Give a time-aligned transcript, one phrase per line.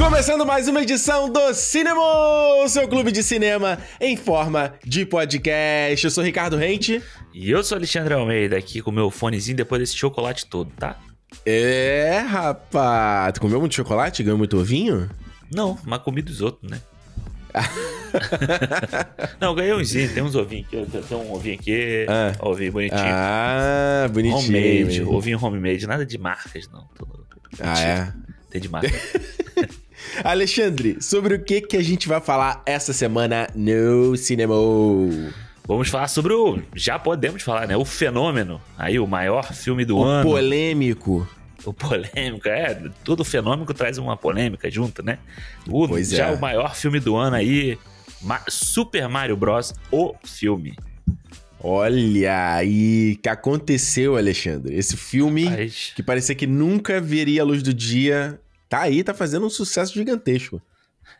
[0.00, 2.00] Começando mais uma edição do Cinema,
[2.68, 6.02] seu clube de cinema em forma de podcast.
[6.04, 7.02] Eu sou Ricardo Rente.
[7.34, 10.98] E eu sou Alexandre Almeida, aqui com meu fonezinho depois desse chocolate todo, tá?
[11.44, 13.34] É, rapaz.
[13.34, 14.22] Tu comeu muito chocolate?
[14.22, 15.08] Ganhou muito ovinho?
[15.54, 16.80] Não, mas comi dos outros, né?
[19.38, 22.32] Não, ganhei umzinho, tem uns ovinhos aqui, tem um ovinho aqui, Ah.
[22.40, 23.00] ovinho bonitinho.
[23.02, 24.38] Ah, bonitinho.
[24.38, 26.88] homemade, ovinho homemade, nada de marcas, não.
[26.96, 27.26] Tudo
[27.60, 28.12] Ah, é?
[28.48, 28.88] Tem de marca.
[30.24, 34.54] Alexandre, sobre o que que a gente vai falar essa semana no cinema?
[35.66, 36.60] Vamos falar sobre o.
[36.74, 37.76] Já podemos falar, né?
[37.76, 38.60] O fenômeno.
[38.76, 40.28] Aí, o maior filme do O ano.
[40.28, 41.28] polêmico.
[41.64, 42.74] O polêmico, é.
[43.04, 45.18] Todo fenômico traz uma polêmica junto, né?
[45.68, 46.32] O, Pois já é.
[46.32, 47.78] o maior filme do ano aí.
[48.48, 49.74] Super Mario Bros.
[49.92, 50.74] O filme.
[51.62, 54.74] Olha aí, que aconteceu, Alexandre.
[54.74, 59.12] Esse filme Mas, que parecia que nunca veria a luz do dia, tá aí, tá
[59.12, 60.62] fazendo um sucesso gigantesco.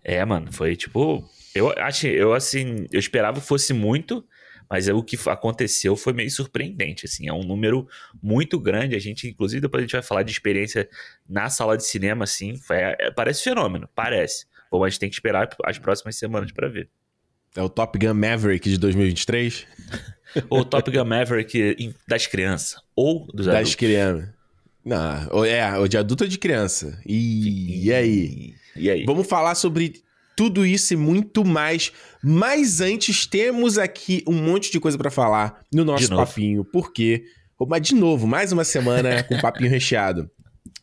[0.03, 1.29] é, mano, foi tipo.
[1.55, 4.25] Eu achei, eu assim, eu esperava que fosse muito,
[4.71, 7.89] mas é o que aconteceu foi meio surpreendente, assim, é um número
[8.23, 8.95] muito grande.
[8.95, 10.89] A gente, inclusive, depois a gente vai falar de experiência
[11.29, 14.47] na sala de cinema, assim, foi- é, parece fenômeno, parece.
[14.71, 16.89] Bom, a gente tem que esperar as próximas semanas pra ver.
[17.57, 19.67] É o Top Gun Maverick de 2023?
[20.49, 23.75] Ou Top Gun Maverick das crianças, ou dos Das adultos.
[23.75, 24.29] crianças.
[24.91, 27.01] Não, é, o de adulto ou de criança.
[27.07, 28.55] E, e aí?
[28.75, 29.05] E aí?
[29.05, 30.03] Vamos falar sobre
[30.35, 31.93] tudo isso e muito mais.
[32.21, 36.65] Mas antes, temos aqui um monte de coisa pra falar no nosso papinho.
[36.65, 37.23] Porque,
[37.69, 40.29] mas de novo, mais uma semana com papinho recheado.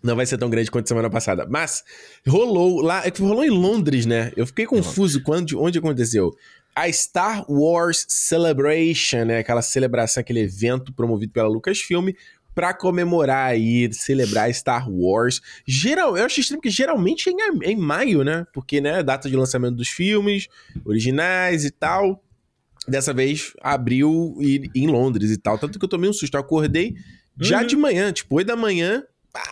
[0.01, 1.45] Não vai ser tão grande quanto semana passada.
[1.49, 1.83] Mas
[2.25, 3.05] rolou lá.
[3.05, 4.31] é que Rolou em Londres, né?
[4.37, 6.33] Eu fiquei confuso quando, onde aconteceu.
[6.73, 9.39] A Star Wars Celebration, né?
[9.39, 12.11] Aquela celebração, aquele evento promovido pela Lucasfilm
[12.57, 15.39] pra comemorar aí, celebrar Star Wars.
[15.63, 18.47] Geral, eu achei estranho porque geralmente é em, é em maio, né?
[18.51, 20.47] Porque, né, data de lançamento dos filmes
[20.83, 22.23] originais e tal.
[22.87, 25.59] Dessa vez abriu e- em Londres e tal.
[25.59, 26.33] Tanto que eu tomei um susto.
[26.33, 26.95] Eu acordei
[27.39, 27.67] já Uhum.
[27.67, 29.03] de manhã, tipo, 8 da manhã.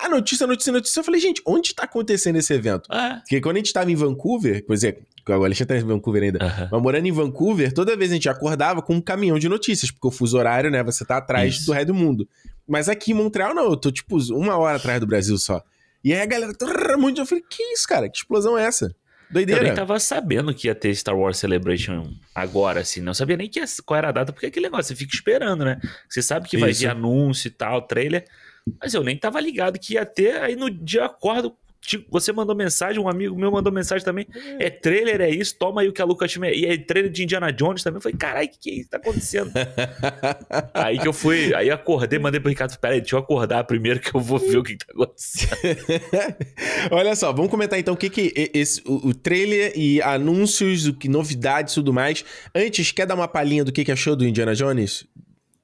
[0.02, 1.00] Ah, notícia, notícia, notícia.
[1.00, 2.88] Eu falei, gente, onde tá acontecendo esse evento?
[2.90, 6.24] Ah, Porque quando a gente tava em Vancouver, por exemplo, o Alexandre tá em Vancouver
[6.24, 6.70] ainda, aham.
[6.72, 10.08] mas morando em Vancouver, toda vez a gente acordava com um caminhão de notícias, porque
[10.08, 11.66] o fuso horário, né, você tá atrás Isso.
[11.68, 12.28] do resto do mundo.
[12.68, 15.62] Mas aqui em Montreal, não, eu tô tipo uma hora atrás do Brasil só.
[16.04, 18.08] E aí a galera, trrr, muito, eu falei, que isso, cara?
[18.10, 18.86] Que explosão é essa?
[19.28, 19.64] Eu Doideira.
[19.64, 23.02] nem tava sabendo que ia ter Star Wars Celebration agora, assim.
[23.02, 25.16] Não sabia nem que ia- qual era a data, porque é aquele negócio, você fica
[25.16, 25.80] esperando, né?
[26.08, 26.82] Você sabe que vai Isso.
[26.82, 28.24] vir anúncio e tal, trailer.
[28.80, 30.38] Mas eu nem tava ligado que ia ter.
[30.42, 31.56] Aí no dia eu acordo,
[32.10, 34.28] você mandou mensagem, um amigo meu mandou mensagem também.
[34.60, 36.52] É trailer, é isso, toma aí o que a Lucas tinha.
[36.52, 37.98] E é trailer de Indiana Jones também.
[37.98, 39.52] Eu falei, caralho, o que, que é isso que tá acontecendo?
[40.74, 44.00] aí que eu fui, aí eu acordei, mandei pro Ricardo, peraí, deixa eu acordar primeiro
[44.00, 45.56] que eu vou ver o que, que tá acontecendo.
[46.92, 50.94] Olha só, vamos comentar então o que que esse, o, o trailer e anúncios, o
[50.94, 52.24] que novidades e tudo mais.
[52.54, 55.06] Antes, quer dar uma palhinha do que que achou do Indiana Jones?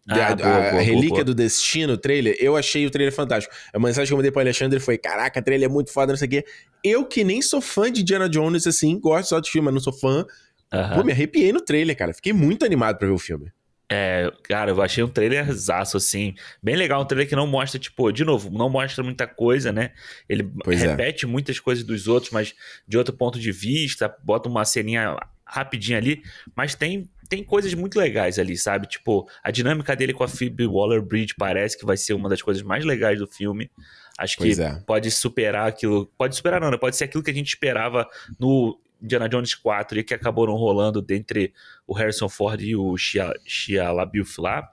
[0.09, 1.23] Ah, a, boa, boa, a Relíquia boa.
[1.25, 3.53] do Destino, o trailer, eu achei o trailer fantástico.
[3.71, 6.17] A mensagem que eu mandei pro Alexandre foi: Caraca, o trailer é muito foda, não
[6.17, 6.45] sei o quê.
[6.83, 9.81] Eu que nem sou fã de Indiana Jones, assim, gosto só do filme, mas não
[9.81, 10.25] sou fã.
[10.73, 10.95] Aham.
[10.95, 12.13] Pô, me arrepiei no trailer, cara.
[12.13, 13.51] Fiquei muito animado pra ver o filme.
[13.93, 17.77] É, cara, eu achei um trailer zaço, assim, bem legal, um trailer que não mostra,
[17.77, 19.91] tipo, de novo, não mostra muita coisa, né?
[20.29, 20.87] Ele Pois é.
[20.87, 22.55] repete muitas coisas dos outros, mas
[22.87, 26.21] de outro ponto de vista, bota uma ceninha rapidinha ali,
[26.55, 28.85] mas tem, tem coisas muito legais ali, sabe?
[28.87, 32.61] Tipo, a dinâmica dele com a Phoebe Waller-Bridge parece que vai ser uma das coisas
[32.61, 33.71] mais legais do filme.
[34.19, 34.75] Acho Pois que é.
[34.85, 36.77] pode superar aquilo, pode superar não, né?
[36.77, 38.05] Pode ser aquilo que a gente esperava
[38.37, 41.53] no Indiana Jones 4 e que acabou não rolando dentre
[41.87, 44.69] o Harrison Ford e o Shia, Shia LaBeouf lá.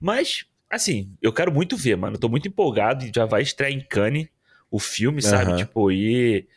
[0.00, 2.16] Mas, assim, eu quero muito ver, mano.
[2.16, 4.26] Eu tô muito empolgado e já vai estrear em Cannes
[4.68, 5.56] o filme, sabe?
[5.58, 6.48] Tipo, e...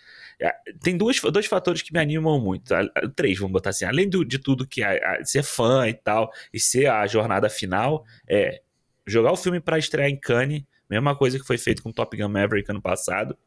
[0.41, 2.73] é, Tem duas, dois fatores que me animam muito.
[2.73, 3.85] A- a- Três, vamos botar assim.
[3.85, 8.05] Além do- de tudo que é ser fã e tal, e ser a jornada final,
[8.27, 8.61] é
[9.05, 12.29] jogar o filme pra estrear em Cannes, mesma coisa que foi feito com Top Gun
[12.29, 13.38] Maverick ano passado.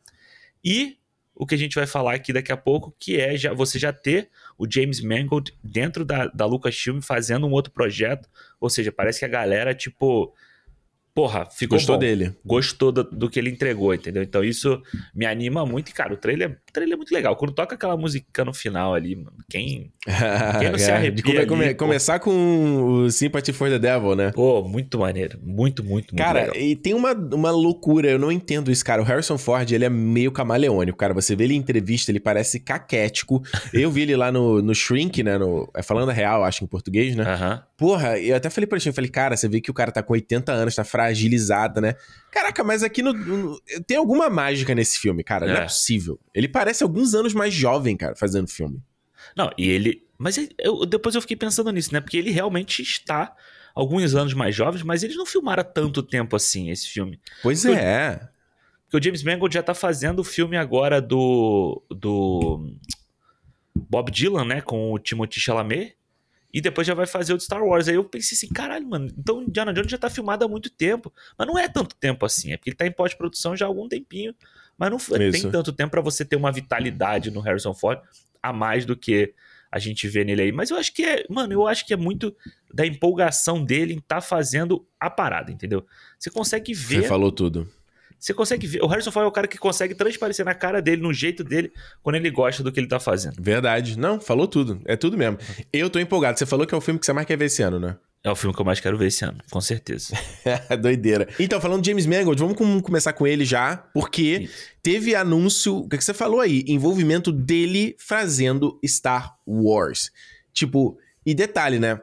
[0.64, 0.96] E
[1.34, 3.92] o que a gente vai falar aqui daqui a pouco, que é já, você já
[3.92, 4.28] ter
[4.58, 8.28] o James Mangold dentro da, da Lucasfilm fazendo um outro projeto.
[8.60, 10.32] Ou seja, parece que a galera, tipo.
[11.14, 12.00] Porra, ficou Gostou bom.
[12.00, 12.34] dele.
[12.42, 14.22] Gostou do, do que ele entregou, entendeu?
[14.22, 14.82] Então isso
[15.14, 15.90] me anima muito.
[15.90, 17.36] E, cara, o trailer, trailer é muito legal.
[17.36, 19.92] Quando toca aquela música no final ali, mano, quem.
[20.58, 22.32] Quem não se É, arrepia come- ali, come- começar com
[23.04, 24.32] o Sympathy for the Devil, né?
[24.32, 25.38] Pô, muito maneiro.
[25.42, 26.56] Muito, muito, muito Cara, legal.
[26.56, 29.00] e tem uma, uma loucura, eu não entendo isso, cara.
[29.02, 31.12] O Harrison Ford, ele é meio camaleônico, cara.
[31.14, 33.42] Você vê ele em entrevista, ele parece caquético.
[33.72, 35.38] Eu vi ele lá no, no Shrink, né?
[35.38, 37.24] No, é falando a real, acho, em português, né?
[37.24, 37.62] Aham.
[37.76, 40.02] Porra, eu até falei pra ele, eu falei, cara, você vê que o cara tá
[40.02, 41.94] com 80 anos, tá fragilizado, né?
[42.32, 45.46] Caraca, mas aqui no, no- tem alguma mágica nesse filme, cara.
[45.46, 45.62] Não é É.
[45.64, 46.18] possível.
[46.34, 48.82] Ele parece alguns anos mais jovem, cara, fazendo filme.
[49.36, 50.02] Não, e ele.
[50.18, 52.00] Mas ele- eu- depois eu fiquei pensando nisso, né?
[52.00, 53.36] Porque ele realmente está
[53.74, 57.20] alguns anos mais jovens, mas eles não filmaram tanto tempo assim esse filme.
[57.42, 58.28] Pois Eu- é.
[58.84, 61.82] Porque o James Mangold já tá fazendo o filme agora do.
[61.90, 62.74] do.
[63.74, 64.60] Bob Dylan, né?
[64.60, 65.96] Com o Timothy Chalamet.
[66.52, 67.88] E depois já vai fazer o de Star Wars.
[67.88, 71.12] Aí eu pensei assim, caralho, mano, então Indiana Jones já tá filmado há muito tempo.
[71.38, 73.88] Mas não é tanto tempo assim, é porque ele tá em pós-produção já há algum
[73.88, 74.34] tempinho.
[74.76, 75.42] Mas não foi- Isso.
[75.42, 78.00] tem tanto tempo pra você ter uma vitalidade no Harrison Ford
[78.42, 79.32] a mais do que
[79.70, 80.52] a gente vê nele aí.
[80.52, 82.36] Mas eu acho que é, mano, eu acho que é muito
[82.72, 85.86] da empolgação dele em tá fazendo a parada, entendeu?
[86.18, 87.66] Você consegue ver Você falou tudo.
[88.24, 88.80] Você consegue ver.
[88.82, 91.72] O Harrison Ford é o cara que consegue transparecer na cara dele, no jeito dele,
[92.04, 93.34] quando ele gosta do que ele tá fazendo.
[93.42, 93.98] Verdade.
[93.98, 94.80] Não, falou tudo.
[94.84, 95.38] É tudo mesmo.
[95.72, 96.38] Eu tô empolgado.
[96.38, 97.96] Você falou que é o filme que você mais quer ver esse ano, né?
[98.24, 100.14] É o filme que eu mais quero ver esse ano, com certeza.
[100.80, 101.28] Doideira.
[101.40, 104.54] Então, falando de James Mangold, vamos com- começar com ele já, porque Isso.
[104.80, 106.62] teve anúncio, o que que você falou aí?
[106.68, 110.12] Envolvimento dele fazendo Star Wars.
[110.52, 110.96] Tipo,
[111.26, 112.00] e detalhe, né?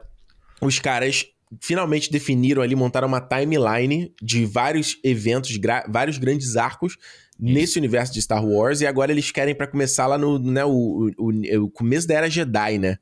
[0.60, 1.24] Os caras
[1.60, 5.50] finalmente definiram ali, montaram uma timeline de vários eventos,
[5.88, 6.96] vários grandes arcos
[7.38, 11.10] nesse universo de Star Wars, e agora eles querem pra começar lá no, né, o,
[11.18, 11.30] o,
[11.64, 12.98] o- começo da era Jedi, né?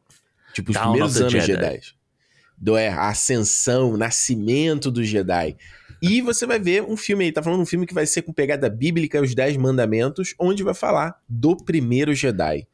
[0.54, 1.46] Tipo, os Dawn primeiros anos Jedi.
[1.46, 1.80] Jedi.
[2.56, 5.56] Do, é, a ascensão, o nascimento do Jedi.
[6.00, 8.32] E você vai ver um filme aí, tá falando um filme que vai ser com
[8.32, 12.66] pegada bíblica, os Dez Mandamentos, onde vai falar do primeiro Jedi.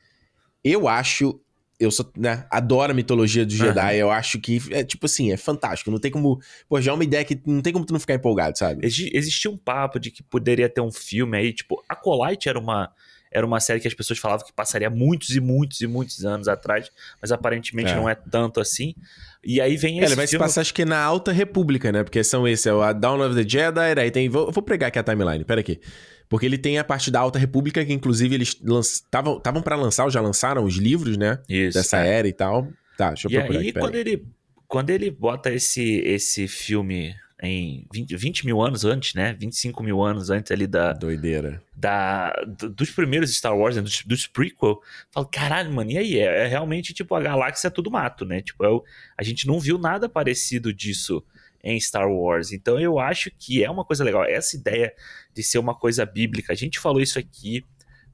[0.62, 1.41] Eu acho,
[1.84, 3.92] eu sou, né, adoro a mitologia do Jedi, Aham.
[3.92, 7.04] eu acho que é tipo assim, é fantástico, não tem como, pô, já é uma
[7.04, 8.84] ideia que não tem como tu não ficar empolgado, sabe?
[8.86, 12.90] Exi- Existia um papo de que poderia ter um filme aí, tipo, Acolyte era uma,
[13.31, 16.46] era uma série que as pessoas falavam que passaria muitos e muitos e muitos anos
[16.48, 16.90] atrás,
[17.20, 17.96] mas aparentemente É.
[17.96, 18.94] não é tanto assim.
[19.42, 20.44] E aí vem É, esse ele vai se filme...
[20.46, 22.02] passar, acho que na Alta República, né?
[22.04, 24.28] Porque são esses, é o a Dawn of the Jedi, aí tem...
[24.28, 25.80] Vou, vou pregar aqui a timeline, pera aqui.
[26.29, 30.11] Porque ele tem a parte da Alta República, que inclusive eles estavam pra lançar, ou
[30.11, 31.38] já lançaram os livros, né?
[31.49, 32.09] Isso, Dessa é.
[32.19, 32.69] era e tal.
[32.97, 34.25] Tá, deixa eu E procurar aí, aqui, quando ele,
[34.67, 39.37] quando ele bota esse, esse filme em 20, 20 mil anos antes, né?
[39.38, 41.61] 25 mil anos antes ali da, Doideira.
[41.76, 44.81] da, do- dos primeiros Star Wars, né, dos, dos prequel,
[45.11, 46.19] falo, caralho, mano, e aí?
[46.19, 48.41] É, é realmente, tipo, a galáxia é tudo mato, né?
[48.41, 48.82] Tipo, é o-
[49.19, 51.23] a gente não viu nada parecido disso
[51.64, 52.52] em Star Wars.
[52.52, 54.25] Então eu acho que é uma coisa legal.
[54.25, 54.93] Essa ideia
[55.34, 57.64] de ser uma coisa bíblica, a gente falou isso aqui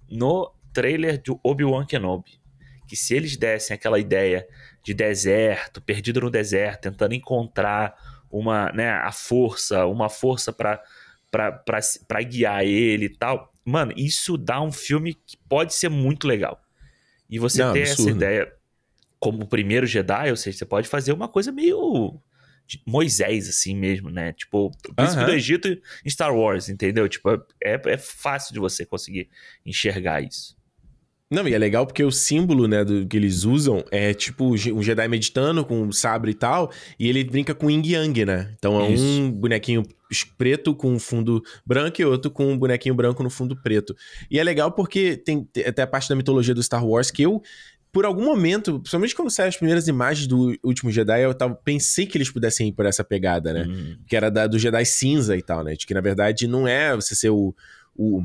[0.09, 2.41] no trailer de Obi-Wan Kenobi.
[2.87, 4.47] Que se eles dessem aquela ideia
[4.83, 7.95] de deserto, perdido no deserto, tentando encontrar
[8.31, 10.53] uma, né, a força, uma força
[11.83, 13.53] se- pra guiar ele e tal.
[13.65, 16.61] Mano, isso dá um filme que pode ser muito legal.
[17.29, 18.17] E você Não, ter essa absurdo.
[18.17, 18.53] ideia
[19.21, 22.21] como o primeiro Jedi, ou seja, você pode fazer uma coisa meio
[22.87, 24.33] Moisés, assim mesmo, né?
[24.33, 25.27] Tipo, o príncipe Aham.
[25.27, 27.09] do Egito em Star Wars, entendeu?
[27.09, 27.31] Tipo,
[27.63, 29.29] é, é fácil de você conseguir
[29.65, 30.61] enxergar isso.
[31.33, 34.83] Não, e é legal porque o símbolo, né, do que eles usam é tipo um
[34.83, 38.53] Jedi meditando com um sabre e tal, e ele brinca com Yin Yang, né?
[38.59, 39.05] Então é Isso.
[39.05, 39.85] um bonequinho
[40.37, 43.95] preto com fundo branco e outro com um bonequinho branco no fundo preto.
[44.29, 47.23] E é legal porque tem tem até a parte da mitologia do Star Wars que
[47.23, 47.41] eu
[47.93, 52.07] por algum momento, principalmente quando saem as primeiras imagens do último Jedi, eu tava, pensei
[52.07, 53.67] que eles pudessem ir por essa pegada, né?
[53.69, 55.75] Hum, que era da, do Jedi cinza e tal, né?
[55.75, 57.55] De que na verdade não é você ser o.
[57.97, 58.25] o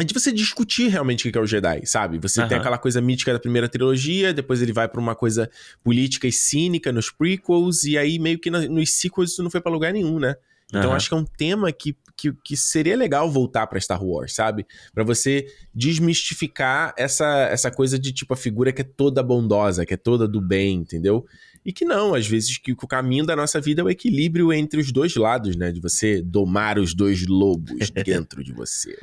[0.00, 2.18] é de você discutir realmente o que é o Jedi, sabe?
[2.18, 2.60] Você tem Aham.
[2.60, 5.50] aquela coisa mítica da primeira trilogia, depois ele vai pra uma coisa
[5.84, 9.60] política e cínica nos prequels, e aí meio que na- nos sequels isso não foi
[9.60, 10.34] pra lugar nenhum, né?
[10.68, 10.96] Então aham.
[10.96, 14.66] acho que é um tema que, que, que seria legal voltar pra Star Wars, sabe?
[14.92, 19.94] Pra você desmistificar essa, essa coisa de tipo a figura que é toda bondosa, que
[19.94, 21.24] é toda do bem, entendeu?
[21.64, 24.80] E que não, às vezes que o caminho da nossa vida é o equilíbrio entre
[24.80, 25.72] os dois lados, né?
[25.72, 28.96] De você domar os dois lobos dentro de você.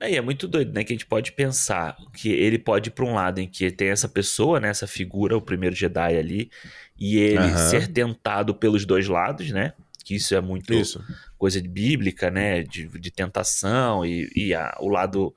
[0.00, 0.84] É, é muito doido, né?
[0.84, 3.88] Que a gente pode pensar que ele pode ir pra um lado em que tem
[3.88, 4.68] essa pessoa, né?
[4.68, 6.50] Essa figura, o primeiro Jedi ali,
[6.98, 7.56] e ele Aham.
[7.56, 9.72] ser tentado pelos dois lados, né?
[10.08, 11.04] Que isso é muito Isso.
[11.36, 12.62] coisa de bíblica, né?
[12.62, 15.34] De, de tentação e, e a- o lado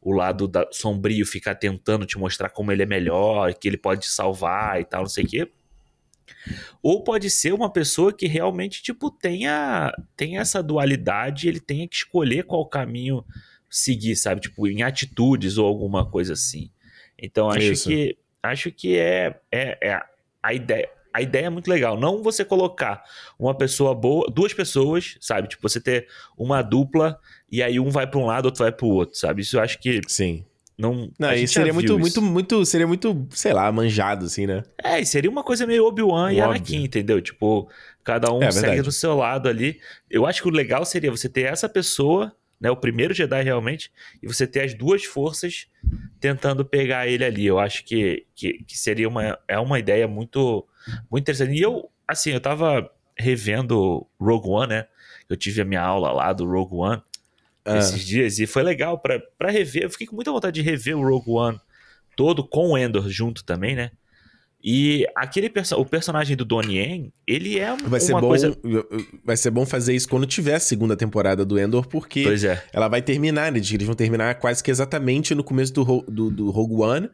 [0.00, 4.02] o lado da- sombrio ficar tentando te mostrar como ele é melhor, que ele pode
[4.02, 5.48] te salvar e tal, não sei o quê.
[6.82, 11.96] Ou pode ser uma pessoa que realmente, tipo, tenha, tenha essa dualidade, ele tenha que
[11.96, 13.24] escolher qual caminho
[13.70, 14.40] seguir, sabe?
[14.40, 16.70] Tipo, em atitudes ou alguma coisa assim.
[17.18, 17.88] Então, acho Isso.
[17.88, 20.00] que acho que é, é, é
[20.42, 20.88] a ideia.
[21.12, 21.98] A ideia é muito legal.
[21.98, 23.02] Não você colocar
[23.38, 25.48] uma pessoa boa, duas pessoas, sabe?
[25.48, 27.18] Tipo, você ter uma dupla
[27.50, 29.42] e aí um vai para um lado, outro vai para o outro, sabe?
[29.42, 30.44] Isso eu acho que Sim.
[30.78, 31.98] Não, Não, gente seria muito, isso.
[31.98, 34.62] muito, muito, seria muito, sei lá, manjado, assim, né?
[34.82, 36.40] É, e seria uma coisa meio Obi-Wan e.
[36.40, 37.20] Anakin, entendeu?
[37.20, 37.68] Tipo,
[38.02, 39.78] cada um É, segue do seu lado ali.
[40.10, 42.70] Eu acho que o legal seria você ter essa pessoa, né?
[42.70, 43.90] O primeiro Jedi realmente,
[44.22, 45.66] e você ter as duas forças
[46.20, 47.44] tentando pegar ele ali.
[47.44, 50.64] Eu acho que, que, que seria uma, é uma ideia muito,
[51.10, 51.58] muito interessante.
[51.58, 52.88] E eu, assim, eu tava
[53.18, 54.86] revendo Rogue One, né?
[55.28, 57.02] Eu tive a minha aula lá do Rogue One
[57.64, 59.82] Ah, esses dias e foi legal pra, pra rever.
[59.82, 61.60] Eu fiquei com muita vontade de rever o Rogue One
[62.14, 63.90] todo com o Endor junto também, né?
[64.64, 68.56] E aquele perso o personagem do Donnie Yen, ele é vai ser uma bom, coisa.
[69.24, 72.62] vai ser bom fazer isso quando tiver a segunda temporada do Endor, porque Pois é.
[72.72, 73.58] ela vai terminar, né?
[73.58, 77.10] Eles vão terminar quase que exatamente no começo do, do, do Rogue One.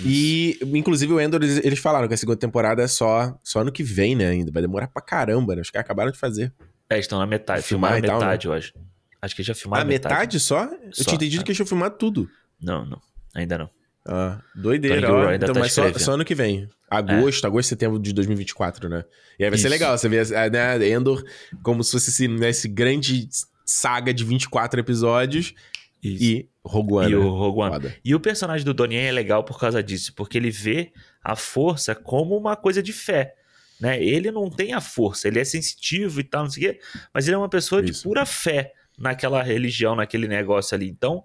[0.00, 3.72] E, inclusive, o Endor, eles, eles falaram que a segunda temporada é só, só ano
[3.72, 4.28] que vem, né?
[4.28, 4.50] Ainda.
[4.50, 5.62] Vai demorar pra caramba, né?
[5.62, 6.52] Os caras acabaram de fazer.
[6.88, 7.62] É, estão na metade.
[7.62, 8.26] Filmar Filmaram e tal, né?
[8.26, 8.72] metade, eu acho.
[9.20, 10.64] Acho que já filmaram metade, só?
[10.64, 11.44] Eu Só, tinha entendido é.
[11.44, 12.28] que eles tinham filmado tudo.
[12.60, 13.00] Não, não.
[13.34, 13.70] Ainda não.
[14.06, 16.68] Ah, doideira, Tony Gilroy ainda Então, tá mas só, só ano que vem.
[16.90, 19.04] Agosto, agosto, setembro de 2024, né?
[19.38, 19.72] E aí vai ser Isso.
[19.72, 21.24] legal, você vê a- né, Endor
[21.62, 23.28] como se fosse esse, né, esse grande
[23.64, 25.54] saga de 24 episódios
[26.02, 26.22] Isso.
[26.24, 27.12] e Rogue One.
[27.12, 27.16] E né?
[27.24, 27.72] o Rogue One.
[27.74, 27.96] Foda.
[28.04, 30.92] E o personagem do Donnie é legal por causa disso, porque ele vê
[31.22, 33.34] a força como uma coisa de fé.
[33.80, 34.02] Né?
[34.02, 36.80] Ele não tem a força, ele é sensitivo e tal, não sei o quê,
[37.14, 38.02] mas ele é uma pessoa de Isso.
[38.04, 40.88] pura fé naquela religião, naquele negócio ali.
[40.88, 41.24] Então,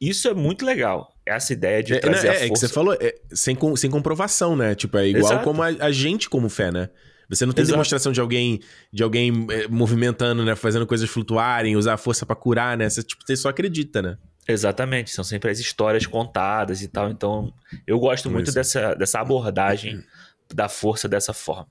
[0.00, 1.15] isso é muito legal.
[1.26, 2.68] Essa ideia de É, trazer né, a é, é que força.
[2.68, 4.74] você falou, é, sem, sem comprovação, né?
[4.74, 5.44] Tipo, é igual Exato.
[5.44, 6.88] como a, a gente como fé, né?
[7.28, 7.74] Você não tem Exato.
[7.74, 8.60] demonstração de alguém
[8.92, 10.54] de alguém é, movimentando, né?
[10.54, 12.88] Fazendo coisas flutuarem, usar a força pra curar, né?
[12.88, 14.16] Você, tipo, você só acredita, né?
[14.48, 17.10] Exatamente, são sempre as histórias contadas e tal.
[17.10, 17.52] Então,
[17.84, 18.54] eu gosto muito Isso.
[18.54, 20.00] dessa, dessa abordagem
[20.54, 21.66] da força dessa forma.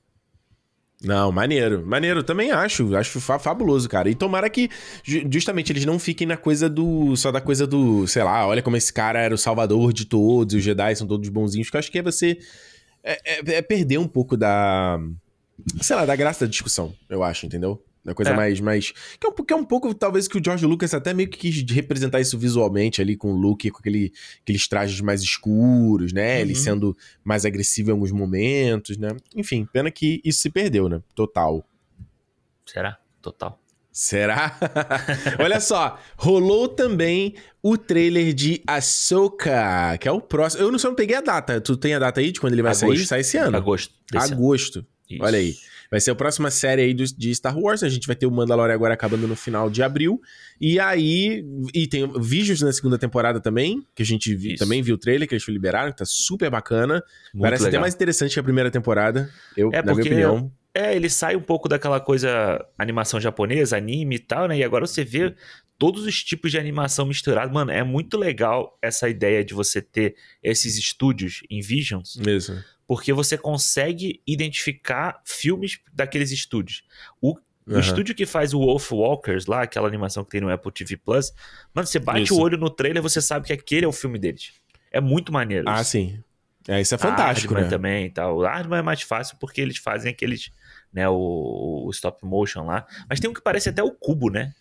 [1.03, 1.85] Não, maneiro.
[1.85, 2.95] Maneiro, também acho.
[2.95, 4.09] Acho fa- fabuloso, cara.
[4.09, 4.69] E tomara que
[5.03, 7.15] ju- justamente eles não fiquem na coisa do.
[7.15, 8.07] Só da coisa do.
[8.07, 11.27] Sei lá, olha como esse cara era o salvador de todos, os Jedi são todos
[11.29, 11.69] bonzinhos.
[11.69, 12.37] Que eu acho que é você.
[13.03, 14.99] É, é- é perder um pouco da.
[15.81, 17.81] Sei lá, da graça da discussão, eu acho, entendeu?
[18.05, 18.35] Da coisa É.
[18.35, 18.59] mais.
[18.59, 21.27] mais que, é um, que é um pouco, talvez, que o George Lucas até meio
[21.27, 26.13] que quis representar isso visualmente ali, com o Luke, com aquele, aqueles trajes mais escuros,
[26.13, 26.39] né?
[26.39, 26.59] Ele Uhum.
[26.59, 29.09] sendo mais agressivo em alguns momentos, né?
[29.35, 31.01] Enfim, pena que isso se perdeu, né?
[31.15, 31.67] Total.
[32.65, 32.97] Será?
[33.21, 33.59] Total.
[33.91, 34.55] Será?
[35.39, 37.33] Olha só, rolou também
[37.63, 40.63] o trailer de Ahsoka, que é o próximo.
[40.63, 41.61] Eu não só não peguei a data.
[41.61, 42.87] Tu tem a data aí de quando ele vai Agosto.
[42.97, 43.05] sair?
[43.05, 43.55] Sai esse ano.
[43.55, 43.93] Agosto.
[44.13, 44.21] ano.
[44.23, 44.85] Agosto.
[45.09, 45.23] Isso.
[45.23, 45.55] Olha aí.
[45.91, 47.83] Vai ser a próxima série aí do- de Star Wars.
[47.83, 50.19] A gente vai ter o Mandalorian agora acabando no final de abril.
[50.59, 51.45] E aí.
[51.73, 55.27] E tem vídeos na segunda temporada também, que a gente vi- também viu o trailer,
[55.27, 57.03] que eles liberaram, que tá super bacana.
[57.33, 57.81] Muito Parece até legal.
[57.81, 59.29] mais interessante que a primeira temporada.
[59.55, 60.51] Eu, É, na minha porque opinião.
[60.73, 64.57] É, ele sai um pouco daquela coisa animação japonesa, anime e tal, né?
[64.57, 65.33] E agora você vê
[65.77, 67.53] todos os tipos de animação misturado.
[67.53, 72.55] Mano, é muito legal essa ideia de você ter esses estúdios em Visions, Mesmo.
[72.87, 76.83] Porque você consegue identificar filmes daqueles estúdios.
[77.21, 77.39] O, o
[77.71, 77.79] Aham.
[77.79, 81.33] estúdio que faz o Wolf Walkers lá, aquela animação que tem no Apple TV Plus,
[81.73, 82.35] mano, você bate Isso.
[82.35, 84.53] o olho no trailer, você sabe que aquele é o filme deles.
[84.91, 85.67] É muito maneiro.
[85.67, 85.91] Ah, isso.
[85.91, 86.23] sim.
[86.67, 87.69] É, isso é A fantástico, Aardman né?
[87.69, 88.37] também e tal.
[88.37, 90.51] O Aardman é mais fácil porque eles fazem aqueles,
[90.91, 92.87] né, o, o stop motion lá.
[93.09, 94.53] Mas tem um que parece até o cubo, né?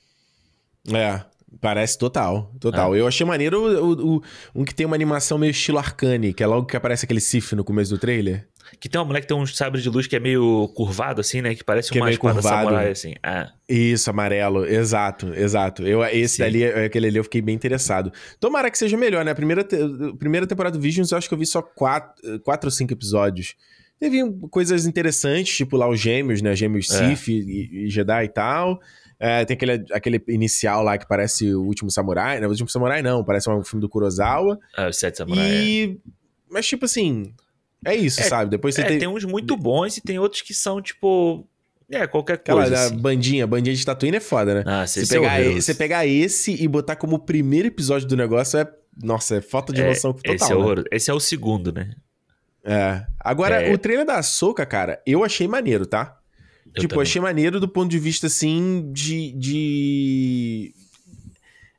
[0.92, 1.24] É,
[1.60, 2.94] parece total, total.
[2.96, 4.22] Eu achei maneiro o, o-
[4.54, 7.52] um que tem uma animação meio estilo Arcane, que é logo que aparece aquele Sif
[7.54, 8.46] no começo do trailer.
[8.80, 11.42] Que tem uma mulher que tem um sabre de luz que é meio curvado, assim,
[11.42, 11.54] né?
[11.54, 12.64] Que parece Que é uma meio espada curvado.
[12.66, 13.14] samurai, assim.
[13.22, 15.86] Ah, Isso, amarelo, exato, exato.
[15.86, 16.42] Eu, esse Sim.
[16.42, 18.10] dali, aquele ali eu fiquei bem interessado.
[18.40, 19.30] Tomara que seja melhor, né?
[19.32, 19.76] A primeira, te-
[20.18, 23.54] primeira temporada do Visions eu acho que eu vi só quatro, quatro ou cinco episódios.
[24.00, 24.18] Teve
[24.50, 26.56] coisas interessantes, tipo lá os gêmeos, né?
[26.56, 27.08] Gêmeos É.
[27.10, 28.80] Sif e, e Jedi e tal.
[29.26, 32.38] É, tem aquele, aquele inicial lá que parece o Último Samurai.
[32.40, 34.58] Não, o Último Samurai não, parece um filme do Kurosawa.
[34.76, 35.42] ah, os sete samurai.
[35.46, 35.98] E.
[36.50, 37.32] Mas, tipo assim.
[37.86, 38.50] É isso, É, sabe?
[38.50, 38.98] Depois É, você É, tem.
[38.98, 41.46] tem uns muito bons e tem outros que são, tipo...
[41.90, 42.96] É, qualquer Aquela coisa, da assim.
[42.98, 44.62] bandinha, bandinha de Tatooine é foda, né?
[44.66, 45.62] Ah, Você é pegar, horroroso.
[45.62, 48.66] você pegar esse e botar como primeiro episódio do negócio é.
[49.02, 50.34] Nossa, é falta de É, noção total.
[50.34, 50.54] esse, é né?
[50.54, 50.86] horroroso.
[50.90, 51.90] esse é o segundo, né?
[52.64, 53.04] É.
[53.20, 53.72] Agora, É.
[53.72, 56.18] o trailer da Soca, cara, eu achei maneiro, tá?
[56.74, 57.02] Eu tipo, também.
[57.02, 59.32] achei maneiro do ponto de vista, assim, de.
[59.32, 60.74] de...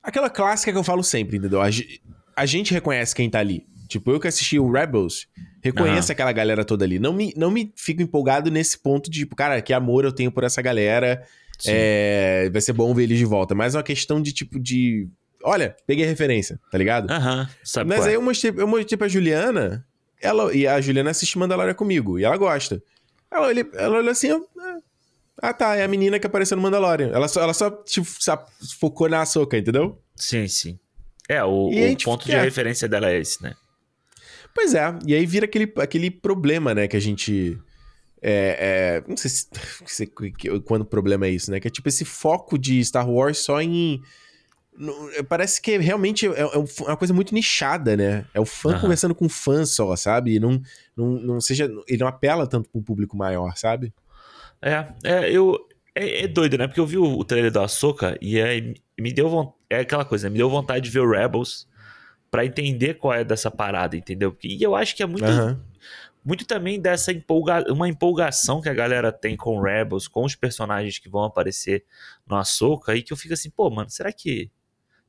[0.01, 1.61] Aquela clássica que eu falo sempre, entendeu?
[1.61, 1.67] A,
[2.35, 3.65] a gente reconhece quem tá ali.
[3.87, 5.27] Tipo, eu que assisti o Rebels,
[5.61, 6.13] reconheço Aham.
[6.13, 6.97] aquela galera toda ali.
[6.99, 10.31] Não me, não me fico empolgado nesse ponto de, tipo, cara, que amor eu tenho
[10.31, 11.23] por essa galera.
[11.65, 13.55] É, vai ser bom ver eles de volta.
[13.55, 15.07] Mas é uma questão de, tipo, de.
[15.43, 17.09] Olha, peguei a referência, tá ligado?
[17.11, 18.17] Aham, sabe Mas qual aí é?
[18.17, 19.85] eu mostrei, eu mostrei pra Juliana,
[20.19, 22.81] ela, e a Juliana assiste Mandalorian comigo, e ela gosta.
[23.31, 24.77] Ela, olha- ela olhou assim, eu, ah
[25.53, 27.09] tá, é a menina que apareceu no Mandalorian.
[27.13, 28.07] Ela só, ela só tipo,
[28.79, 30.01] focou na Ahsoka, entendeu?
[30.15, 30.79] Sim, sim.
[31.27, 33.55] É, o, o ponto de referência dela é esse, né?
[34.53, 37.59] Pois é, e aí vira aquele, aquele problema, né, que a gente.
[38.21, 39.47] É, é, não sei se,
[39.85, 40.07] se,
[40.63, 41.59] quando o problema é isso, né?
[41.59, 44.01] Que é tipo esse foco de Star Wars só em.
[44.77, 44.93] No,
[45.29, 48.25] parece que realmente é, é, uma coisa muito nichada, né?
[48.33, 48.81] É o fã uhum.
[48.81, 50.39] conversando com fã só, sabe?
[50.39, 50.61] não,
[50.95, 51.69] não, não seja.
[51.87, 53.93] Ele não apela tanto para um público maior, sabe?
[54.65, 55.55] É, é eu.
[55.93, 56.67] É, é, doido, né?
[56.67, 59.55] Porque eu vi o, o trailer da Ahsoka e aí me deu vontade.
[59.69, 60.31] É aquela coisa, né?
[60.33, 61.67] me deu vontade de ver o Rebels
[62.31, 64.35] para entender qual é dessa parada, entendeu?
[64.43, 65.25] E eu acho que é muito.
[65.25, 65.57] Uhum.
[66.23, 70.97] Muito também dessa empolga uma empolgação que a galera tem com Rebels, com os personagens
[70.97, 71.85] que vão aparecer
[72.25, 74.49] no Ahsoka, e que eu fico assim, pô, mano, será que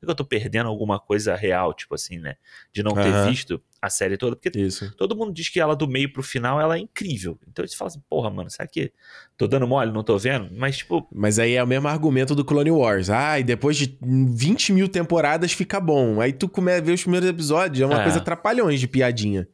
[0.05, 2.35] que eu tô perdendo alguma coisa real, tipo assim, né?
[2.71, 4.35] De não ter visto a série toda.
[4.35, 4.93] Porque Isso.
[4.95, 7.39] todo mundo diz que ela do meio pro final ela é incrível.
[7.47, 8.91] Então você fala assim, porra, mano, será que
[9.37, 10.49] tô dando mole, não tô vendo?
[10.51, 11.07] Mas, tipo.
[11.11, 13.09] Mas aí é o mesmo argumento do Clone Wars.
[13.09, 16.19] Ah, e depois de 20 mil temporadas fica bom.
[16.21, 18.03] Aí tu começa a ver os primeiros episódios, é uma é.
[18.03, 19.47] coisa trapalhões de piadinha.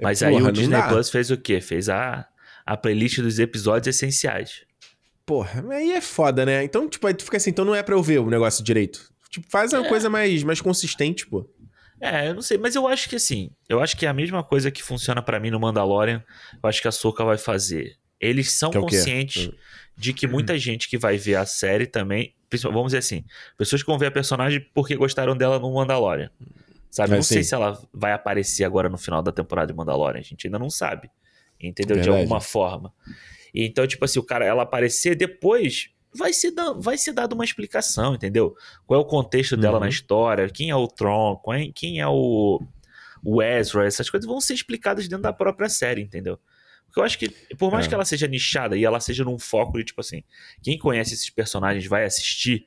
[0.00, 1.60] Mas é, aí porra, o Disney Plus fez o quê?
[1.60, 2.26] Fez a,
[2.66, 4.62] a playlist dos episódios essenciais.
[5.24, 6.64] Porra, aí é foda, né?
[6.64, 9.12] Então, tipo, aí tu fica assim, então não é pra eu ver o negócio direito.
[9.30, 9.88] Tipo, faz uma é.
[9.88, 11.46] coisa mais, mais consistente, pô.
[12.00, 14.42] É, eu não sei, mas eu acho que assim, eu acho que é a mesma
[14.42, 16.22] coisa que funciona para mim no Mandalorian,
[16.62, 17.96] eu acho que a Soca vai fazer.
[18.20, 19.50] Eles são que é conscientes
[19.96, 23.24] de que muita gente que vai ver a série também, vamos dizer assim,
[23.56, 26.30] pessoas que vão ver a personagem porque gostaram dela no Mandalorian.
[26.90, 27.12] Sabe?
[27.12, 27.34] É, não sim.
[27.34, 30.58] sei se ela vai aparecer agora no final da temporada de Mandalorian, a gente ainda
[30.58, 31.10] não sabe.
[31.60, 31.96] Entendeu?
[31.96, 32.16] Verdade.
[32.16, 32.92] De alguma forma.
[33.52, 38.14] Então, tipo assim, o cara, ela aparecer depois, vai ser, vai ser dado uma explicação,
[38.14, 38.56] entendeu?
[38.86, 39.84] Qual é o contexto dela uhum.
[39.84, 42.60] na história, quem é o Tron, é, quem é o,
[43.24, 46.38] o Ezra, essas coisas vão ser explicadas dentro da própria série, entendeu?
[46.86, 47.88] Porque eu acho que, por mais é.
[47.88, 50.22] que ela seja nichada e ela seja num foco de, tipo assim,
[50.62, 52.66] quem conhece esses personagens vai assistir,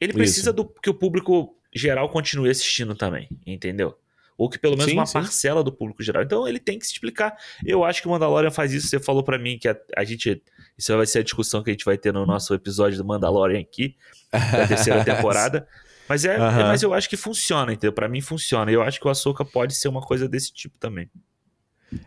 [0.00, 3.96] ele precisa do que o público geral continue assistindo também, entendeu?
[4.36, 5.12] Ou que pelo menos sim, uma sim.
[5.12, 6.22] parcela do público geral.
[6.22, 7.36] Então ele tem que se explicar.
[7.64, 8.88] Eu acho que o Mandalorian faz isso.
[8.88, 10.42] Você falou para mim que a, a, gente.
[10.76, 13.60] Isso vai ser a discussão que a gente vai ter no nosso episódio do Mandalorian
[13.60, 13.96] aqui,
[14.32, 15.66] da terceira temporada.
[16.08, 17.92] Mas, é, é, mas eu acho que funciona, entendeu?
[17.92, 18.70] Pra mim funciona.
[18.70, 21.08] Eu acho que o Ahsoka pode ser uma coisa desse tipo também.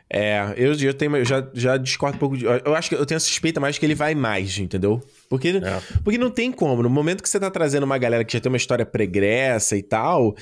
[0.10, 2.38] É, eu, eu, tenho, eu já, já discordo um pouco.
[2.38, 5.02] De, eu acho que eu tenho a suspeita mais que ele vai mais, entendeu?
[5.30, 5.82] Porque, é.
[6.04, 6.84] porque não tem como.
[6.84, 9.84] No momento que você tá trazendo uma galera que já tem uma história pregressa e
[9.84, 10.36] tal,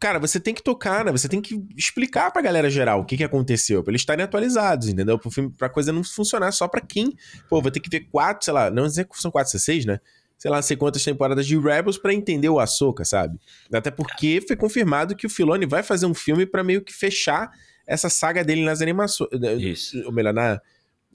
[0.00, 1.12] cara, você tem que tocar, né?
[1.12, 4.88] Você tem que explicar pra galera geral o que, que aconteceu, pra eles estarem atualizados,
[4.88, 5.18] entendeu?
[5.18, 7.16] Pro filme, pra coisa não funcionar só pra quem.
[7.48, 10.00] Pô, vou ter que ver quatro, sei lá, não sei são quatro, seis, né?
[10.38, 13.38] sei lá, sei quantas temporadas de Rebels para entender o Ahsoka, sabe?
[13.72, 17.50] Até porque foi confirmado que o Filoni vai fazer um filme para meio que fechar
[17.86, 19.30] essa saga dele nas animações.
[19.32, 20.02] Né, isso.
[20.04, 20.60] Ou melhor, na,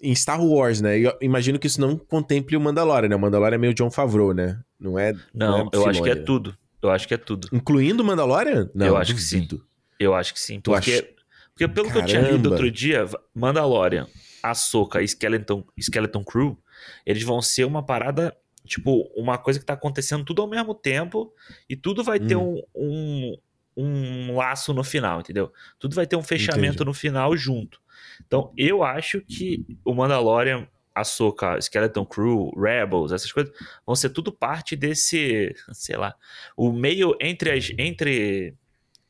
[0.02, 0.98] em Star Wars, né?
[0.98, 3.16] Eu imagino que isso não contemple o Mandalorian, né?
[3.16, 4.60] O Mandalorian é meio John Favreau, né?
[4.80, 5.14] Não é.
[5.34, 6.58] Não, não é eu acho que é tudo.
[6.82, 7.48] Eu acho que é tudo.
[7.52, 8.70] Incluindo o Mandalorian?
[8.74, 9.58] Não, eu acho duvido.
[9.58, 9.68] que sim.
[10.00, 10.60] Eu acho que sim.
[10.60, 11.14] Porque,
[11.54, 11.94] porque pelo Caramba.
[11.94, 13.06] que eu tinha lido outro dia,
[13.36, 14.08] Mandalorian,
[14.42, 16.58] Ahsoka e Skeleton, Skeleton Crew,
[17.06, 21.34] eles vão ser uma parada tipo, uma coisa que tá acontecendo tudo ao mesmo tempo
[21.70, 22.28] e tudo vai hum.
[22.28, 23.38] ter um, um,
[23.84, 25.52] um laço no final, entendeu?
[25.80, 26.86] Tudo vai ter um fechamento Entendi.
[26.86, 27.80] no final junto.
[28.26, 33.54] Então, eu acho que o Mandalorian, Ahsoka, Skeleton Crew, Rebels, essas coisas,
[33.86, 36.14] vão ser tudo parte desse, sei lá,
[36.56, 38.56] o meio entre as entre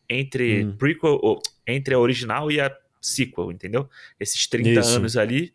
[0.10, 0.76] entre hum.
[0.78, 3.90] prequel, entre a original e a sequel, entendeu?
[4.20, 4.96] Esses 30 Isso.
[4.98, 5.54] anos ali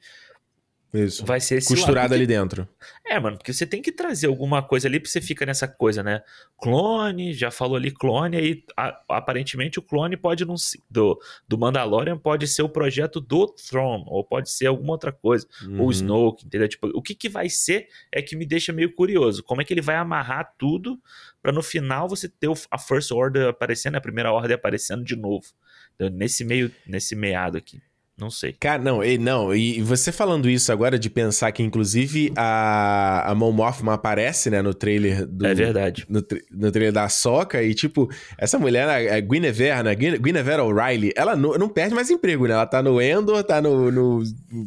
[0.92, 1.27] isso.
[1.27, 2.68] Vai ser esse Costurado ali dentro.
[3.05, 6.03] É, mano, porque você tem que trazer alguma coisa ali pra você ficar nessa coisa,
[6.03, 6.22] né?
[6.59, 10.55] Clone, já falou ali clone, aí a, aparentemente o clone pode não
[10.90, 15.46] do, do Mandalorian pode ser o projeto do Throne, ou pode ser alguma outra coisa,
[15.62, 15.83] uhum.
[15.83, 16.68] ou Snoke, entendeu?
[16.68, 19.42] Tipo, o que que vai ser é que me deixa meio curioso.
[19.42, 21.01] Como é que ele vai amarrar tudo
[21.42, 25.46] para no final você ter a First Order aparecendo, a primeira ordem aparecendo de novo.
[25.94, 27.81] Então, nesse meio, nesse meado aqui.
[28.18, 28.55] Não sei.
[28.59, 33.35] Cara, não, e, não, e você falando isso agora de pensar que, inclusive, a, a
[33.35, 35.46] Mon Mothma aparece, né, no trailer do...
[35.46, 36.07] É verdade.
[36.09, 41.37] No, no trailer da Soca, e, tipo, essa mulher, a Guinevere, né, Guinevere O'Reilly, ela
[41.37, 42.55] não, não, perde mais emprego, né?
[42.55, 44.22] Ela tá no Endor, tá no, no,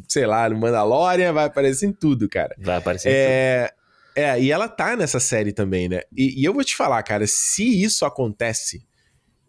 [0.07, 2.55] sei lá, no Mandalorian, vai aparecer em tudo, cara.
[2.59, 3.63] Vai aparecer é...
[3.63, 3.79] em tudo.
[4.15, 6.01] É, e ela tá nessa série também, né?
[6.15, 8.85] E, e eu vou te falar, cara, se isso acontece,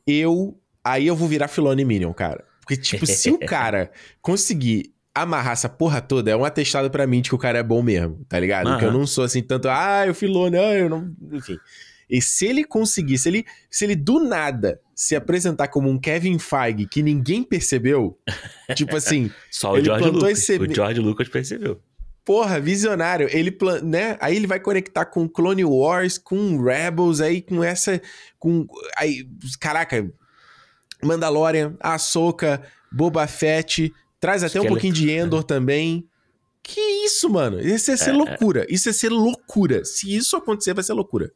[0.06, 0.56] eu...
[0.82, 2.49] Aí eu vou virar Filone Minion, cara.
[2.60, 3.90] Porque, tipo, se o cara
[4.22, 7.62] conseguir amarrar essa porra toda, é um atestado para mim de que o cara é
[7.62, 8.66] bom mesmo, tá ligado?
[8.66, 8.72] Uhum.
[8.72, 11.12] Porque eu não sou assim tanto, ah, eu filou, não, eu não.
[11.32, 11.58] Enfim.
[12.08, 16.38] E se ele conseguir, se ele, se ele do nada se apresentar como um Kevin
[16.38, 18.18] Feige que ninguém percebeu,
[18.74, 19.30] tipo assim.
[19.50, 20.38] Só o George Lucas.
[20.38, 20.58] Esse...
[20.58, 21.80] O George Lucas percebeu.
[22.24, 23.28] porra, visionário.
[23.30, 24.16] Ele, plan- né?
[24.20, 28.00] Aí ele vai conectar com Clone Wars, com Rebels, aí com essa.
[28.38, 29.26] com aí,
[29.60, 30.12] Caraca.
[31.02, 33.92] Mandalorian, Ahsoka, Boba Fett.
[34.18, 34.68] Traz até um Skeleton.
[34.74, 36.06] pouquinho de Endor também.
[36.62, 37.58] Que isso, mano?
[37.60, 38.66] Isso ia ser É, loucura.
[38.68, 39.84] Isso ia ser loucura.
[39.84, 41.32] Se isso acontecer, vai ser loucura.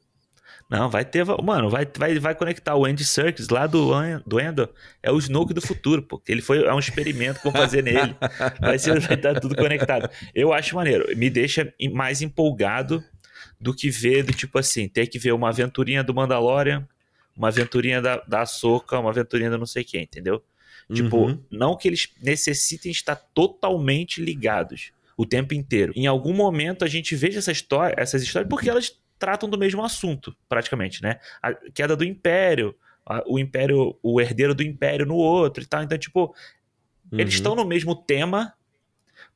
[0.71, 1.25] Não, vai ter.
[1.43, 3.91] Mano, vai, vai, vai conectar o Andy Serkis lá do,
[4.27, 4.69] do Endor.
[5.03, 6.23] É o Snoke do futuro, pô.
[6.27, 6.65] Ele foi.
[6.65, 8.17] É um experimento que vão fazer nele.
[8.61, 10.09] Vai, ser, vai estar tudo conectado.
[10.35, 11.07] Eu acho maneiro.
[11.17, 13.03] Me deixa mais empolgado
[13.61, 16.87] do que ver, do tipo assim, ter que ver uma aventurinha do Mandalorian,
[17.37, 20.43] uma aventurinha da, da Ahsoka, uma aventurinha da não sei quem, entendeu?
[20.93, 21.43] Tipo, Uhum.
[21.51, 25.93] não que eles necessitem estar totalmente ligados o tempo inteiro.
[25.97, 29.83] Em algum momento a gente veja essa história, essas histórias porque elas tratam do mesmo
[29.85, 31.19] assunto, praticamente, né?
[31.43, 32.75] A queda do Império,
[33.07, 35.83] a- o Império, o herdeiro do Império no outro e tal.
[35.83, 36.35] Então, tipo,
[37.13, 37.39] eles Uhum.
[37.39, 38.53] estão no mesmo tema,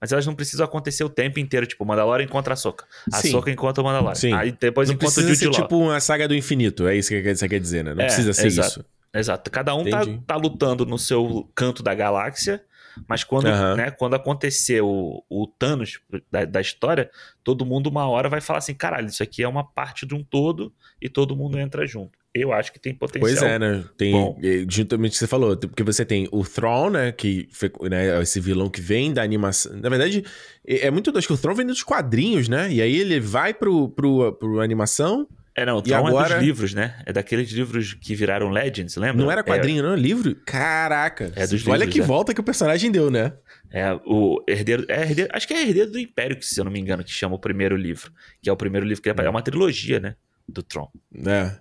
[0.01, 1.67] mas elas não precisam acontecer o tempo inteiro.
[1.67, 2.85] Tipo, Mandalorian encontra a Soca.
[3.13, 3.21] A.
[3.23, 4.15] Soca encontra o Mandalorian.
[4.15, 4.33] Sim.
[4.33, 6.87] Aí depois Não encontra o Jude ser tipo uma saga do infinito.
[6.87, 7.95] É isso que você quer dizer, né?
[7.95, 8.69] Não É, precisa ser exato.
[8.69, 8.85] isso.
[9.13, 9.51] Exato.
[9.51, 12.63] Cada um tá, tá lutando no seu canto da galáxia,
[13.07, 13.77] mas quando, Aham.
[13.77, 17.11] né, quando acontecer o, o Thanos da, da história,
[17.45, 20.25] todo mundo uma hora vai falar assim: caralho, isso aqui é uma parte de um
[20.25, 22.19] todo e todo mundo entra junto.
[22.35, 23.35] Eu acho que tem potencial.
[23.35, 23.85] Pois é, né?
[23.97, 24.39] Tem, bom.
[24.69, 27.11] juntamente que você falou, porque você tem o Thrawn, né?
[27.11, 27.49] Que
[27.91, 29.73] né, esse vilão que vem da animação.
[29.77, 30.25] Na verdade,
[30.67, 32.71] é é muito doido, que o Thrawn vem dos quadrinhos, né?
[32.71, 35.27] E aí ele vai pro, pro, pro animação.
[35.59, 37.03] É, não, o Tron é agora- dos livros, né?
[37.05, 39.23] É daqueles livros que viraram Legends, lembra?
[39.25, 39.95] Não era quadrinho, não?
[39.97, 40.37] Livro?
[40.47, 41.33] Caraca.
[41.35, 42.05] É dos Olha livros, que é.
[42.05, 43.33] volta que o personagem deu, né?
[43.71, 45.31] É, é o herdeiro, é herdeiro.
[45.33, 47.39] Acho que é Herdeiro do Império, que, se eu não me engano, que chama o
[47.39, 48.13] primeiro livro.
[48.41, 50.15] Que é o primeiro livro que é, é uma trilogia, né?
[50.49, 50.89] Do Tron.
[51.27, 51.57] É.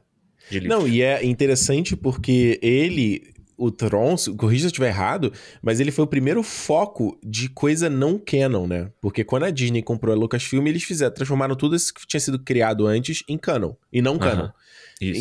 [0.64, 5.80] Não, e é interessante porque ele, o Tron, se- corrija se eu estiver errado, mas
[5.80, 8.92] ele foi o primeiro foco de coisa não canon, né?
[9.02, 12.38] Porque quando a Disney comprou a Lucasfilm, eles fizeram, transformaram tudo isso que tinha sido
[12.40, 14.50] criado antes em canon, e não canon.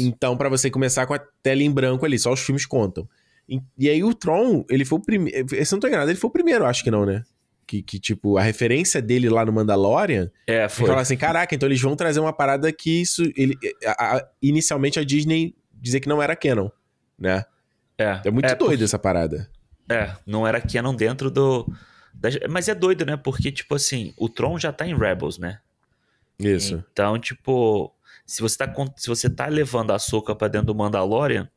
[0.06, 3.08] Então, pra você começar com a tela em branco ali, só os filmes contam.
[3.48, 5.48] E, e aí o Tron, ele foi o primeiro.
[5.48, 7.22] Se eu não tô enganado, ele foi o primeiro, acho que não, né?
[7.66, 11.68] Que, que, tipo, a referência dele lá no Mandalorian É, foi falar assim: caraca, então
[11.68, 13.22] eles vão trazer uma parada que isso.
[13.36, 16.68] Ele, a- a- inicialmente a Disney dizia que não era canon,
[17.18, 17.44] né?
[17.98, 19.50] É, É muito é, doido essa parada.
[19.88, 21.66] É, não era canon dentro do.
[22.12, 23.16] das- Mas é doido, né?
[23.16, 25.60] Porque, tipo assim, o Tron já tá em Rebels, né?
[26.38, 26.84] Isso.
[26.92, 27.94] Então, tipo,
[28.26, 31.48] se você tá, se você tá levando a Soca pra dentro do Mandalorian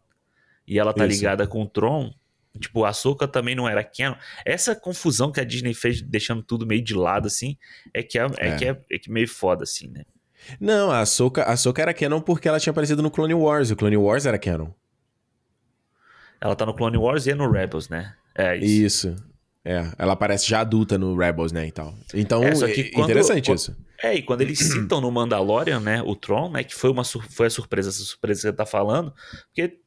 [0.67, 1.17] e ela tá Isso.
[1.17, 2.13] ligada com o Tron,
[2.60, 4.15] tipo, a Soca também não era canon.
[4.45, 7.58] Essa confusão que a Disney fez, deixando tudo meio de lado, assim,
[7.93, 8.56] é que é, é É.
[8.56, 10.04] que é, é que meio foda, assim, né?
[10.60, 13.71] Não, a Soka, a Ahsoka era canon porque ela tinha aparecido no Clone Wars.
[13.71, 14.69] O Clone Wars era canon.
[16.41, 18.13] Ela tá no Clone Wars e no Rebels, né?
[18.36, 18.65] É isso.
[19.10, 19.30] Isso.
[19.65, 21.93] É, ela aparece já adulta no Rebels, né, e tal.
[22.13, 23.78] Então, É, é quando- interessante quando- isso.
[24.02, 27.47] É, e quando eles citam no Mandalorian, né, o Tron, né, que foi uma foi
[27.47, 29.13] a surpresa, essa surpresa que você tá falando,
[29.47, 29.80] porque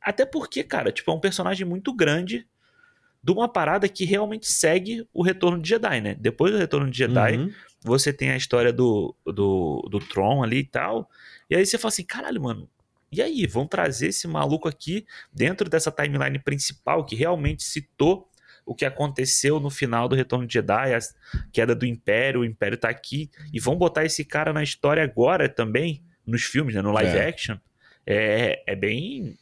[0.00, 2.46] até porque, cara, tipo, é um personagem muito grande
[3.22, 6.14] de uma parada que realmente segue o Retorno de Jedi, né?
[6.14, 7.50] Depois do Retorno de Jedi, Uhum.
[7.82, 11.10] você tem a história do, do, do Tron ali e tal,
[11.50, 12.68] e aí você fala assim, caralho, mano,
[13.10, 18.28] e aí, vão trazer esse maluco aqui dentro dessa timeline principal que realmente citou
[18.64, 20.98] o que aconteceu no final do Retorno de Jedi, a
[21.52, 25.48] queda do Império, o Império tá aqui, e vão botar esse cara na história agora
[25.48, 27.28] também, nos filmes, né, no live É.
[27.28, 27.56] action,
[28.04, 29.38] é, é bem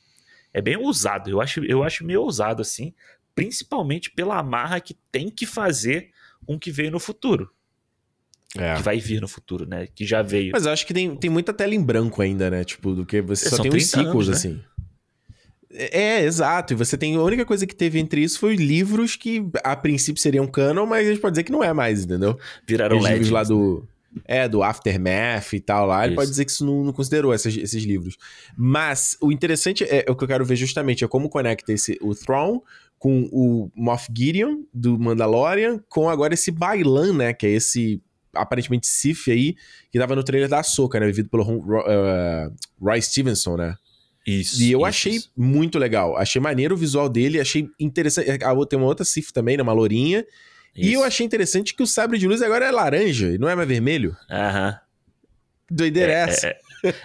[0.53, 2.94] é bem ousado, eu acho, eu acho meio ousado assim,
[3.35, 6.11] principalmente pela amarra que tem que fazer
[6.46, 7.50] com o que veio no futuro,
[8.56, 8.74] É.
[8.76, 10.52] que vai vir no futuro, né, que já veio.
[10.52, 12.62] Mas eu acho que tem, tem muita tela em branco ainda, né?
[12.64, 14.34] Tipo, do que você É, só tem os 30 ciclos, anos, né?
[14.34, 14.60] assim.
[15.72, 16.72] É, é, exato.
[16.72, 17.16] E você tem.
[17.16, 21.06] A única coisa que teve entre isso foi livros que a princípio seriam canon, mas
[21.06, 22.38] a gente pode dizer que não é mais, entendeu?
[22.66, 23.86] Viraram Os livros lá do.
[24.26, 26.04] É, do Aftermath e tal lá.
[26.04, 26.16] Ele Isso.
[26.20, 28.16] pode dizer que isso não, não considerou essas- esses livros.
[28.56, 31.98] Mas o interessante é, é o que eu quero ver justamente é como conecta esse,
[32.00, 32.60] o Thrawn
[32.96, 37.32] com o Moff Gideon do Mandalorian com agora esse Bailan, né?
[37.32, 38.00] Que é esse
[38.35, 39.55] aparentemente Sif aí
[39.92, 41.07] que tava no trailer da Ahsoka, né?
[41.07, 41.44] Vivido pelo
[41.87, 42.49] eh,
[42.81, 43.75] Roy Stevenson, né?
[44.27, 44.62] Isso.
[44.62, 45.31] E eu isso, achei isso.
[45.37, 46.16] muito legal.
[46.16, 48.42] Achei maneiro o visual dele, achei interessante.
[48.42, 49.62] A outra- tem uma outra Sif também, né?
[49.62, 50.25] Uma lourinha.
[50.75, 51.07] E eu Isso.
[51.07, 54.16] achei interessante que o sabre de luz agora é laranja e não é mais vermelho.
[54.31, 54.77] Aham.
[55.70, 56.47] Doideira é É, essa.
[56.49, 56.59] é,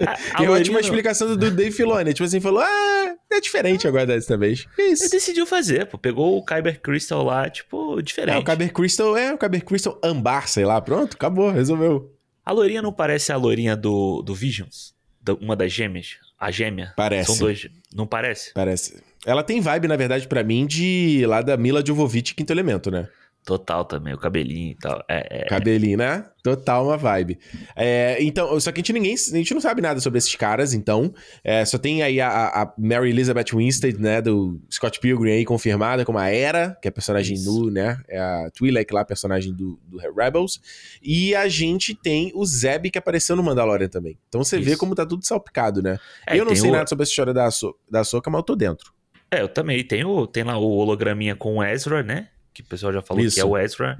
[0.06, 2.14] A, a Lourinha ótima explicação do, Dave Filoni.
[2.14, 4.66] Tipo assim, falou: ah, é diferente agora dessa vez.
[4.76, 5.10] Que Ele isso?
[5.10, 5.98] decidiu fazer, pô.
[5.98, 8.36] Pegou o Kyber Crystal lá, tipo, diferente.
[8.36, 10.80] É, o Kyber Crystal é o Kyber Crystal Ambar, sei lá.
[10.82, 12.14] Pronto, acabou, resolveu.
[12.46, 14.94] A Lourinha não parece a Lourinha do, do Visions?
[15.22, 16.18] Da- uma das gêmeas?
[16.40, 16.94] A gêmea?
[16.96, 17.28] Parece.
[17.28, 17.68] São dois.
[17.94, 18.54] Não parece?
[18.54, 19.04] Parece.
[19.26, 23.08] Ela tem vibe, na verdade, pra mim, de lá da Mila Jovovich, Quinto Elemento, né?
[23.46, 25.04] Total também, o cabelinho e tal.
[25.08, 25.46] É, é...
[25.46, 26.24] Cabelinho, né?
[26.44, 27.40] Total uma vibe.
[27.76, 30.74] É, então, só que a gente, ninguém, a gente não sabe nada sobre esses caras,
[30.74, 31.14] então.
[31.44, 34.22] É, só tem aí a, a, Mary Elizabeth Winstead, né?
[34.22, 37.52] Do Scott Pilgrim aí, confirmada como a Era, que é a personagem Isso.
[37.52, 37.98] nu, né?
[38.08, 40.62] É a Twi'lek lá, personagem do, do Rebels.
[41.02, 44.18] E a gente tem o Zeb, que apareceu no Mandalorian também.
[44.28, 44.70] Então você Isso.
[44.70, 45.98] vê como tá tudo salpicado, né?
[46.28, 46.74] É, eu não sei o...
[46.74, 48.94] nada sobre essa história da, so da Soca, mas eu tô dentro.
[49.32, 49.84] É, eu também.
[49.84, 52.30] Tem, o, tem lá o holograminha com o Ezra, né?
[52.62, 53.36] Que o pessoal já falou Isso.
[53.36, 53.98] que é o Ezra.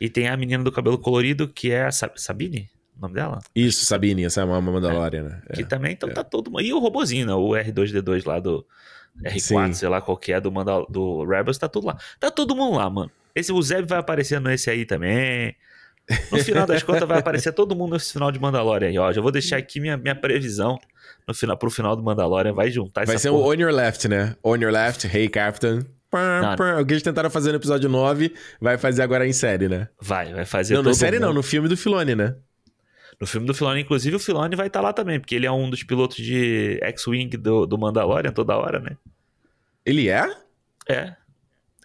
[0.00, 3.40] E tem a menina do cabelo colorido, que é a Sabine, o nome dela?
[3.54, 5.42] Isso, Sabine, essa é uma Mandalorian, né?
[5.54, 6.12] Que é, também, então é.
[6.12, 6.62] tá todo mundo.
[6.62, 7.34] E o robozinho, né?
[7.34, 8.64] O R2D2 lá do
[9.24, 9.72] R4, Sim.
[9.72, 10.86] sei lá qual que é, do, Mandal...
[10.88, 11.98] do Rebels, tá tudo lá.
[12.20, 13.10] Tá todo mundo lá, mano.
[13.34, 15.54] Esse, o Zeb vai aparecer nesse aí também.
[16.32, 19.12] No final das contas, vai aparecer todo mundo nesse final de Mandalorian aí, ó.
[19.12, 20.78] Já vou deixar aqui minha, minha previsão
[21.26, 22.54] no final, pro final do Mandalorian.
[22.54, 24.34] Vai juntar Vai ser o On Your Left, né?
[24.42, 25.84] On Your Left, Hey Captain.
[26.10, 26.80] Pá, pá.
[26.80, 29.88] O que eles tentaram fazer no episódio 9, vai fazer agora em série, né?
[30.00, 31.26] Vai, vai fazer Não, na série mundo.
[31.26, 32.34] não, no filme do Filone, né?
[33.20, 35.52] No filme do Filone, inclusive, o Filone vai estar tá lá também, porque ele é
[35.52, 38.96] um dos pilotos de X-Wing do, do Mandalorian toda hora, né?
[39.84, 40.24] Ele é?
[40.88, 41.14] É.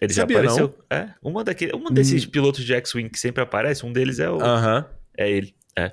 [0.00, 0.74] Ele Sabia, já apareceu.
[0.90, 0.98] Não?
[0.98, 1.14] É.
[1.22, 2.30] Uma daquele, um desses hum.
[2.30, 4.40] pilotos de X-Wing que sempre aparece, um deles é o.
[4.40, 4.78] Aham.
[4.78, 4.86] Uh -huh.
[5.16, 5.54] É ele.
[5.76, 5.92] É.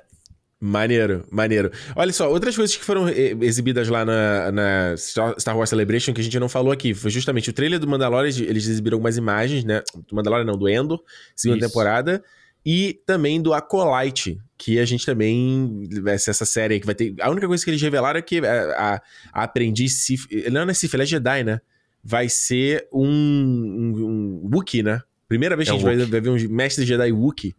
[0.64, 1.72] Maneiro, maneiro.
[1.96, 6.20] Olha só, outras coisas que foram eh, exibidas lá na, na, Star Wars Celebration que
[6.20, 9.64] a gente não falou aqui foi justamente o trailer do Mandalorian, eles exibiram algumas imagens,
[9.64, 9.82] né?
[10.06, 11.02] Do Mandalorian não, do Endor,
[11.34, 11.68] segunda Isso.
[11.68, 12.22] temporada.
[12.64, 17.12] E também do Acolyte, que a gente também essa série aí que vai ter.
[17.20, 20.28] A única coisa que eles revelaram é que a, a, a aprendiz Sif.
[20.48, 21.60] Não é Sif, ela é Jedi, né?
[22.04, 25.02] Vai ser um, um, um Wookiee, né?
[25.26, 27.56] Primeira vez é que a gente vai, vai, ver um mestre Jedi Wookiee.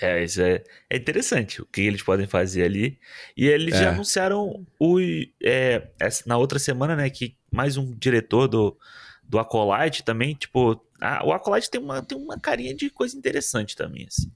[0.00, 2.98] É, isso é, é interessante o que eles podem fazer ali.
[3.36, 3.82] E eles é.
[3.82, 4.98] já anunciaram o,
[5.42, 5.88] é,
[6.24, 8.78] na outra semana, né, que mais um diretor do,
[9.22, 13.76] do Acolyte também, tipo, a, o Acolyte tem uma, tem uma carinha de coisa interessante
[13.76, 14.32] também, assim.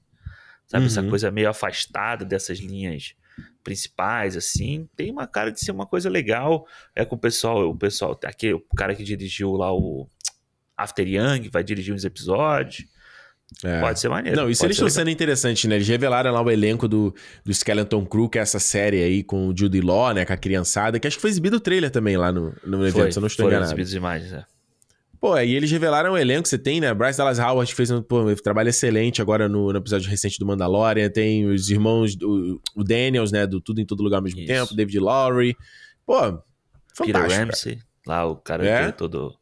[0.67, 0.87] Sabe, uhum.
[0.87, 3.15] essa coisa meio afastada dessas linhas
[3.63, 6.67] principais, assim, tem uma cara de ser uma coisa legal.
[6.95, 10.07] É com o pessoal, o pessoal, aquele, o cara que dirigiu lá o
[10.77, 12.87] After Young vai dirigir uns episódios.
[13.63, 13.79] É.
[13.79, 14.37] Pode ser maneiro.
[14.37, 15.75] Não, isso eles estão sendo interessante, né?
[15.75, 19.47] Eles revelaram lá o elenco do, do Skeleton Crew, que é essa série aí com
[19.47, 20.25] o Judy Law, né?
[20.25, 23.01] Com a criançada, que acho que foi exibido o trailer também lá no, no evento,
[23.03, 23.67] foi, se eu não estou enganado.
[23.67, 24.43] exibidos imagens, é.
[25.19, 26.93] Pô, aí eles revelaram o elenco, você tem, né?
[26.93, 30.45] Bryce Dallas Howard fez um, pô, um trabalho excelente agora no, no, episódio recente do
[30.45, 33.47] Mandalorian, tem os irmãos, do, o Daniels, né?
[33.47, 34.47] Do Tudo em Todo Lugar ao mesmo isso.
[34.47, 35.55] tempo, David Lowry.
[36.05, 36.15] Pô,
[36.93, 37.05] fantástico.
[37.05, 38.91] Peter Ramsey, lá o cara é?
[38.91, 39.35] todo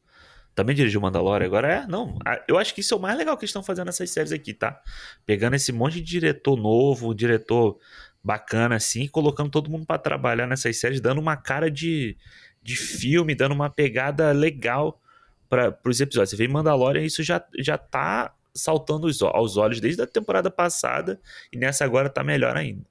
[0.55, 1.73] também dirigiu Mandalorian agora.
[1.73, 2.17] É, não.
[2.47, 4.53] Eu acho que isso é o mais legal que eles estão fazendo nessas séries aqui,
[4.53, 4.79] tá?
[5.25, 7.77] Pegando esse monte de diretor novo, diretor
[8.23, 12.15] bacana assim, colocando todo mundo para trabalhar nessas séries, dando uma cara de,
[12.61, 15.01] de filme, dando uma pegada legal
[15.49, 16.29] para os episódios.
[16.29, 21.19] Você vê Mandalorian, isso já, já tá saltando aos olhos desde a temporada passada
[21.51, 22.85] e nessa agora tá melhor ainda.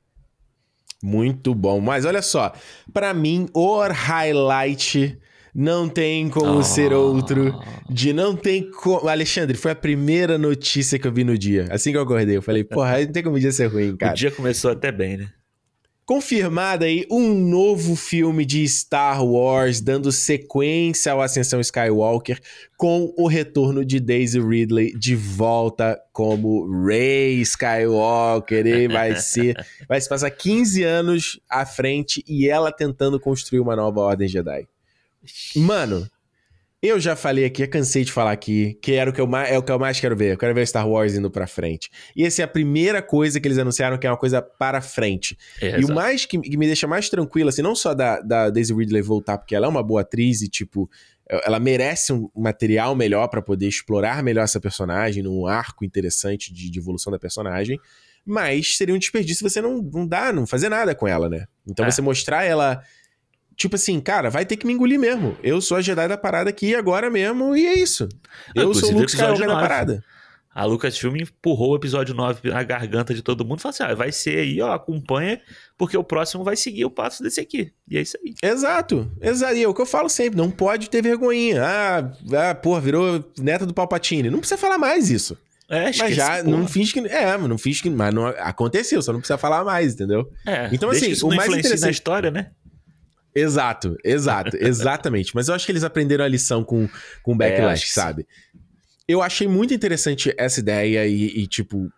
[1.02, 1.80] Muito bom.
[1.80, 2.52] Mas olha só,
[2.92, 5.18] para mim, o highlight
[5.54, 6.62] não tem como oh.
[6.62, 7.52] ser outro.
[7.88, 9.08] De não tem como.
[9.08, 11.66] Alexandre, foi a primeira notícia que eu vi no dia.
[11.70, 14.12] Assim que eu acordei, eu falei, porra, não tem como o dia ser ruim, cara.
[14.12, 15.28] O dia começou até bem, né?
[16.04, 22.40] Confirmado aí um novo filme de Star Wars, dando sequência ao Ascensão Skywalker,
[22.76, 28.66] com o retorno de Daisy Ridley de volta como Rey Skywalker.
[28.66, 29.54] E vai ser.
[29.88, 34.66] vai se passar 15 anos à frente e ela tentando construir uma nova Ordem Jedi.
[35.56, 36.08] Mano,
[36.82, 39.50] eu já falei aqui, eu cansei de falar aqui, que era o que eu mais,
[39.50, 40.32] é o que eu mais quero ver.
[40.32, 41.88] Eu quero ver Star Wars indo pra frente.
[42.16, 45.38] E essa é a primeira coisa que eles anunciaram que é uma coisa para frente.
[45.60, 48.50] É, e o mais que, que, me deixa mais tranquilo, assim, não só da, da
[48.50, 50.90] Daisy Ridley voltar, porque ela é uma boa atriz e, tipo,
[51.28, 56.68] ela merece um material melhor para poder explorar melhor essa personagem, num arco interessante de,
[56.68, 57.78] de, evolução da personagem.
[58.24, 61.46] Mas seria um desperdício você não, não dar, não fazer nada com ela, né?
[61.66, 61.90] Então é.
[61.90, 62.82] você mostrar ela
[63.56, 65.36] Tipo assim, cara, vai ter que me engolir mesmo.
[65.42, 68.08] Eu sou a Jedi da parada aqui agora mesmo e é isso.
[68.54, 70.04] Eu sou o Luke Skywalker da parada.
[70.54, 73.94] A Lucasfilm empurrou o episódio 9 na garganta de todo mundo e falou assim: ah,
[73.94, 75.40] vai ser aí, ó, acompanha,
[75.78, 77.72] porque o próximo vai seguir o passo desse aqui.
[77.88, 78.34] E é isso aí.
[78.42, 79.54] Exato, exato.
[79.54, 81.62] E é o que eu falo sempre: não pode ter vergonhinha.
[81.64, 82.12] Ah,
[82.50, 84.28] ah porra, virou neta do Palpatine.
[84.28, 85.38] Não precisa falar mais isso.
[85.70, 87.00] É, mas já não finge que.
[87.00, 87.88] É, não finge que.
[87.88, 90.30] Mas não aconteceu, só não precisa falar mais, entendeu?
[90.46, 91.80] É, então, assim, o mais interessante.
[91.80, 92.50] na história, né?
[93.34, 95.34] Exato, exato, exatamente.
[95.34, 96.88] Mas eu acho que eles aprenderam a lição com,
[97.22, 98.26] com Backlash, é, sabe?
[99.08, 101.90] Eu achei muito interessante essa ideia e, e, tipo,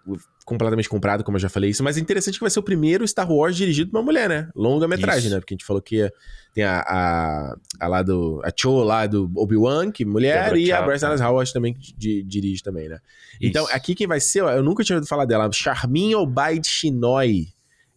[0.45, 3.07] completamente comprado, como eu já falei isso, mas é interessante que vai ser o primeiro
[3.07, 4.49] Star Wars dirigido por uma mulher, né?
[4.55, 5.39] Longa-metragem, né?
[5.39, 6.11] Porque a gente falou que
[6.55, 8.41] tem a, a, a lá do.
[8.45, 12.23] A Cho lá do Obi-Wan, que mulher, e Chow, a Bryce Dallas Howard também, que
[12.23, 12.99] dirige também, né?
[13.41, 13.71] Então, isso.
[13.71, 17.54] Então, aqui quem vai ser, ó, eu nunca tinha ouvido falar dela, Charmin Obaid Shinoi.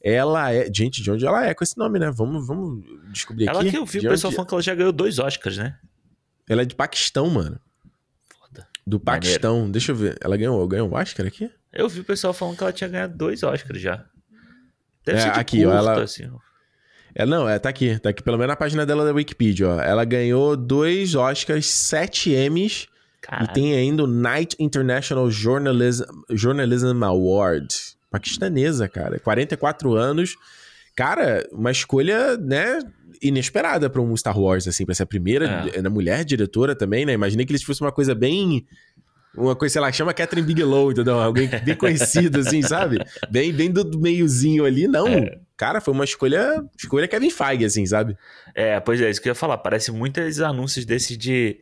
[0.08, 0.72] Ela é.
[0.74, 2.10] Gente, de onde ela é com esse nome, né?
[2.10, 3.68] Vamos, vamos descobrir ela aqui.
[3.68, 4.36] Ela que eu vi o pessoal onde...
[4.36, 5.78] falando que ela já ganhou dois Oscars, né?
[6.48, 7.60] Ela é de Paquistão, mano.
[8.30, 8.66] Foda.
[8.86, 9.54] Do Paquistão.
[9.54, 9.72] Maneiro.
[9.74, 10.18] Deixa eu ver.
[10.22, 11.52] Ela ganhou, ganhou um Oscar aqui?
[11.74, 14.06] Eu vi o pessoal falando que ela tinha ganhado dois Oscars já.
[15.04, 16.04] Deve é, ser de aqui, curta, ó, ela...
[16.04, 16.32] assim.
[17.14, 18.00] É, não, é, tá aqui.
[18.00, 19.82] Tá aqui, pelo menos na página dela da Wikipedia, ó.
[19.82, 22.88] Ela ganhou dois Oscars, sete Emmys
[23.22, 23.50] Caralho.
[23.50, 27.97] e tem ainda o Night International Journalism, Journalism Award.
[28.10, 29.20] Paquistanesa, cara.
[29.20, 30.36] 44 anos.
[30.96, 32.80] Cara, uma escolha, né,
[33.22, 35.90] inesperada para um Star Wars, assim, pra ser a primeira é.
[35.90, 37.14] mulher diretora também, né?
[37.14, 38.66] Imaginei que eles fossem uma coisa bem
[39.38, 41.20] uma coisa, sei lá, chama Catherine Bigelow, entendeu?
[41.20, 42.98] Alguém bem conhecido, assim, sabe?
[43.30, 44.88] Bem, bem do meiozinho ali.
[44.88, 45.38] Não, é.
[45.56, 48.18] cara, foi uma escolha, escolha Kevin Feige, assim, sabe?
[48.56, 49.60] É, pois é, isso que eu ia falar.
[49.60, 51.60] Parece muitos anúncios desses de...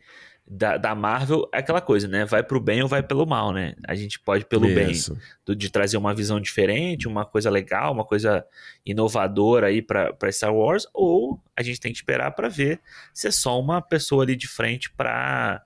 [0.47, 2.23] Da, da Marvel, é aquela coisa, né?
[2.23, 3.73] Vai pro bem ou vai pelo mal, né?
[3.87, 5.15] A gente pode pelo isso.
[5.15, 8.45] bem, do, de trazer uma visão diferente, uma coisa legal, uma coisa
[8.85, 12.79] inovadora aí pra, pra Star Wars, ou a gente tem que esperar para ver
[13.11, 15.63] se é só uma pessoa ali de frente pra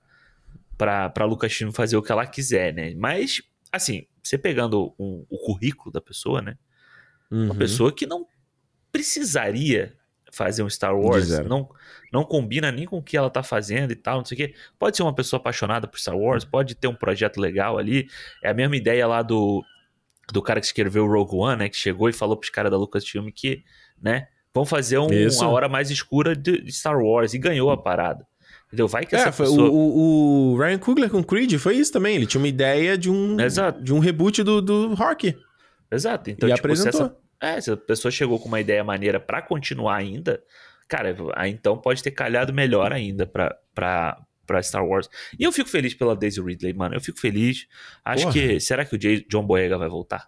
[0.78, 2.94] para Lucasfilm fazer o que ela quiser, né?
[2.96, 6.56] Mas, assim, você pegando um, o currículo da pessoa, né?
[7.30, 7.44] Uhum.
[7.44, 8.26] Uma pessoa que não
[8.90, 9.94] precisaria
[10.30, 11.68] fazer um Star Wars, não,
[12.12, 14.54] não combina nem com o que ela tá fazendo e tal, não sei o quê.
[14.78, 18.08] Pode ser uma pessoa apaixonada por Star Wars, pode ter um projeto legal ali.
[18.42, 19.64] É a mesma ideia lá do,
[20.32, 21.68] do cara que escreveu Rogue One, né?
[21.68, 23.62] Que chegou e falou pros caras da Lucasfilm que,
[24.00, 24.28] né?
[24.52, 28.26] Vão fazer um, uma hora mais escura de Star Wars e ganhou a parada.
[28.66, 28.86] Entendeu?
[28.86, 29.68] Vai que é, essa pessoa...
[29.68, 32.14] o, o, Ryan Coogler com Creed foi isso também.
[32.14, 33.82] Ele tinha uma ideia de um, Exato.
[33.82, 35.36] De um reboot do, do Rock.
[35.90, 36.30] Exato.
[36.30, 36.92] Então, e tipo, apresentou.
[36.92, 40.42] Se essa, é, se a pessoa chegou com uma ideia maneira para continuar ainda,
[40.88, 45.08] cara, aí então pode ter calhado melhor ainda pra, pra, pra Star Wars.
[45.38, 46.94] E eu fico feliz pela Daisy Ridley, mano.
[46.94, 47.66] Eu fico feliz.
[48.04, 48.32] Acho Porra.
[48.34, 48.60] que.
[48.60, 48.98] Será que o
[49.28, 50.26] John Boyega vai voltar?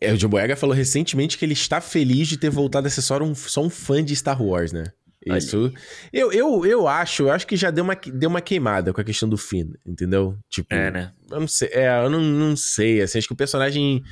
[0.00, 3.02] É, o John Boyega falou recentemente que ele está feliz de ter voltado a ser
[3.02, 4.84] só um, só um fã de Star Wars, né?
[5.34, 5.72] Isso.
[6.12, 9.04] Eu, eu, eu acho, eu acho que já deu uma, deu uma queimada com a
[9.04, 10.38] questão do Finn, entendeu?
[10.48, 10.72] Tipo.
[10.72, 11.12] É, né?
[11.30, 11.68] Eu não sei.
[11.72, 13.02] É, eu não, não sei.
[13.02, 14.02] Assim, acho que o personagem.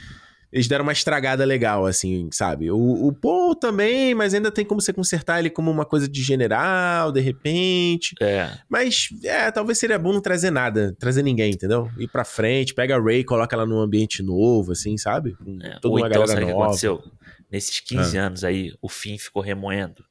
[0.55, 2.71] Eles deram uma estragada legal, assim, sabe?
[2.71, 6.23] O, o Paul também, mas ainda tem como você consertar ele como uma coisa de
[6.23, 8.15] general, de repente.
[8.21, 8.53] É.
[8.69, 11.91] Mas, é, talvez seria bom não trazer nada, trazer ninguém, entendeu?
[11.99, 15.35] Ir pra frente, pega a Ray, coloca ela num ambiente novo, assim, sabe?
[15.35, 15.81] Com é.
[15.81, 16.55] toda Ou uma então, galera sabe nova.
[16.55, 17.03] O que aconteceu?
[17.51, 18.27] Nesses 15 ah.
[18.27, 20.05] anos aí, o Finn ficou remoendo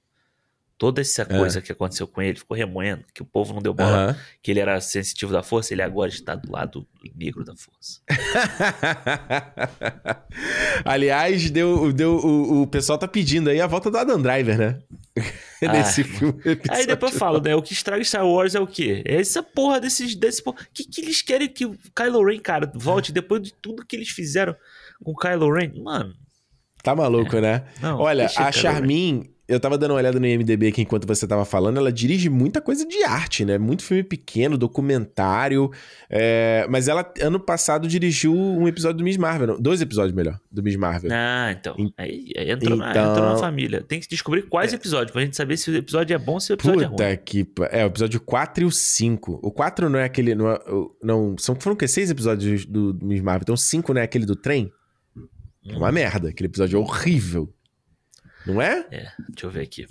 [0.83, 1.25] toda essa é.
[1.25, 4.15] coisa que aconteceu com ele, ficou remoendo, que o povo não deu bola, uhum.
[4.41, 8.01] que ele era sensitivo da força, ele agora está do lado negro da força.
[10.83, 14.79] Aliás, deu, deu, o, o pessoal tá pedindo aí a volta do Adam Driver, né?
[15.61, 16.41] Nesse ah, filme.
[16.69, 17.55] Aí depois eu falo, né?
[17.55, 19.01] O que estraga Star Wars é o quê?
[19.05, 20.15] É essa porra desses.
[20.15, 20.57] Desse porra.
[20.73, 24.09] que, que eles querem que o Kylo Ren, cara, volte depois de tudo que eles
[24.09, 24.53] fizeram
[25.01, 25.81] com o Kylo Ren?
[25.81, 26.13] Mano.
[26.83, 27.41] Tá maluco, é.
[27.41, 27.63] né?
[27.81, 31.45] Não, Olha, a Charmin, eu tava dando uma olhada no IMDB aqui enquanto você tava
[31.45, 33.57] falando, ela dirige muita coisa de arte, né?
[33.57, 35.71] Muito filme pequeno, documentário.
[36.09, 36.65] É...
[36.69, 39.47] Mas ela, ano passado, dirigiu um episódio do Miss Marvel.
[39.47, 41.11] Não, dois episódios, melhor, do Miss Marvel.
[41.13, 41.75] Ah, então.
[41.97, 42.77] Aí, aí entrou, então...
[42.77, 43.81] Na, entrou na família.
[43.81, 44.75] Tem que descobrir quais é...
[44.75, 47.07] episódios, pra gente saber se o episódio é bom ou se o episódio Puta é
[47.07, 47.17] ruim.
[47.23, 47.47] que...
[47.71, 49.39] É, o episódio 4 e o 5.
[49.41, 50.33] O 4 não é aquele...
[50.35, 50.59] Não, é,
[51.01, 51.87] não são, foram o quê?
[51.87, 53.43] Seis episódios do, do Miss Marvel.
[53.43, 54.71] Então, 5 não é aquele do trem?
[55.65, 56.29] É uma merda.
[56.29, 57.52] Aquele episódio é horrível.
[58.45, 58.85] Não é?
[58.91, 59.87] É, deixa eu ver aqui.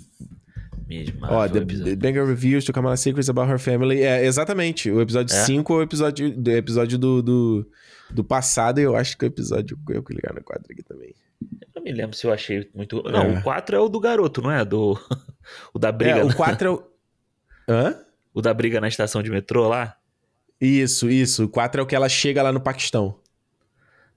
[1.21, 4.01] Ó, oh, The, the Banger Reviews to Kamala Secrets About Her Family.
[4.01, 4.91] É, exatamente.
[4.91, 5.75] O episódio 5 é?
[5.75, 7.71] é o episódio, do, episódio do, do,
[8.11, 9.79] do passado e eu acho que o episódio...
[9.89, 11.15] Eu vou ligar no quadro aqui também.
[11.41, 13.01] Eu não me lembro se eu achei muito...
[13.03, 13.39] Não, é.
[13.39, 14.63] o 4 é o do garoto, não é?
[14.63, 14.99] Do...
[15.73, 16.19] o da briga.
[16.19, 16.83] É, o 4 é o...
[17.67, 17.99] Hã?
[18.33, 19.95] O da briga na estação de metrô lá?
[20.59, 21.45] Isso, isso.
[21.45, 23.19] O 4 é o que ela chega lá no Paquistão.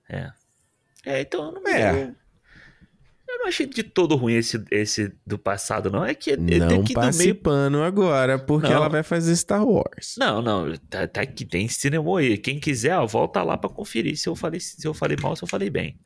[0.09, 0.31] É.
[1.05, 1.93] É, então eu não me é.
[1.93, 2.01] lembro.
[2.01, 2.15] Eu
[3.47, 6.05] não achei de todo ruim esse, esse do passado, não.
[6.05, 7.35] É que é não que passe meio...
[7.37, 8.75] pano agora, porque não.
[8.75, 10.17] ela vai fazer Star Wars.
[10.19, 10.77] Não, não.
[10.91, 12.37] Tá, tá que tem cinema aí.
[12.37, 15.45] Quem quiser, ó, volta lá para conferir se eu falei se eu falei mal, se
[15.45, 15.99] eu falei bem.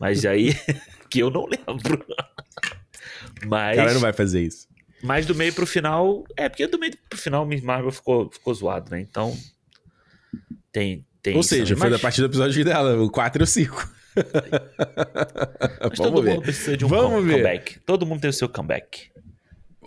[0.00, 0.54] Mas aí
[1.10, 2.04] que eu não lembro.
[3.46, 4.66] Mas cara não vai fazer isso.
[5.02, 8.52] Mas do meio pro final, é porque do meio pro final Miss Marvel ficou ficou
[8.54, 9.00] zoado, né?
[9.00, 9.36] Então
[10.72, 13.97] tem tem Ou seja, foi da partir do episódio dela, o 4 e o 5.
[15.90, 16.30] Mas todo ver.
[16.30, 17.74] mundo precisa de um Vamos comeback.
[17.74, 17.80] Ver.
[17.84, 19.10] Todo mundo tem o seu comeback.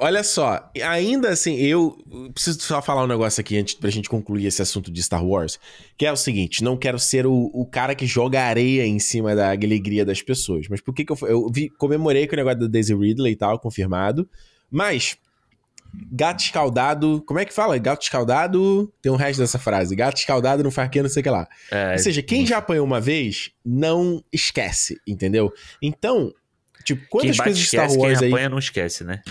[0.03, 1.95] Olha só, ainda assim, eu
[2.33, 5.59] preciso só falar um negócio aqui antes pra gente concluir esse assunto de Star Wars,
[5.95, 9.35] que é o seguinte, não quero ser o, o cara que joga areia em cima
[9.35, 12.61] da alegria das pessoas, mas por que que eu, eu vi, comemorei com o negócio
[12.61, 14.27] da Daisy Ridley e tal, confirmado,
[14.71, 15.17] mas
[15.93, 17.77] gato escaldado, como é que fala?
[17.77, 21.23] Gato escaldado, tem um resto dessa frase, gato escaldado não faz que não sei o
[21.23, 21.47] que lá.
[21.69, 25.53] É, Ou seja, quem já apanhou uma vez, não esquece, entendeu?
[25.81, 26.33] Então,
[26.83, 28.33] tipo, quem quantas bate coisas de Star Wars quem aí...
[28.33, 29.21] apanha não esquece, né?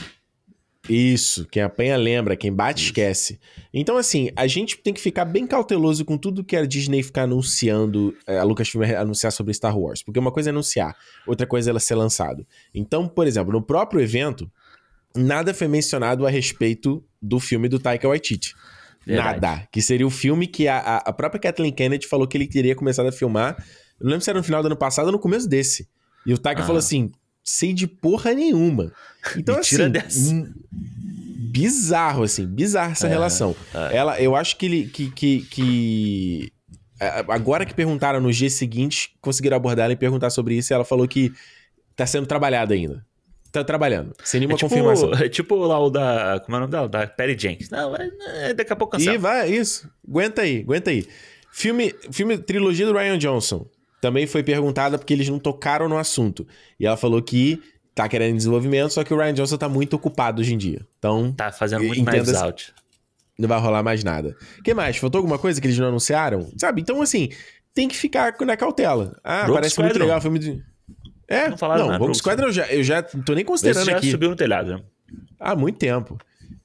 [0.88, 3.38] Isso, quem apanha lembra, quem bate esquece.
[3.72, 7.22] Então, assim, a gente tem que ficar bem cauteloso com tudo que a Disney ficar
[7.22, 10.02] anunciando, é, a Lucasfilm anunciar sobre Star Wars.
[10.02, 10.96] Porque uma coisa é anunciar,
[11.26, 12.44] outra coisa é ela ser lançado.
[12.74, 14.50] Então, por exemplo, no próprio evento,
[15.16, 18.54] nada foi mencionado a respeito do filme do Taika Waititi.
[19.06, 19.40] Verdade.
[19.40, 19.68] Nada.
[19.72, 23.06] Que seria o filme que a, a- própria Kathleen Kennedy falou que ele teria começado
[23.08, 23.56] a filmar.
[23.98, 25.88] Eu não lembro se era no final do ano passado ou no começo desse.
[26.26, 26.66] E o Taika Ah.
[26.66, 27.11] falou assim:
[27.42, 28.92] sei de porra nenhuma.
[29.36, 29.88] Então, Me assim.
[29.90, 30.30] dessa.
[30.32, 30.52] hum,
[31.52, 33.56] Bizarro, assim, bizarra essa É, relação.
[33.74, 33.96] é.
[33.96, 34.86] Ela, eu acho que ele.
[34.86, 36.52] Que, que, que-
[37.00, 40.74] é, Agora que perguntaram nos dias seguintes, conseguiram abordar ela e perguntar sobre isso, e
[40.74, 41.32] ela falou que
[41.96, 43.04] tá sendo trabalhado ainda.
[43.53, 45.12] Tá trabalhando, sem nenhuma É tipo, confirmação.
[45.24, 46.40] é tipo lá o da.
[46.44, 46.88] Como é o nome dela?
[46.88, 47.68] Da Perry Jenkins.
[47.70, 48.11] Não, é,
[48.51, 49.18] é, daqui a pouco E cancela.
[49.18, 49.90] vai, isso.
[50.09, 51.07] Aguenta aí, aguenta aí.
[51.53, 53.66] Filme, filme trilogia do Ryan Johnson.
[54.01, 56.46] Também foi perguntada porque eles não tocaram no assunto.
[56.78, 57.61] E ela falou que
[57.94, 60.86] tá querendo desenvolvimento, só que o Ryan Johnson tá muito ocupado hoje em dia.
[60.98, 62.72] Então, Tá fazendo muito essa- Out.
[63.38, 64.36] não vai rolar mais nada.
[64.59, 64.96] O que mais?
[64.96, 66.48] Faltou alguma coisa que eles não anunciaram?
[66.57, 66.80] Sabe?
[66.80, 67.28] Então, assim,
[67.74, 69.18] tem que ficar na cautela.
[69.24, 70.05] Ah, Rogue parece muito Squadron.
[70.05, 70.62] legal o filme de.
[71.31, 73.87] É, Não falaram não, nada, Rogue Squadron eu já, eu já tô nem Esse considerando
[73.87, 74.11] já aqui.
[74.11, 74.83] subiu no telhado, né?
[75.39, 76.18] Há muito tempo.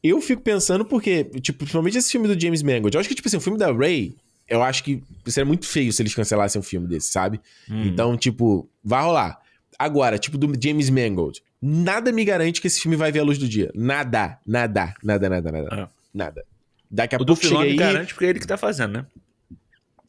[0.04, 2.96] Eu fico pensando porque, tipo, principalmente esse filme do James Mangold.
[2.96, 4.16] Eu acho que, tipo assim, o filme da Ray,
[4.50, 7.40] eu acho que seria muito feio se eles cancelassem um filme desse, sabe?
[7.70, 7.86] Hum.
[7.86, 9.40] Então, tipo, vai rolar.
[9.78, 11.44] Agora, tipo, do James Mangold.
[11.62, 13.72] Nada me garante que esse filme vai ver a luz do dia.
[13.76, 15.76] Nada, nada, nada, nada, nada.
[15.76, 15.88] É.
[16.14, 16.44] Nada.
[16.90, 17.76] Daqui a O do pouco chega Filoni aí.
[17.78, 19.06] garante porque é ele que tá fazendo, né?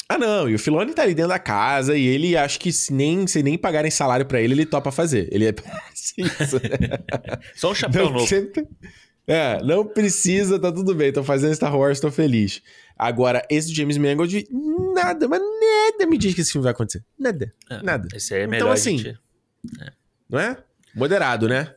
[0.09, 2.93] Ah, não, e o Filoni tá ali dentro da casa e ele acho que se
[2.93, 5.29] nem, se nem pagarem salário pra ele, ele topa fazer.
[5.33, 5.55] Ele é.
[6.17, 6.61] Isso.
[7.57, 8.27] Só um chapéu Não, novo.
[9.27, 11.13] É, não precisa, tá tudo bem.
[11.13, 12.63] Tô fazendo Star Wars, tô feliz.
[12.97, 14.47] Agora, esse James Mangold,
[14.95, 17.05] nada, mas nada me diz que esse filme vai acontecer.
[17.19, 17.53] Nada.
[17.69, 18.09] É, Nada.
[18.15, 19.19] Esse aí é Então, melhor a assim, gente-
[20.31, 20.57] Não é?
[20.95, 21.75] Moderado, né?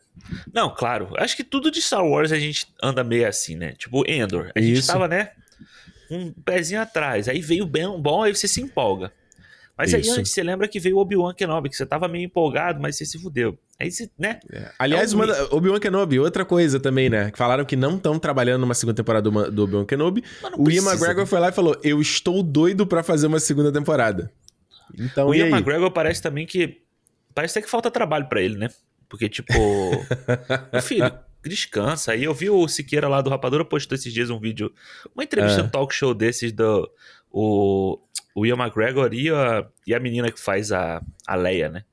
[0.53, 1.09] Não, claro.
[1.17, 3.71] Acho que tudo de Star Wars a gente anda meio assim, né?
[3.73, 4.51] Tipo, Endor.
[4.55, 4.87] A gente Isso.
[4.87, 5.31] tava, né?
[6.09, 7.27] Um pezinho atrás.
[7.27, 9.11] Aí veio bem bom, aí você se empolga.
[9.79, 10.19] Mas aí Isso.
[10.19, 13.05] antes você lembra que veio o Obi-Wan Kenobi, que você tava meio empolgado, mas você
[13.05, 13.57] se fudeu.
[13.79, 14.41] Aí você, né?
[14.77, 17.31] Aliás, É um uma Obi-Wan Kenobi, outra coisa também, né?
[17.31, 20.21] Que falaram que não estão trabalhando numa segunda temporada do, Obi-Wan Kenobi.
[20.57, 24.29] O Ian McGregor foi lá e falou: Eu estou doido pra fazer uma segunda temporada.
[24.99, 25.51] Então, O Ian aí?
[25.51, 26.81] McGregor parece também que.
[27.33, 28.67] Parece até que falta trabalho pra ele, né?
[29.07, 29.53] Porque, tipo.
[30.73, 31.09] meu filho,
[31.43, 32.11] descansa.
[32.11, 34.73] Aí eu vi o Siqueira lá do Rapadura postou esses dias um vídeo,
[35.15, 35.63] uma entrevista Ah.
[35.63, 36.89] no talk show desses do.
[37.31, 37.99] O,
[38.33, 41.83] o Ian McGregor e a, e a menina que faz a, a Leia, né?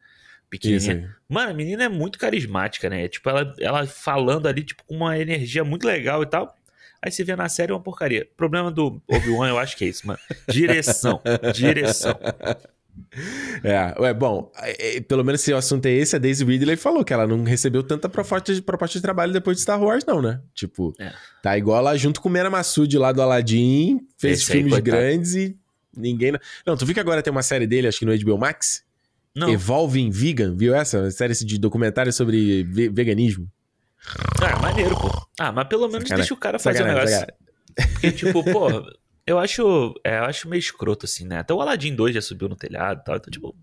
[0.49, 1.15] Pequenininha.
[1.29, 3.07] Mano, a menina é muito carismática, né?
[3.09, 6.57] Tipo, ela, ela falando ali, tipo, com uma energia muito legal e tal.
[7.03, 8.27] Aí você vê na série é uma porcaria.
[8.33, 10.19] O problema do Obi-Wan, eu acho que é isso, mano.
[10.49, 11.21] Direção.
[11.55, 12.19] Direção.
[13.63, 16.77] É, ué, bom, é, é, pelo menos se o assunto é esse, a Daisy Ridley
[16.77, 20.05] falou que ela não recebeu tanta proposta de, proposta de trabalho depois de Star Wars,
[20.07, 20.41] não, né?
[20.55, 21.13] Tipo, É.
[21.43, 24.73] tá igual lá junto com o Mera Massoud lá do Aladdin, fez Esse aí, filmes
[24.75, 24.97] coitado.
[24.97, 25.57] grandes e
[25.97, 26.33] ninguém...
[26.67, 28.85] Não, tu viu que agora tem uma série dele, acho que no HBO Max?
[29.35, 29.51] Não.
[29.51, 30.99] Evolving Vegan, viu essa?
[31.01, 33.47] Uma série de documentário sobre ve- veganismo.
[34.41, 35.11] Ah, maneiro, pô.
[35.39, 37.35] Ah, mas pelo menos Sacanagem, deixa o cara fazer o sacanagem, negócio.
[37.93, 38.69] Porque, tipo, pô,
[39.27, 41.39] eu acho, é, eu acho meio escroto, assim, né?
[41.39, 43.17] Até o Aladdin 2 já subiu no telhado e tal.
[43.17, 43.55] Então, tipo,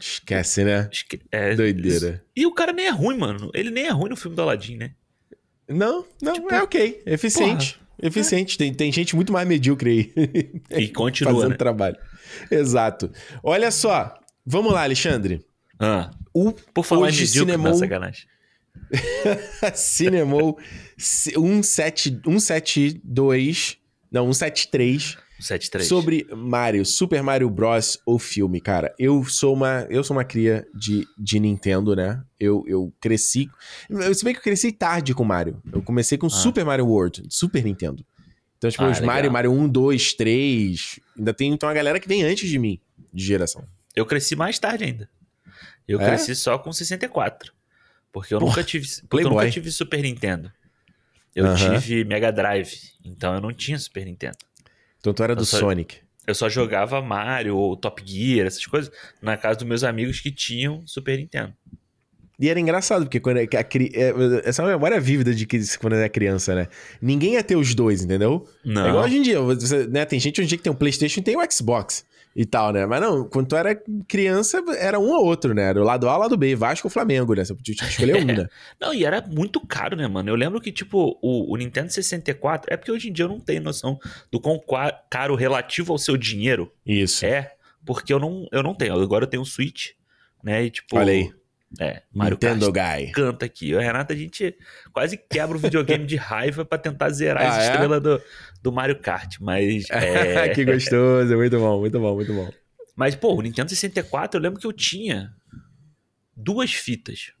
[0.00, 0.88] Esquece, né?
[0.92, 2.22] esque- é, Doideira.
[2.36, 3.50] E o cara nem é ruim, mano.
[3.54, 4.92] Ele nem é ruim no filme do Aladdin, né?
[5.68, 7.02] Não, não, Tipo, é ok.
[7.06, 7.80] Eficiente.
[8.02, 8.58] Eficiente.
[8.58, 10.78] Tem, tem gente muito mais medíocre aí.
[10.82, 11.56] E continua, fazendo né?
[11.56, 11.96] trabalho.
[12.50, 13.10] Exato.
[13.42, 14.18] Olha só.
[14.44, 15.42] Vamos lá, Alexandre.
[15.78, 18.26] Ah, O por falar Hoje em medíocre, cinemou- não, sacanagem.
[19.74, 20.58] Cinemou
[20.96, 23.78] 17 172,
[24.14, 25.82] não, 173 7-3.
[25.82, 27.98] sobre Mario, Super Mario Bros.
[28.06, 28.94] o filme, cara.
[28.98, 32.22] Eu sou uma, eu sou uma cria de, de Nintendo, né?
[32.38, 33.48] Eu, eu cresci,
[33.90, 35.60] eu, se bem que eu cresci tarde com Mario.
[35.72, 36.30] Eu comecei com Ah.
[36.30, 38.04] Super Mario World, Super Nintendo.
[38.56, 39.14] Então, tipo, Ah, os legal.
[39.14, 42.80] Mario, Mario 1, 2, 3, ainda tem então a galera que vem antes de mim,
[43.12, 43.66] de geração.
[43.94, 45.10] Eu cresci mais tarde ainda.
[45.86, 46.06] Eu É?
[46.06, 47.52] cresci só com 64.
[48.12, 48.86] Porque eu Porra, nunca tive.
[49.10, 50.50] Porque eu nunca tive Super Nintendo.
[51.34, 52.72] Eu tive Mega Drive.
[53.04, 54.36] Então eu não tinha Super Nintendo.
[54.98, 55.98] Então tu era do Eu só- Sonic.
[56.26, 60.30] Eu só jogava Mario ou Top Gear, essas coisas, na casa dos meus amigos que
[60.30, 61.52] tinham Super Nintendo.
[62.38, 65.60] E era engraçado, porque quando a, a, a, essa é uma memória vívida de que
[65.78, 66.68] quando era criança, né?
[67.00, 68.46] Ninguém ia ter os dois, entendeu?
[68.64, 68.86] Não.
[68.86, 70.04] É igual hoje em dia, você, né?
[70.04, 72.04] Tem gente hoje em dia que tem um Playstation e tem o Xbox
[72.34, 72.84] e tal, né?
[72.84, 75.62] Mas não, quando tu era criança, era um ou outro, né?
[75.68, 77.44] Era o lado A, o lado B, Vasco ou Flamengo, né?
[77.44, 78.48] Você podia escolher um, né?
[78.80, 80.28] não, e era muito caro, né, mano?
[80.28, 83.38] Eu lembro que, tipo, o, o, Nintendo 64, é porque hoje em dia eu não
[83.38, 83.98] tenho noção
[84.32, 84.60] do quão
[85.08, 87.24] caro relativo ao seu dinheiro Isso.
[87.24, 87.52] é,
[87.86, 88.94] porque eu não, eu não tenho.
[89.00, 89.90] Agora eu tenho um Switch,
[90.42, 90.64] né?
[90.64, 90.96] E, tipo...
[90.96, 91.30] Olha aí.
[91.80, 93.12] É, Mario Nintendo Kart Guy.
[93.12, 93.74] canta aqui.
[93.74, 94.56] O Renato, a gente
[94.92, 97.70] quase quebra o videogame de raiva para tentar zerar Ah, as é?
[97.72, 98.22] estrelas do,
[98.62, 99.36] do Mario Kart.
[99.40, 99.84] Mas.
[99.90, 100.48] É...
[100.50, 102.50] que gostoso, muito bom, muito bom, muito bom.
[102.96, 105.32] Mas, pô, o Nintendo 64, eu lembro que eu tinha
[106.36, 107.32] duas fitas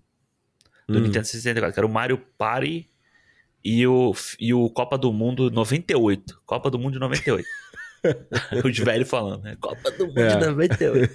[0.88, 1.02] do Hum.
[1.02, 2.88] Nintendo 64, que era o Mario Party
[3.64, 6.42] e o, e o Copa do Mundo 98.
[6.44, 7.46] Copa do Mundo de 98.
[8.64, 9.56] Os velhos falando, né?
[9.60, 10.36] Copa do Mundo É.
[10.36, 11.14] de 98.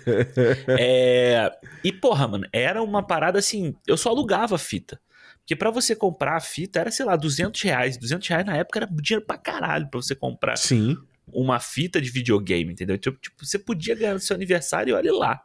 [0.67, 1.51] É,
[1.83, 3.75] E, porra, mano, era uma parada assim.
[3.87, 4.99] Eu só alugava a fita.
[5.39, 7.97] Porque pra você comprar a fita era, sei lá, 200 reais.
[7.97, 10.95] 200 reais na época era dinheiro pra caralho pra você comprar Sim.
[11.31, 12.97] uma fita de videogame, entendeu?
[12.97, 15.41] Tipo, tipo, você podia ganhar no seu aniversário e olha lá.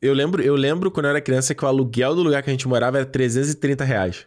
[0.00, 2.52] Eu lembro, eu lembro quando eu era criança que o aluguel do lugar que a
[2.52, 4.26] gente morava era 330 reais.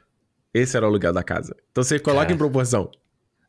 [0.53, 1.55] Esse era o aluguel da casa.
[1.71, 2.33] Então você coloca Cara.
[2.33, 2.89] em proporção.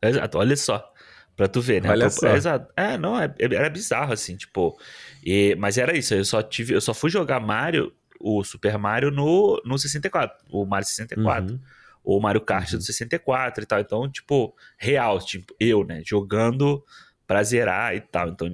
[0.01, 0.93] Exato, olha só.
[1.37, 1.89] Pra tu ver, né?
[1.91, 2.27] Olha só.
[2.27, 2.73] É, exato.
[2.75, 4.77] É, não, é- era bizarro, assim, tipo.
[5.23, 6.73] e- mas era isso, eu só tive.
[6.73, 10.35] Eu só fui jogar Mario, o Super Mario, no, no 64.
[10.49, 11.53] O Mario 64.
[11.53, 11.59] Uhum.
[12.03, 13.79] Ou o Mario Kart do 64 e tal.
[13.79, 16.01] Então, tipo, real, tipo, eu, né?
[16.03, 16.83] Jogando
[17.27, 18.29] pra zerar e tal.
[18.29, 18.47] Então,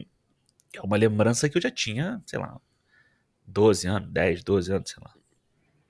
[0.75, 2.59] é uma lembrança que eu já tinha, sei lá,
[3.47, 5.13] 12 anos, 10, 12 anos, sei lá.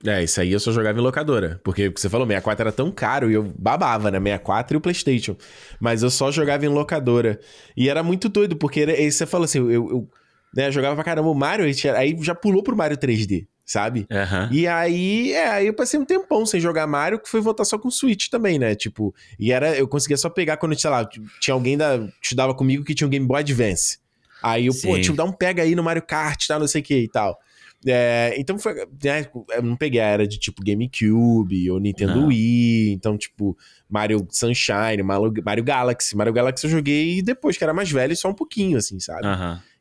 [0.05, 1.59] É, isso aí eu só jogava em locadora.
[1.63, 4.19] Porque o que você falou, 64 era tão caro e eu babava, né?
[4.19, 5.35] 64 e o PlayStation.
[5.79, 7.39] Mas eu só jogava em locadora.
[7.75, 10.09] E era muito doido, porque era, aí você falou assim, eu, eu
[10.53, 14.05] né, jogava pra caramba o Mario, aí já pulou pro Mario 3D, sabe?
[14.11, 14.49] Aham.
[14.51, 17.77] E aí, é, aí eu passei um tempão sem jogar Mario, que foi voltar só
[17.79, 18.75] com Switch também, né?
[18.75, 21.07] Tipo, e era, eu conseguia só pegar quando, sei lá,
[21.39, 23.97] tinha alguém da, que estudava comigo que tinha um Game Boy Advance.
[24.43, 25.01] Aí eu, pô, Sim.
[25.01, 27.39] tipo, dá um pega aí no Mario Kart, tá, não sei o que e tal.
[27.85, 32.27] É, então foi, né, eu não peguei a era de tipo GameCube ou Nintendo Não.
[32.27, 33.57] Wii, então tipo
[33.89, 36.15] Mario Sunshine, Mario, Mario Galaxy.
[36.15, 39.27] Mario Galaxy eu joguei depois que era mais velho, só um pouquinho, assim, sabe?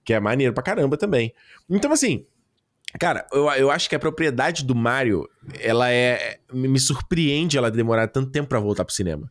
[0.04, 1.32] Que é maneiro pra caramba também.
[1.70, 2.26] Então, assim,
[2.98, 5.28] cara, eu, eu acho que a propriedade do Mario,
[5.60, 6.38] ela é.
[6.52, 9.30] Me me surpreende ela demorar tanto tempo pra voltar pro cinema.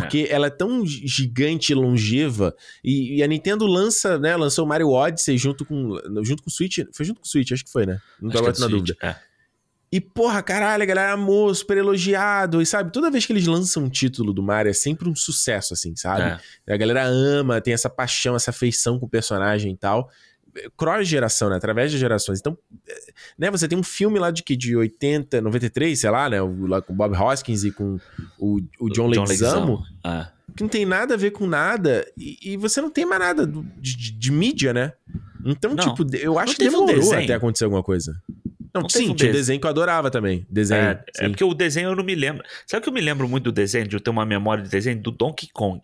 [0.00, 2.54] Porque ela é tão gi- gigante e longeva.
[2.84, 4.36] E, e a Nintendo lança, né?
[4.36, 5.96] Lançou o Mario Odyssey junto com.
[6.24, 6.78] Junto com o Switch.
[6.92, 7.98] Foi junto com o Switch, acho que foi, né?
[8.20, 8.96] Não tô é agora do na dúvida.
[9.02, 9.16] é.
[9.90, 12.60] E, porra, caralho, a galera amou, super elogiado.
[12.60, 15.72] E sabe, toda vez que eles lançam um título do Mario é sempre um sucesso,
[15.72, 16.38] assim, sabe?
[16.66, 16.74] É.
[16.74, 20.10] A galera ama, tem essa paixão, essa afeição com o personagem e tal.
[20.76, 21.56] Cross-geração, né?
[21.56, 22.38] Através das gerações.
[22.40, 22.56] Então,
[23.38, 23.50] né?
[23.50, 24.56] Você tem um filme lá de que?
[24.56, 26.40] De 80, 93, sei lá, né?
[26.42, 27.98] O- Lá com o Bob Hoskins e com
[28.38, 29.82] o, o John, Leguizamo.
[30.04, 30.30] Ah.
[30.56, 32.06] Que não tem nada a ver com nada.
[32.16, 34.92] E, e você não tem mais nada do- de, de- de mídia, né?
[35.44, 35.94] Então, Não.
[35.94, 37.24] tipo, eu acho que um demorou desenho?
[37.24, 38.20] até acontecer alguma coisa.
[38.74, 39.32] Não, Não sim, um tinha desenho.
[39.32, 40.46] desenho que eu adorava também.
[40.50, 40.80] Desenho.
[40.82, 42.44] É, é porque o desenho eu não me lembro.
[42.66, 44.68] Sabe o que eu me lembro muito do desenho, de eu ter uma memória de
[44.68, 45.00] desenho?
[45.00, 45.80] Do Donkey Kong.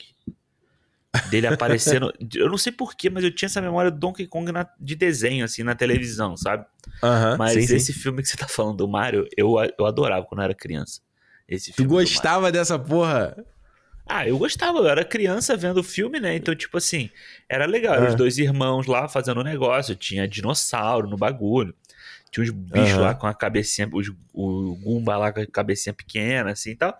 [1.30, 2.12] Dele aparecendo.
[2.34, 5.44] eu não sei porquê, mas eu tinha essa memória do Donkey Kong na- de desenho,
[5.44, 6.66] assim, na televisão, sabe?
[7.02, 7.76] Aham, Mas sim, sim.
[7.76, 11.00] esse filme que você tá falando do Mario, eu, eu adorava quando eu era criança.
[11.48, 12.08] Esse Tu filme Mario.
[12.08, 13.36] gostava dessa porra?
[14.06, 16.36] Ah, eu gostava, eu era criança vendo o filme, né?
[16.36, 17.08] Então, tipo assim,
[17.48, 17.94] era legal.
[17.96, 18.06] Ah.
[18.08, 21.74] Os dois irmãos lá fazendo um negócio, tinha dinossauro no bagulho.
[22.30, 23.00] Tinha uns bichos Aham.
[23.02, 26.94] lá com a cabecinha, os, o Goomba lá com a cabecinha pequena, assim e tal.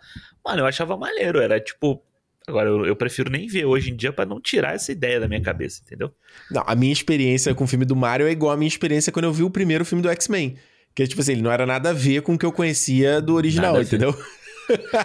[0.44, 2.02] Mano, eu achava maneiro, era tipo.
[2.46, 5.26] Agora, eu, eu prefiro nem ver hoje em dia pra não tirar essa ideia da
[5.26, 6.10] minha cabeça, entendeu?
[6.50, 9.24] Não, a minha experiência com o filme do Mario é igual à minha experiência quando
[9.24, 10.56] eu vi o primeiro filme do X-Men.
[10.94, 13.34] Que, tipo assim, ele não era nada a ver com o que eu conhecia do
[13.34, 14.14] original, a entendeu?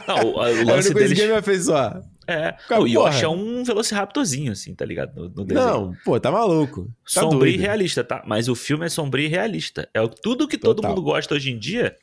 [0.08, 1.18] Não, o, o Aí eu lance não deles.
[1.20, 2.02] me afeiçoar.
[2.26, 3.24] É, Cara, o Yoshi porra.
[3.24, 5.14] é um Velociraptorzinho, assim, tá ligado?
[5.16, 5.46] No, no.
[5.46, 6.86] Não, pô, tá maluco.
[7.14, 7.56] Tá sombrio doido.
[7.56, 8.24] e realista, tá?
[8.26, 9.90] Mas o filme é sombrio e realista.
[9.94, 10.92] É tudo que todo Total.
[10.92, 11.96] mundo gosta hoje em dia.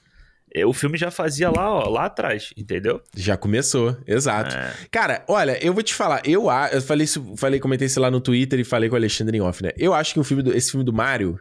[0.61, 3.01] É, O filme já fazia lá, ó, lá atrás, entendeu?
[3.15, 4.55] Já começou, exato.
[4.57, 4.73] É.
[4.91, 8.21] Cara, olha, eu vou te falar, eu, eu falei isso, falei, comentei isso lá no
[8.21, 9.71] Twitter e falei com o Alexandre em off, né?
[9.77, 11.39] Eu acho que o filme do- esse filme do Mario,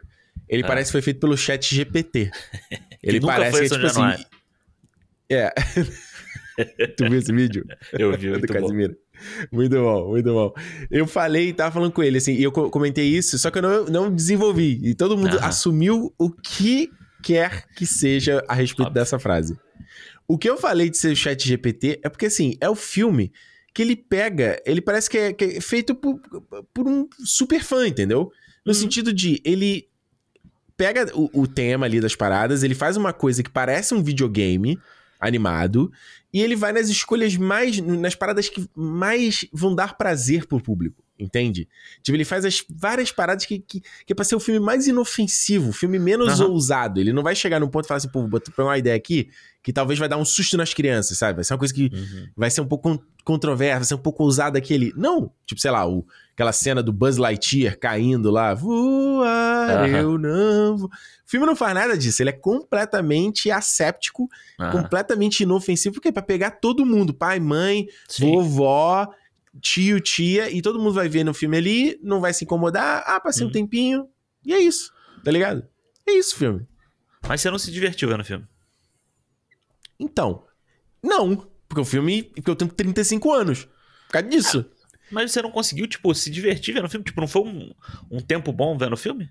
[0.48, 0.66] ele Ah.
[0.66, 2.30] parece que foi feito pelo chat GPT.
[3.02, 4.24] Ele parece que é tipo assim.
[5.30, 5.50] É.
[6.96, 7.64] tu viu esse vídeo?
[7.92, 8.60] Eu vi, do muito bom.
[8.60, 8.96] Casimiro.
[9.52, 10.52] Muito bom, muito bom.
[10.90, 13.62] Eu falei, tava falando com ele, assim, e eu co- comentei isso, só que eu
[13.62, 14.80] não, não desenvolvi.
[14.82, 15.46] E todo mundo Aham.
[15.46, 16.90] assumiu o que
[17.26, 18.94] quer que seja a respeito Óbvio.
[19.02, 19.58] dessa frase.
[20.28, 23.32] O que eu falei de ser o chat GPT é porque, assim, é o filme
[23.74, 26.20] que ele pega, ele parece que é, que é feito por,
[26.72, 28.30] por um super fã, entendeu?
[28.64, 28.74] No Uhum.
[28.78, 29.88] sentido de, ele
[30.76, 34.78] pega o, o tema ali das paradas, ele faz uma coisa que parece um videogame
[35.20, 35.90] animado,
[36.32, 37.78] e ele vai nas escolhas mais.
[37.80, 41.02] nas paradas que mais vão dar prazer pro público.
[41.18, 41.66] Entende?
[42.02, 44.86] Tipo, ele faz as várias paradas que, que, que é pra ser o filme mais
[44.86, 46.50] inofensivo, o filme menos Aham.
[46.50, 47.00] ousado.
[47.00, 49.30] Ele não vai chegar num ponto e falar assim, pô, vou pegar uma ideia aqui
[49.62, 51.36] que talvez vai dar um susto nas crianças, sabe?
[51.36, 52.26] Vai ser uma coisa que Uhum.
[52.36, 54.92] vai ser um pouco con- controversa, vai ser um pouco ousada aquele.
[54.96, 55.32] Não!
[55.44, 58.54] Tipo, sei lá, o, aquela cena do Buzz Lightyear caindo lá.
[58.54, 59.86] Voar, Aham.
[59.98, 60.88] eu não vou.
[60.88, 62.22] O filme não faz nada disso.
[62.22, 64.28] Ele é completamente asséptico,
[64.70, 68.26] completamente inofensivo, porque é pra pegar todo mundo: pai, mãe, Sim.
[68.32, 69.08] vovó,
[69.60, 73.02] tio, tia, e todo mundo vai ver no filme ali, não vai se incomodar.
[73.06, 73.52] Ah, passei um Uhum.
[73.52, 74.08] tempinho.
[74.44, 74.92] E é isso,
[75.24, 75.66] tá ligado?
[76.06, 76.66] É isso o filme.
[77.28, 78.46] Mas você não se divertiu vendo o filme.
[79.98, 80.44] Então,
[81.02, 81.48] não.
[81.68, 82.22] Porque o filme.
[82.22, 83.64] Porque eu tenho 35 anos.
[84.06, 84.64] Por causa disso.
[85.10, 87.04] Mas você não conseguiu, tipo, se divertir vendo o filme?
[87.04, 87.72] Tipo, não foi um,
[88.10, 89.28] um tempo bom vendo o filme?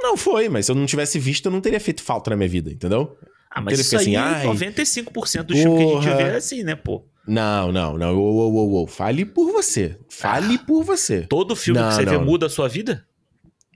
[0.00, 2.48] Não foi, mas se eu não tivesse visto, eu não teria feito falta na minha
[2.48, 3.18] vida, entendeu?
[3.50, 6.62] Ah, mas isso assim, aí, ai, 95% do filme que a gente vê é assim,
[6.62, 7.08] né, pô?
[7.26, 8.16] Não, não, não.
[8.16, 8.86] Ô, ô, ô, ô.
[8.86, 9.98] Fale por você.
[10.08, 11.22] Fale por você.
[11.22, 12.24] Todo filme Não, que você vê não.
[12.24, 13.06] muda a sua vida?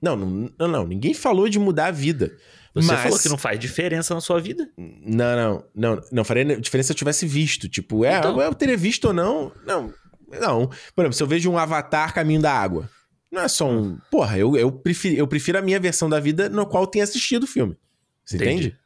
[0.02, 0.86] Não, não, não, não.
[0.86, 2.32] Ninguém falou de mudar a vida.
[2.74, 3.00] Você mas...
[3.00, 4.70] falou que não faz diferença na sua vida.
[4.78, 6.02] Não, não, não.
[6.12, 7.68] Não faria diferença se eu tivesse visto.
[7.68, 8.40] Tipo, é, Então.
[8.40, 9.52] eu teria visto ou não.
[9.66, 9.92] Não,
[10.40, 10.68] não.
[10.94, 12.88] Por exemplo, se eu vejo um avatar caminho da água.
[13.30, 13.98] Não é só um.
[14.10, 17.04] Porra, eu, eu, prefiro, eu prefiro a minha versão da vida no qual eu tenho
[17.04, 17.76] assistido o filme.
[18.24, 18.52] Você Entendi.
[18.52, 18.79] entende?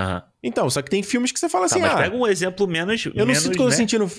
[0.00, 0.22] Aham.
[0.42, 2.66] Então, só que tem filmes que você fala Tá, assim, mas ah, pega um exemplo
[2.66, 3.04] menos.
[3.06, 3.76] eu não menos, sinto que eu tô né?
[3.76, 4.10] sentindo.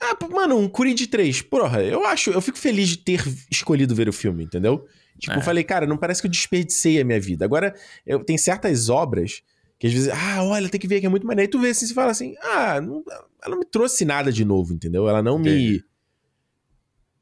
[0.00, 1.42] Ah, mano, um Creed 3.
[1.42, 3.20] Porra, eu acho, eu fico feliz de ter
[3.50, 4.86] escolhido ver o filme, entendeu?
[5.18, 5.38] Tipo, É.
[5.38, 7.44] eu falei, cara, não parece que eu desperdicei a minha vida.
[7.44, 7.74] Agora,
[8.06, 9.42] eu, tem certas obras
[9.78, 11.48] que às vezes, ah, olha, tem que ver que é muito maneiro.
[11.48, 13.02] Aí tu vê assim, você fala assim, ah, não,
[13.42, 15.08] ela não me trouxe nada de novo, entendeu?
[15.08, 15.82] Ela não me.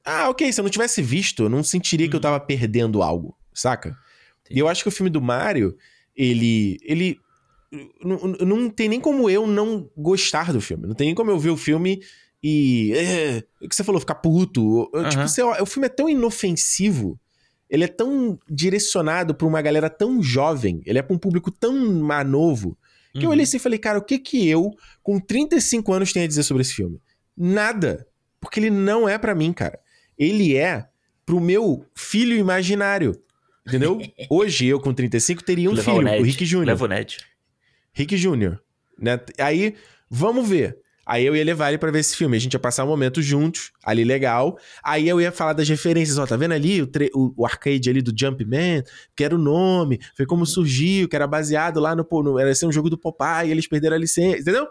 [0.05, 2.23] Ah, ok, se eu não tivesse visto, eu não sentiria que eu Uhum.
[2.23, 3.97] tava perdendo algo, saca?
[4.43, 4.59] Entendi.
[4.59, 5.77] E eu acho que o filme do Mario,
[6.15, 6.79] ele.
[6.83, 7.19] ele
[8.03, 10.87] não, não tem nem como eu não gostar do filme.
[10.87, 12.03] Não tem nem como eu ver o filme
[12.43, 12.93] e.
[12.95, 14.91] É, o que você falou, ficar puto.
[14.93, 17.18] Eu, Tipo, você, o filme é tão inofensivo.
[17.70, 20.83] Ele é tão direcionado pra uma galera tão jovem.
[20.87, 22.77] Ele é pra um público tão mais novo.
[23.12, 23.31] Que eu Uhum.
[23.31, 24.72] olhei assim e falei, cara, o que que eu,
[25.03, 27.01] com 35 anos, tenho a dizer sobre esse filme?
[27.37, 28.07] Nada.
[28.41, 29.79] Porque ele não é pra mim, cara.
[30.18, 30.87] Ele é
[31.25, 33.16] pro meu filho imaginário.
[33.66, 33.99] Entendeu?
[34.29, 36.20] Hoje, eu com 35, teria um Levar filho, Ned.
[36.20, 36.64] o Rick Jr.
[36.64, 37.16] Leva o Ned.
[37.95, 38.59] Rick Jr.
[38.99, 39.19] Né?
[39.39, 39.75] Aí,
[40.11, 40.79] vamos ver.
[41.07, 42.35] Aí eu ia levar ele pra ver esse filme.
[42.35, 44.59] A gente ia passar um momento juntos, ali legal.
[44.83, 46.17] Aí eu ia falar das referências.
[46.17, 48.83] Ó, tá vendo ali o, tre- o- arcade ali do Jumpman?
[49.15, 52.07] Que era o nome, foi como surgiu, que era baseado lá no...
[52.23, 54.67] no era ser um jogo do Popeye, eles perderam a licença, entendeu?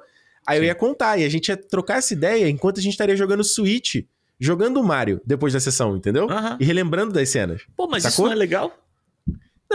[0.48, 0.68] Aí eu Sim.
[0.68, 3.98] ia contar, e a gente ia trocar essa ideia enquanto a gente estaria jogando Switch,
[4.40, 6.28] jogando o Mario, depois da sessão, entendeu?
[6.30, 6.58] Aham.
[6.60, 7.62] E relembrando das cenas.
[7.78, 8.12] Pô, mas Sacou?
[8.14, 8.76] isso não é legal?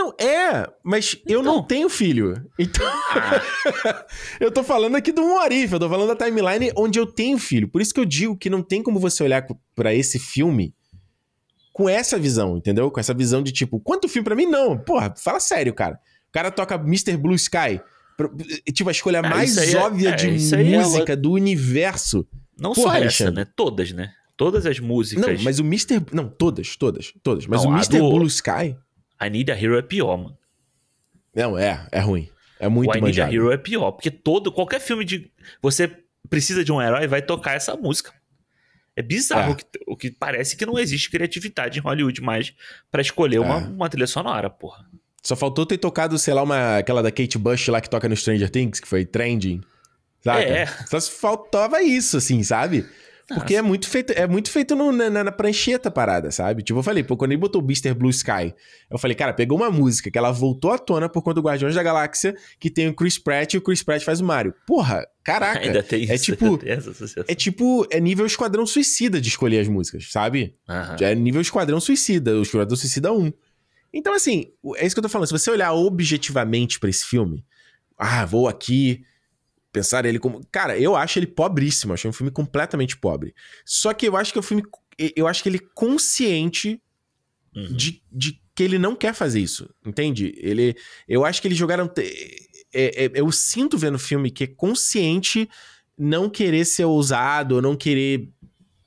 [0.01, 1.67] Não, é, mas eu não Então.
[1.67, 2.49] tenho filho.
[2.57, 2.87] Então...
[2.87, 4.05] Ah,
[4.39, 7.67] eu tô falando aqui do Morif, eu tô falando da timeline onde eu tenho filho.
[7.67, 9.45] Por isso que eu digo que não tem como você olhar
[9.75, 10.73] pra esse filme
[11.73, 12.89] com essa visão, entendeu?
[12.89, 14.45] Com essa visão de tipo, quanto filme pra mim?
[14.45, 14.77] Não.
[14.77, 15.95] Porra, fala sério, cara.
[16.29, 17.17] O cara toca Mr.
[17.17, 17.81] Blue Sky.
[18.73, 22.25] Tipo, a escolha Ah, mais é- óbvia é, de isso aí é música do universo.
[22.57, 23.35] não Porra, só essa, Alexandre.
[23.43, 23.47] né?
[23.55, 24.11] Todas, né?
[24.37, 25.37] Todas as músicas.
[25.37, 26.01] Não, mas o Mr.
[26.13, 27.45] Não, todas, todas, todas.
[27.47, 27.97] Mas Não, o Mr.
[27.99, 28.77] do- Blue Sky.
[29.21, 30.37] I Need a Hero é pior, mano.
[31.35, 32.29] Não, é, é ruim.
[32.59, 33.33] É muito o I Need a manjado.
[33.35, 35.31] Hero é pior, porque todo, qualquer filme de.
[35.61, 35.91] Você
[36.29, 38.13] precisa de um herói, vai tocar essa música.
[38.95, 39.53] É bizarro É.
[39.53, 42.53] O, que, o que parece que não existe criatividade em Hollywood mais
[42.91, 43.63] pra escolher uma, É.
[43.67, 44.85] uma trilha sonora, porra.
[45.23, 48.15] Só faltou ter tocado, sei lá, uma, aquela da Kate Bush lá que toca no
[48.15, 49.61] Stranger Things, que foi trending.
[50.21, 50.41] Saca?
[50.41, 50.65] É.
[50.87, 52.85] Só faltava isso, assim, sabe?
[53.35, 56.63] Porque é muito feito, é muito feito no- na, na- prancheta parada, sabe?
[56.63, 57.93] Tipo, eu falei, pô, quando ele botou o Mr.
[57.93, 58.53] Blue Sky,
[58.89, 61.75] eu falei, cara, pegou uma música que ela voltou à tona por conta do Guardiões
[61.75, 64.53] da Galáxia, que tem o Chris Pratt e o Chris Pratt faz o Mario.
[64.65, 65.59] Porra, caraca.
[65.65, 66.11] Ainda tem isso.
[66.13, 66.59] é tipo-.
[67.31, 70.55] É tipo, é nível Esquadrão Suicida de escolher as músicas, sabe?
[70.67, 70.97] Aham.
[70.99, 73.31] Já é nível Esquadrão Suicida, o Esquadrão Suicida 1.
[73.93, 75.27] Então, assim, é isso que eu tô falando.
[75.27, 77.43] Se você olhar objetivamente pra esse filme,
[77.97, 79.03] ah, vou aqui
[79.71, 80.41] pensar ele como.
[80.51, 81.93] Cara, eu acho ele pobríssimo.
[81.93, 83.33] Achei um filme completamente pobre.
[83.65, 84.63] Só que eu acho que é um filme.
[85.15, 86.81] Eu acho que ele é consciente
[87.55, 87.73] Uhum.
[87.73, 89.69] de, de que ele não quer fazer isso.
[89.85, 90.33] Entende?
[90.37, 90.75] Ele.
[91.07, 91.89] Eu acho que eles jogaram.
[92.71, 95.49] é- é- eu sinto vendo o filme que é consciente
[95.97, 98.29] não querer ser ousado, ou não querer.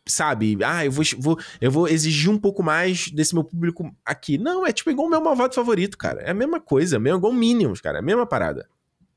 [0.07, 0.59] Sabe?
[0.65, 4.37] Ah, eu vou, vou, eu vou exigir um pouco mais desse meu público aqui.
[4.37, 6.21] Não, é tipo igual o meu malvado favorito, cara.
[6.23, 7.99] É a mesma coisa, é mesmo igual Minions, cara.
[7.99, 8.69] É a mesma parada.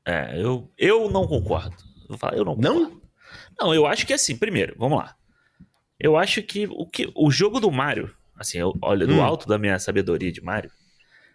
[0.06, 1.76] É, eu, eu não concordo.
[2.18, 2.74] Falar, eu não Não?
[2.84, 3.02] concordo.
[3.58, 5.16] Não, eu acho que assim, primeiro, vamos lá.
[5.98, 9.22] Eu acho que o, que, o jogo do Mario, assim, eu, olha, do Hum.
[9.22, 10.70] alto da minha sabedoria de Mario,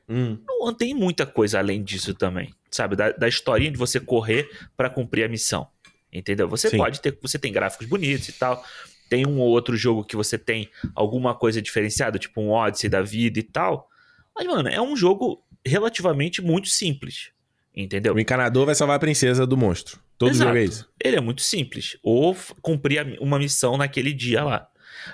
[0.08, 0.38] Hum.
[0.48, 2.96] não tem muita coisa além disso também, sabe?
[2.96, 5.68] Da, da historinha de você correr para cumprir a missão.
[6.14, 6.48] Entendeu?
[6.50, 6.78] Você Sim.
[6.78, 8.64] pode ter, você tem gráficos bonitos e tal.
[9.10, 13.02] Tem um ou outro jogo que você tem alguma coisa diferenciada, tipo um Odyssey da
[13.02, 13.90] vida e tal.
[14.36, 17.32] Mas, mano, é um jogo relativamente muito simples.
[17.76, 18.14] Entendeu?
[18.14, 20.00] O encanador vai salvar a princesa do monstro.
[20.18, 20.50] Todo Exato.
[20.50, 20.90] jogo é isso.
[21.04, 21.98] Ele é muito simples.
[22.04, 24.68] Ou cumprir uma missão naquele dia lá.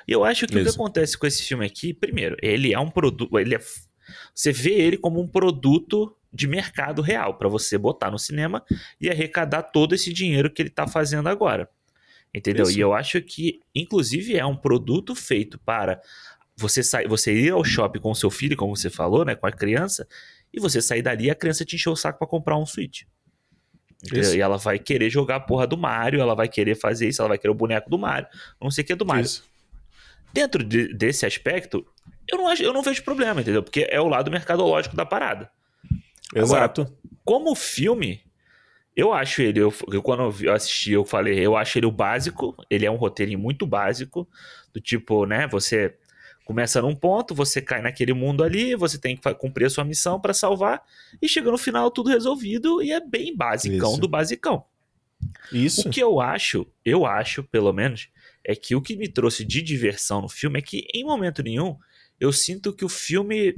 [0.07, 0.75] E eu acho que o que Isso.
[0.75, 3.37] acontece com esse filme aqui, primeiro, ele é um produto.
[3.37, 3.59] Ele é,
[4.33, 8.63] você vê ele como um produto de mercado real para você botar no cinema
[8.99, 11.69] e arrecadar todo esse dinheiro que ele tá fazendo agora.
[12.33, 12.63] Entendeu?
[12.63, 12.77] Isso.
[12.77, 16.01] E eu acho que, inclusive, é um produto feito para
[16.55, 19.47] você sair, você ir ao shopping com o seu filho, como você falou, né, com
[19.47, 20.07] a criança,
[20.57, 23.03] e você sair dali e a criança te encher o saco para comprar um Switch.
[24.13, 24.35] Isso.
[24.35, 27.29] E ela vai querer jogar a porra do Mario, ela vai querer fazer isso, ela
[27.29, 28.27] vai querer o boneco do Mario,
[28.61, 29.25] não sei o que do Mario.
[29.25, 29.43] Isso.
[30.33, 31.85] Dentro de- desse aspecto,
[32.29, 33.63] eu não, acho, eu não vejo problema, entendeu?
[33.63, 35.49] Porque é o lado mercadológico da parada.
[36.35, 36.85] Exato.
[37.25, 38.21] Como filme,
[38.95, 42.55] eu acho ele, eu, eu- quando eu assisti, eu falei, eu acho ele o básico,
[42.69, 44.27] ele é um roteirinho muito básico,
[44.73, 45.95] do tipo, né, você
[46.47, 50.17] começa num ponto, você cai naquele mundo ali, você tem que cumprir a sua missão
[50.17, 50.81] pra salvar,
[51.21, 53.99] e chega no final tudo resolvido, e é bem basicão Isso.
[53.99, 54.63] do basicão.
[55.51, 55.89] Isso.
[55.89, 58.07] O que eu acho, eu acho, pelo menos,
[58.45, 61.75] é que o que me trouxe de diversão no filme é que, em momento nenhum,
[62.17, 63.53] eu sinto que o filme.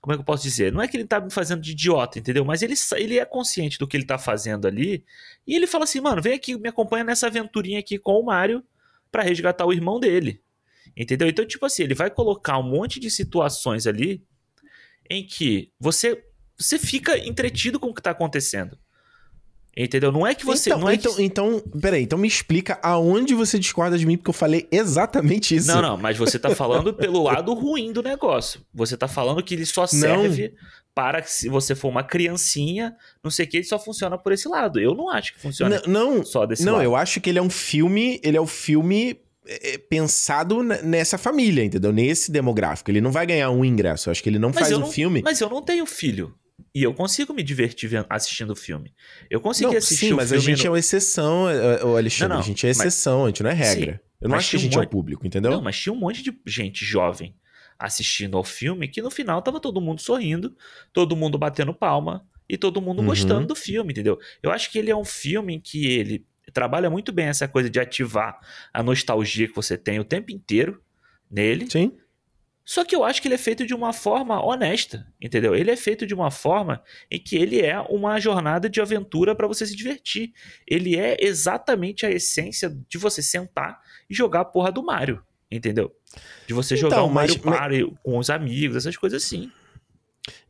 [0.00, 0.72] Como é que eu posso dizer?
[0.72, 2.44] Não é que ele tá me fazendo de idiota, entendeu?
[2.44, 5.04] Mas ele, ele é consciente do que ele tá fazendo ali.
[5.46, 8.62] E ele fala assim, mano, vem aqui, me acompanha nessa aventurinha aqui com o Mario
[9.10, 10.42] pra resgatar o irmão dele.
[10.96, 11.28] Entendeu?
[11.28, 14.22] Então, tipo assim, ele vai colocar um monte de situações ali
[15.10, 16.24] em que você,
[16.56, 18.78] você fica entretido com o que tá acontecendo.
[19.76, 20.12] Entendeu?
[20.12, 20.70] Não é que você.
[20.70, 21.22] então, não é então, que...
[21.22, 25.66] então, peraí, então me explica aonde você discorda de mim, porque eu falei exatamente isso.
[25.66, 28.60] Não, não, mas você tá falando pelo lado ruim do negócio.
[28.72, 30.54] Você tá falando que ele só serve
[30.94, 34.32] para que se você for uma criancinha, não sei o que, ele só funciona por
[34.32, 34.78] esse lado.
[34.78, 36.84] Eu não acho que funciona Não, não, só desse não, lado.
[36.84, 39.16] eu acho que ele é um filme, ele é o filme é,
[39.88, 41.92] pensado n- nessa família, entendeu?
[41.92, 42.90] Nesse demográfico.
[42.90, 44.08] Ele não vai ganhar um ingresso.
[44.08, 45.22] Eu acho que ele não Mas faz um não- filme.
[45.22, 46.34] Mas eu não tenho filho.
[46.74, 48.92] E eu consigo me divertir assistindo o filme.
[49.30, 51.54] Eu consegui Não, assistir sim, o mas a filme gente no- é uma exceção, é,
[51.54, 52.28] é, Alexandre.
[52.28, 53.92] Não, não, a gente é mas- exceção, a gente não é regra.
[53.92, 55.50] Sim, eu não mas acho que a tinha um gente é o monte- público, entendeu?
[55.52, 57.34] Não, mas tinha um monte de gente jovem
[57.78, 60.56] assistindo ao filme que no final tava todo mundo sorrindo,
[60.92, 63.06] todo mundo batendo palma e todo mundo Uhum.
[63.06, 64.18] gostando do filme, entendeu?
[64.42, 66.24] Eu acho que ele é um filme em que ele
[66.54, 68.38] trabalha muito bem essa coisa de ativar
[68.72, 70.80] a nostalgia que você tem o tempo inteiro
[71.30, 71.68] nele.
[71.70, 71.98] Sim.
[72.66, 75.54] Só que eu acho que ele é feito de uma forma honesta, entendeu?
[75.54, 79.46] Ele é feito de uma forma em que ele é uma jornada de aventura para
[79.46, 80.32] você se divertir.
[80.66, 85.94] Ele é exatamente a essência de você sentar e jogar a porra do Mario, entendeu?
[86.46, 89.52] De você jogar Então, o Mario mas- Party com os amigos, essas coisas assim.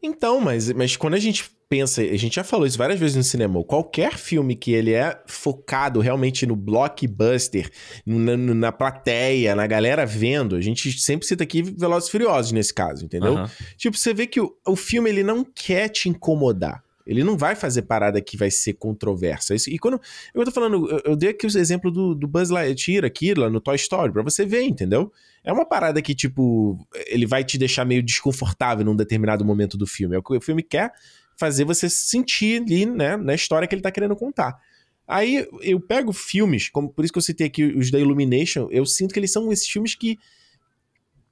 [0.02, 3.22] Então, mas, mas quando a gente pensa, a gente já falou isso várias vezes no
[3.24, 7.68] cinema, qualquer filme que ele é focado realmente no blockbuster,
[8.06, 12.72] na, na plateia, na galera vendo, a gente sempre cita aqui Velozes e Furiosos nesse
[12.72, 13.38] caso, entendeu?
[13.38, 13.50] Aham.
[13.76, 16.83] Tipo, você vê que o, o filme ele não quer te incomodar.
[17.06, 19.54] Ele não vai fazer parada que vai ser controversa.
[19.68, 20.00] E quando
[20.34, 23.50] eu tô falando, eu, eu dei aqui os exemplos do, do Buzz Lightyear aqui lá
[23.50, 25.12] no Toy Story, pra você ver, entendeu?
[25.42, 29.86] É uma parada que, tipo, ele vai te deixar meio desconfortável num determinado momento do
[29.86, 30.16] filme.
[30.16, 30.92] É o que o filme quer
[31.36, 34.58] fazer você se sentir ali, né, na história que ele tá querendo contar.
[35.06, 38.86] Aí eu pego filmes, como por isso que eu citei aqui os da Illumination, eu
[38.86, 40.18] sinto que eles são esses filmes que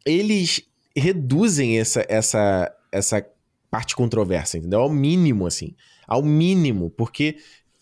[0.05, 0.61] eles
[0.95, 3.27] reduzem essa, essa, essa
[3.73, 4.81] parte controversa, entendeu?
[4.81, 5.75] Ao mínimo, assim.
[6.07, 7.37] Ao mínimo, porque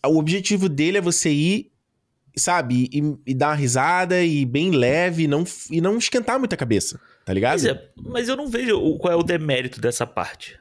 [0.06, 1.72] o objetivo dele é você ir,
[2.36, 6.56] sabe, e, e dar uma risada e bem leve e não, e não esquentar muita
[6.56, 7.54] cabeça, tá ligado?
[7.54, 10.56] Mas, é- mas eu não vejo qual é o demérito dessa parte.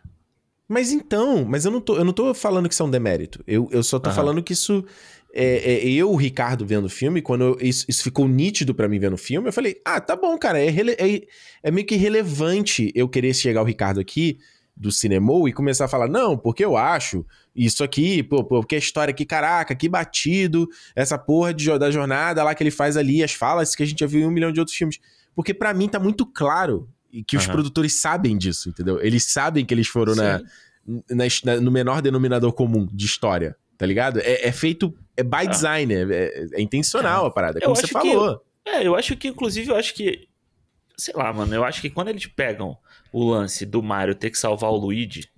[0.67, 3.43] Mas então, mas eu não tô, eu não tô falando que isso é um demérito.
[3.45, 4.15] Eu, eu só tô Aham.
[4.15, 4.83] falando que isso.
[5.31, 8.87] É, é, eu, o Ricardo, vendo o filme, quando eu- isso, isso ficou nítido pra
[8.89, 11.21] mim vendo o filme, eu falei: ah, tá bom, cara, é, é,
[11.63, 14.39] é meio que irrelevante eu querer chegar o Ricardo aqui
[14.79, 18.75] do Cinemou e começar a falar, não, porque eu acho isso aqui, pô, pô, porque
[18.75, 22.95] a história aqui, caraca, que batido, essa porra de, da jornada lá que ele faz
[22.95, 24.97] ali, as falas que a gente já viu em um milhão de outros filmes.
[25.35, 26.87] Porque pra mim tá muito claro
[27.27, 27.51] que os Aham.
[27.53, 29.01] produtores sabem disso, entendeu?
[29.01, 30.39] Eles sabem que eles foram na,
[31.09, 34.19] na- na- no menor denominador comum de história, tá ligado?
[34.19, 37.93] É, é feito, é by design, é, é- é intencional a parada, como você acho
[37.93, 38.41] que- falou.
[38.65, 40.27] É, eu acho que, inclusive, eu acho que.
[40.95, 41.53] Sei lá, mano.
[41.55, 42.77] Eu acho que quando eles pegam
[43.11, 45.29] o lance do Mario ter que salvar o Luigi,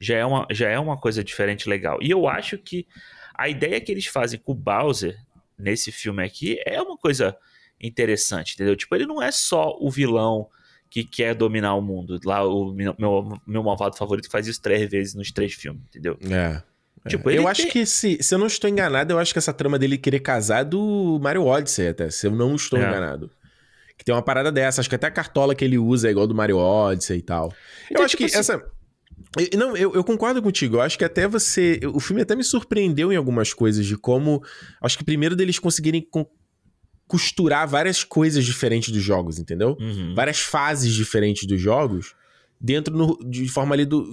[0.00, 1.98] já é uma, já é uma coisa diferente legal.
[2.00, 2.86] E eu acho que
[3.34, 5.16] a ideia que eles fazem com o Bowser
[5.58, 7.36] nesse filme aqui é uma coisa
[7.80, 8.76] interessante, entendeu?
[8.76, 10.48] Tipo, ele não é só o vilão
[10.90, 12.18] que quer dominar o mundo.
[12.24, 12.94] Lá, o meu,
[13.46, 16.18] meu malvado favorito faz isso três vezes nos três filmes, entendeu?
[16.30, 16.62] É.
[17.08, 19.78] Tipo, eu acho que, se, se eu não estou enganado, eu acho que essa trama
[19.78, 22.82] dele querer casar é do Mario Odyssey, até, se eu não estou é.
[22.82, 23.30] enganado.
[23.98, 24.80] Que tem uma parada dessa.
[24.80, 27.52] Acho que até a cartola que ele usa é igual do Mario Odyssey e tal.
[27.90, 28.52] Então, eu acho tipo que assim...
[28.52, 28.64] essa.
[29.56, 30.76] Não, eu, eu, concordo contigo.
[30.76, 31.80] Eu acho que até você.
[31.92, 34.42] O filme até me surpreendeu em algumas coisas de como.
[34.80, 36.06] Acho que primeiro deles conseguirem
[37.06, 39.76] costurar várias coisas diferentes dos jogos, entendeu?
[39.80, 40.14] Uhum.
[40.14, 42.14] Várias fases diferentes dos jogos
[42.60, 44.08] dentro no, de forma ali do.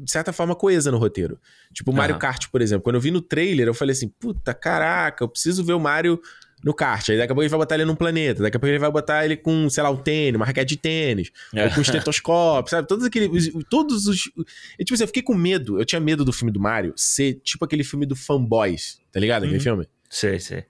[0.00, 1.40] De certa forma coesa no roteiro.
[1.72, 2.20] Tipo, o Mario uhum.
[2.20, 2.84] Kart, por exemplo.
[2.84, 6.20] Quando eu vi no trailer, eu falei assim: puta, caraca, eu preciso ver o Mario
[6.64, 7.08] no kart.
[7.08, 8.42] Aí daqui a pouco ele vai botar ele num planeta.
[8.42, 10.76] Daqui a pouco ele vai botar ele com, sei lá, um tênis, uma raquete de
[10.76, 11.30] tênis.
[11.54, 11.68] É.
[11.68, 12.88] com estetoscópio, sabe?
[12.88, 13.52] Todos aqueles.
[13.70, 14.30] Todos os.
[14.78, 15.78] E, tipo assim, eu fiquei com medo.
[15.78, 18.98] Eu tinha medo do filme do Mario ser tipo aquele filme do Fanboys.
[19.12, 19.44] Tá ligado?
[19.44, 19.62] Aquele uhum.
[19.62, 19.88] filme?
[20.08, 20.64] Sei, sei.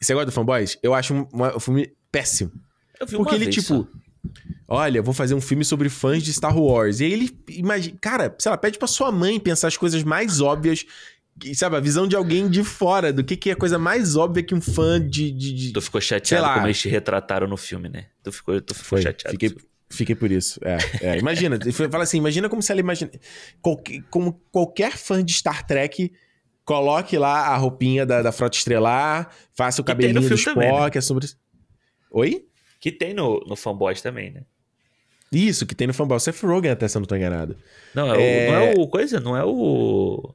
[0.00, 0.78] Você gosta do Fanboys?
[0.82, 2.52] Eu acho um, um filme péssimo.
[3.00, 3.82] Eu vi Porque ele, vez, tipo.
[3.82, 3.88] Só.
[4.66, 7.00] Olha, vou fazer um filme sobre fãs de Star Wars.
[7.00, 7.96] E aí ele imagina.
[8.00, 10.84] Cara, sei lá, pede pra sua mãe pensar as coisas mais óbvias
[11.54, 14.42] sabe, a visão de alguém de fora, do que, que é a coisa mais óbvia
[14.42, 15.30] que um fã de.
[15.30, 18.06] de, de tu ficou chateado como eles te retrataram no filme, né?
[18.22, 19.32] Tu ficou, tu ficou Foi, chateado.
[19.32, 19.56] Fiquei,
[19.90, 20.60] fiquei por isso.
[20.62, 21.18] É, é.
[21.18, 21.58] Imagina,
[21.90, 23.10] fala assim: imagina como se ela imagina.
[23.60, 26.12] Qualquer, como qualquer fã de Star Trek.
[26.64, 30.90] Coloque lá a roupinha da, da Frota Estrelar, faça o cabelinho do Spock, também, né?
[30.94, 31.26] a sobre...
[32.10, 32.44] Oi?
[32.78, 34.42] Que tem no, no Fanboys também, né?
[35.32, 36.22] Isso, que tem no Fanboys.
[36.22, 37.56] Seth Rogen até, se eu não tô enganado.
[37.94, 38.48] Não, é, é...
[38.48, 40.34] O, não é o coisa, não é o...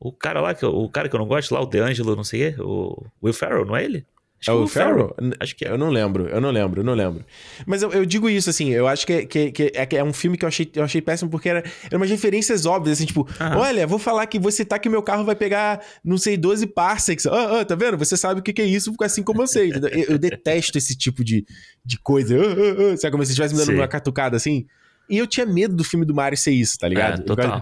[0.00, 2.48] O cara lá, que, o cara que eu não gosto lá, o DeAngelo, não sei
[2.48, 4.06] o quê, o Will Ferrell, não é ele?
[4.40, 5.14] Acho é o Ferrell?
[5.38, 5.70] Acho que é.
[5.70, 7.22] Eu não lembro, eu não lembro, eu não lembro.
[7.66, 10.14] Mas eu, eu digo isso, assim, eu acho que, que, que, é, que é um
[10.14, 13.28] filme que eu achei, eu achei péssimo porque era, era umas referências óbvias, assim, tipo,
[13.38, 13.58] Aham.
[13.58, 17.26] olha, vou falar que você tá que meu carro vai pegar, não sei, 12 parsecs.
[17.26, 17.98] Ah, ah, tá vendo?
[17.98, 19.70] Você sabe o que, que é isso, assim como eu sei.
[19.70, 21.44] eu, eu detesto esse tipo de,
[21.84, 22.34] de coisa.
[22.38, 22.96] Ah, ah, ah.
[22.96, 23.78] Sabe como se estivesse me dando Sim.
[23.78, 24.64] uma catucada assim?
[25.10, 27.20] E eu tinha medo do filme do Mario ser isso, tá ligado?
[27.20, 27.60] É, total.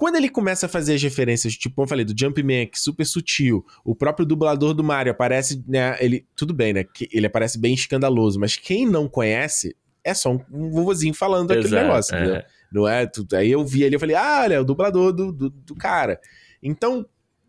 [0.00, 2.80] Quando ele começa a fazer as referências, tipo, como eu falei, do Jumpman, que é
[2.80, 5.94] super sutil, o próprio dublador do Mario aparece, né?
[6.00, 6.26] Ele.
[6.34, 6.84] Tudo bem, né?
[6.84, 11.50] Que ele aparece bem escandaloso, mas quem não conhece é só um, um vovozinho falando
[11.50, 12.18] Exato, aquele negócio, é.
[12.18, 12.42] entendeu?
[12.72, 13.04] Não é?
[13.04, 15.74] Tudo, aí eu vi ali, eu falei, ah, olha, é o dublador do, do, do
[15.74, 16.18] cara.
[16.62, 17.04] Então,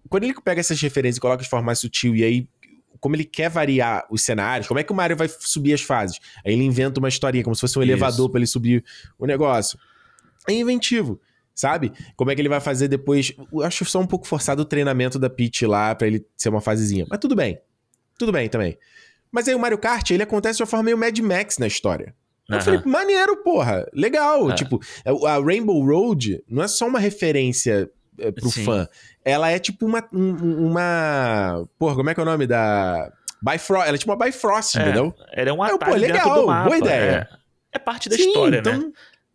[0.10, 2.50] quando ele pega essas referências e coloca de forma mais sutil, e aí
[3.00, 6.20] como ele quer variar os cenários, como é que o Mario vai subir as fases?
[6.46, 8.84] Aí ele inventa uma historinha, como se fosse um elevador para ele subir
[9.18, 9.80] o negócio.
[10.50, 11.18] É inventivo
[11.54, 11.92] sabe?
[12.16, 13.34] Como é que ele vai fazer depois.
[13.52, 16.62] Eu acho só um pouco forçado o treinamento da Peach lá para ele ser uma
[16.62, 17.06] fasezinha.
[17.10, 17.60] Mas tudo bem.
[18.18, 18.78] Tudo bem também.
[19.32, 22.14] Mas aí o Mario Kart, ele acontece de uma forma meio Mad Max na história.
[22.50, 22.58] Uhum.
[22.58, 23.88] Eu falei, maneiro, porra.
[23.94, 24.44] Legal.
[24.44, 24.56] Uhum.
[24.56, 24.80] Tipo,
[25.26, 27.90] a Rainbow Road não é só uma referência
[28.20, 28.66] é, pro Sim.
[28.66, 28.88] fã.
[29.24, 30.04] Ela é tipo uma.
[30.12, 31.66] uma.
[31.80, 33.12] Porra, como é que é o nome da.
[33.42, 33.88] Bifrost.
[33.88, 35.16] Ela é tipo uma Bifrost, é, entendeu?
[35.32, 37.28] Ela é um atalho é, pô, legal, boa ideia.
[37.74, 38.92] É, é parte da Sim, história, então, né?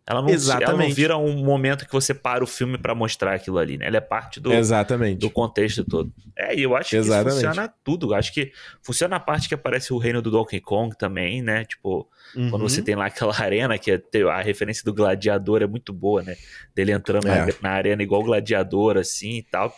[0.09, 0.69] Ela não, Exatamente.
[0.69, 3.87] ela não vira um momento que você para o filme para mostrar aquilo ali, né?
[3.87, 5.19] Ela é parte do, Exatamente.
[5.19, 6.13] do contexto todo.
[6.33, 7.41] É, e eu acho Exatamente.
[7.41, 8.13] que funciona tudo.
[8.13, 11.65] Eu acho que funciona a parte que aparece o reino do Donkey Kong também, né?
[11.65, 12.49] Tipo, uhum.
[12.49, 14.01] quando você tem lá aquela arena, que é,
[14.31, 16.37] a referência do gladiador é muito boa, né?
[16.73, 17.45] Dele entrando é.
[17.45, 19.75] na, na, arena igual gladiador, assim e tal.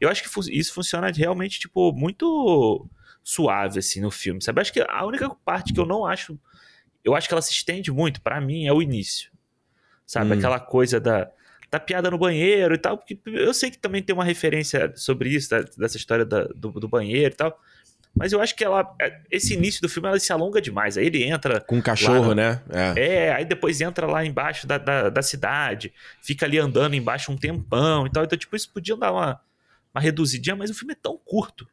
[0.00, 2.88] Eu acho que isso funciona realmente, tipo, muito
[3.24, 4.60] suave, assim, no filme, sabe?
[4.60, 6.38] Eu acho que a única parte que eu não acho.
[7.02, 9.33] Eu acho que ela se estende muito, para mim, é o início
[10.14, 10.30] sabe?
[10.30, 10.38] Hum.
[10.38, 11.28] Aquela coisa da,
[11.70, 15.30] da piada no banheiro e tal, porque eu sei que também tem uma referência sobre
[15.30, 17.60] isso, da, dessa história da, do, do, banheiro e tal.
[18.14, 18.94] Mas eu acho que ela.
[19.00, 20.96] É, esse início do filme ela se alonga demais.
[20.96, 21.60] Aí ele entra.
[21.60, 22.62] Com um cachorro, no, né?
[22.72, 23.26] É.
[23.26, 23.34] é.
[23.34, 25.92] aí depois entra lá embaixo da, da, da, cidade,
[26.22, 28.22] fica ali andando embaixo um tempão e tal.
[28.22, 29.40] Então, tipo, isso podia dar uma,
[29.92, 31.66] uma reduzidinha, mas o filme é tão curto.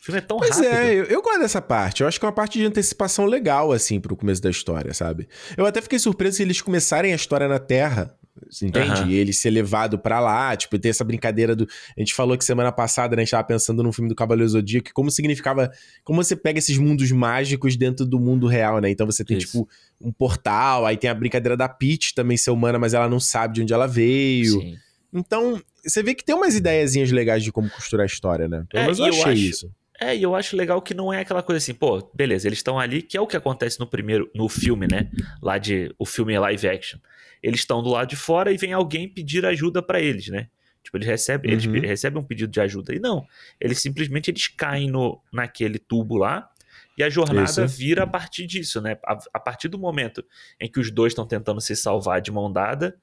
[0.00, 0.70] O filme é tão pois rápido.
[0.70, 2.00] Pois é, eu, eu, gosto dessa parte.
[2.00, 5.28] Eu acho que é uma parte de antecipação legal, assim, pro começo da história, sabe?
[5.56, 8.14] Eu até fiquei surpreso se eles começarem a história na Terra,
[8.62, 9.02] entende?
[9.02, 9.08] Uhum.
[9.08, 11.68] E ele ser levado para lá, tipo, ter essa brincadeira do...
[11.96, 14.48] A gente falou que semana passada, né, a gente tava pensando no filme do Cavaleiro
[14.48, 15.70] Zodíaco, como significava...
[16.02, 18.88] Como você pega esses mundos mágicos dentro do mundo real, né?
[18.88, 19.48] Então você tem, Isso.
[19.48, 19.68] tipo,
[20.00, 23.54] um portal, aí tem a brincadeira da Peach também ser humana, mas ela não sabe
[23.54, 24.60] de onde ela veio.
[24.60, 24.76] Sim.
[25.12, 28.64] Então, você vê que tem umas ideiazinhas legais de como costurar a história, né?
[28.70, 29.70] Pelo menos é, eu achei eu acho, isso.
[30.00, 32.78] É, e eu acho legal que não é aquela coisa assim, pô, beleza, eles estão
[32.78, 35.10] ali, que é o que acontece no primeiro, no filme, né?
[35.42, 35.94] Lá de.
[35.98, 36.98] O filme live action.
[37.42, 40.48] Eles estão do lado de fora e vem alguém pedir ajuda para eles, né?
[40.82, 41.76] Tipo, eles recebem, uhum.
[41.76, 42.94] eles recebem um pedido de ajuda.
[42.94, 43.26] E não,
[43.60, 46.48] eles simplesmente eles caem no, naquele tubo lá
[46.96, 47.66] e a jornada Isso.
[47.66, 48.98] vira a partir disso, né?
[49.04, 50.24] A, a partir do momento
[50.58, 52.96] em que os dois estão tentando se salvar de mão dada,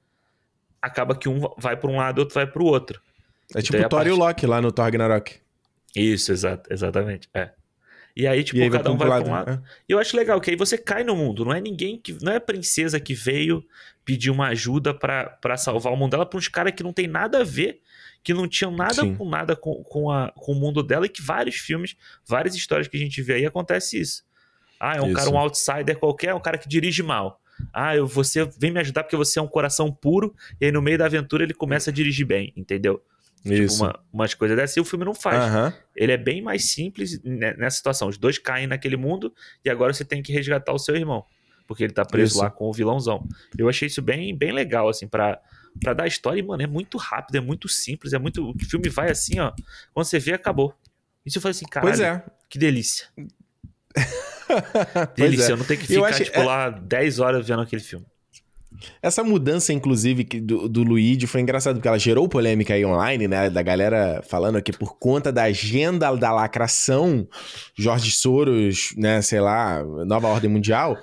[0.80, 3.00] acaba que um vai para um lado e outro vai para o outro.
[3.54, 5.40] É tipo o Thor e o Loki lá no Thor Ragnarok.
[5.94, 7.28] Isso, exato, exatamente.
[7.34, 7.50] É.
[8.16, 9.50] E aí, tipo, e aí cada um vai pra um lado.
[9.52, 9.62] É.
[9.88, 11.44] E eu acho legal que aí você cai no mundo.
[11.44, 12.16] Não é ninguém que.
[12.20, 13.64] Não é a princesa que veio
[14.04, 17.42] pedir uma ajuda para salvar o mundo dela pra uns caras que não tem nada
[17.42, 17.80] a ver.
[18.24, 19.14] Que não tinham nada Sim.
[19.14, 22.88] com nada com, com, a, com o mundo dela e que vários filmes, várias histórias
[22.88, 24.24] que a gente vê aí acontece isso.
[24.80, 25.14] Ah, é um isso.
[25.14, 27.40] cara, um outsider qualquer, é um cara que dirige mal.
[27.72, 30.82] Ah, eu, você vem me ajudar porque você é um coração puro, e aí no
[30.82, 33.02] meio da aventura ele começa a dirigir bem, entendeu?
[33.42, 33.76] Tipo, Isso.
[33.76, 35.52] Tipo, uma, umas coisas dessas, e o filme não faz.
[35.52, 35.72] Uhum.
[35.94, 38.08] Ele é bem mais simples nessa situação.
[38.08, 39.32] Os dois caem naquele mundo
[39.64, 41.24] e agora você tem que resgatar o seu irmão.
[41.66, 42.42] Porque ele tá preso isso.
[42.42, 43.26] lá com o vilãozão.
[43.56, 45.38] Eu achei isso bem, bem legal, assim, pra,
[45.80, 46.40] pra dar história.
[46.40, 48.50] E, mano, é muito rápido, é muito simples, é muito.
[48.50, 49.52] O filme vai assim, ó.
[49.92, 50.74] Quando você vê, acabou.
[51.26, 51.86] Isso eu falei assim, cara.
[51.86, 52.24] Pois é.
[52.48, 53.08] Que delícia.
[55.14, 55.52] delícia, é.
[55.52, 56.24] eu não tenho que ficar, acho...
[56.24, 56.44] tipo, é...
[56.44, 58.06] lá 10 horas vendo aquele filme.
[59.02, 63.50] Essa mudança, inclusive, do, do Luigi foi engraçado, porque ela gerou polêmica aí online, né?
[63.50, 67.26] Da galera falando que por conta da agenda da lacração,
[67.76, 70.96] Jorge Soros, né, sei lá, nova ordem mundial,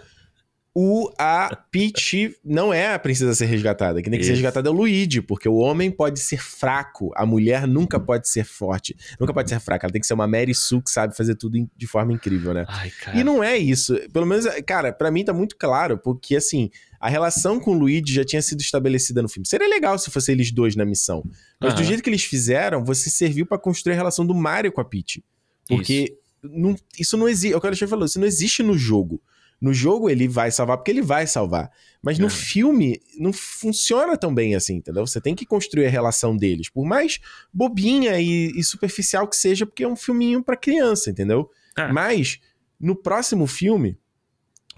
[0.78, 4.02] o, a Peach não é a princesa a ser resgatada.
[4.02, 7.26] Quem tem que ser resgatada é o Luigi, porque o homem pode ser fraco, a
[7.26, 8.94] mulher nunca pode ser forte.
[9.18, 11.66] Nunca pode ser fraca, ela tem que ser uma Mary Sue que sabe fazer tudo
[11.74, 12.66] de forma incrível, né?
[12.68, 13.98] Ai, e não é isso.
[14.12, 16.70] Pelo menos, cara, para mim tá muito claro, porque assim,
[17.00, 19.48] a relação com o Luigi já tinha sido estabelecida no filme.
[19.48, 21.24] Seria legal se fosse eles dois na missão.
[21.58, 21.80] Mas uhum.
[21.80, 24.86] do jeito que eles fizeram, você serviu para construir a relação do Mario com a
[24.86, 25.24] Peach.
[25.70, 27.54] Porque isso não, isso não existe.
[27.54, 29.22] É o que o Alexandre falou, isso não existe no jogo.
[29.66, 31.72] No jogo ele vai salvar porque ele vai salvar.
[32.00, 32.30] Mas no é.
[32.30, 35.08] filme não funciona tão bem assim, entendeu?
[35.08, 36.70] Você tem que construir a relação deles.
[36.70, 37.20] Por mais
[37.52, 41.50] bobinha e, e superficial que seja, porque é um filminho para criança, entendeu?
[41.76, 41.92] É.
[41.92, 42.40] Mas
[42.80, 43.98] no próximo filme,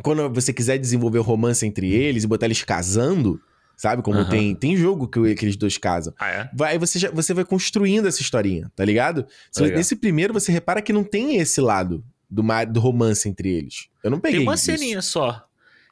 [0.02, 3.42] quando você quiser desenvolver o romance entre eles e botar eles casando,
[3.76, 4.02] sabe?
[4.02, 4.30] Como uhum.
[4.30, 6.14] tem, tem jogo que, que eles dois casam.
[6.18, 6.50] Ah, é?
[6.54, 9.28] Vai, você, já, você vai construindo essa historinha, tá ligado?
[9.54, 13.88] Tá nesse primeiro você repara que não tem esse lado do, do romance entre eles.
[14.04, 14.66] Eu não peguei Tem uma isso.
[14.66, 15.44] ceninha só.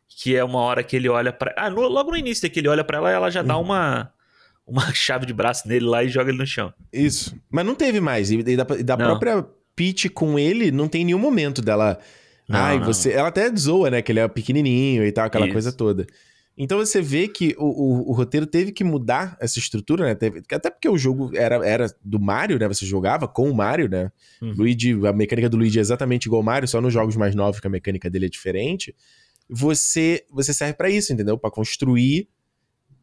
[0.08, 2.68] Que é uma hora que ele olha para Ah, no, logo no início que ele
[2.68, 3.64] olha para ela, ela já dá uhum.
[3.64, 4.12] uma
[4.68, 6.74] uma chave de braço nele lá e joga ele no chão.
[6.92, 7.36] Isso.
[7.50, 8.32] Mas não teve mais.
[8.32, 12.00] E da, da própria Peach com ele, não tem nenhum momento dela.
[12.48, 12.86] Não, Ai, não.
[12.86, 13.12] você.
[13.12, 14.02] Ela até zoa, né?
[14.02, 15.54] Que ele é pequenininho e tal, aquela Isso.
[15.54, 16.08] coisa toda.
[16.58, 20.16] Então você vê que o, o, o, roteiro teve que mudar essa estrutura, né?
[20.16, 22.68] Teve, até porque o jogo era, era do Mario, né?
[22.68, 24.10] Você jogava com o Mario, né?
[24.42, 24.54] Uhum.
[24.54, 27.60] Luigi, a mecânica do Luigi é exatamente igual ao Mario, só nos jogos mais novos
[27.60, 28.96] que a mecânica dele é diferente.
[29.50, 31.38] Você, você serve para isso, entendeu?
[31.38, 32.30] Para construir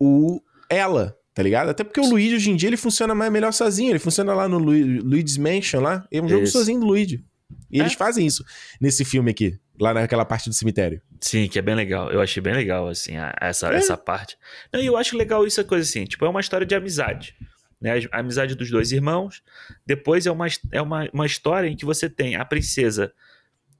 [0.01, 0.41] o
[0.71, 1.69] ela, tá ligado?
[1.69, 4.49] Até porque o Luigi hoje em dia ele funciona mais melhor sozinho, ele funciona lá
[4.49, 7.23] no Lu, Luigi's Mansion lá, é um jogo sozinho do Luigi.
[7.71, 7.83] E é?
[7.83, 8.43] eles fazem isso
[8.81, 11.01] nesse filme aqui, lá naquela parte do cemitério.
[11.21, 12.11] Sim, que é bem legal.
[12.11, 13.77] Eu achei bem legal, assim, a, essa, é.
[13.77, 14.37] essa parte.
[14.73, 17.35] E eu acho legal isso, a coisa assim, tipo, é uma história de amizade.
[17.81, 17.93] Né?
[18.13, 19.43] A amizade dos dois irmãos.
[19.87, 23.13] Depois é uma, é uma, uma história em que você tem a princesa,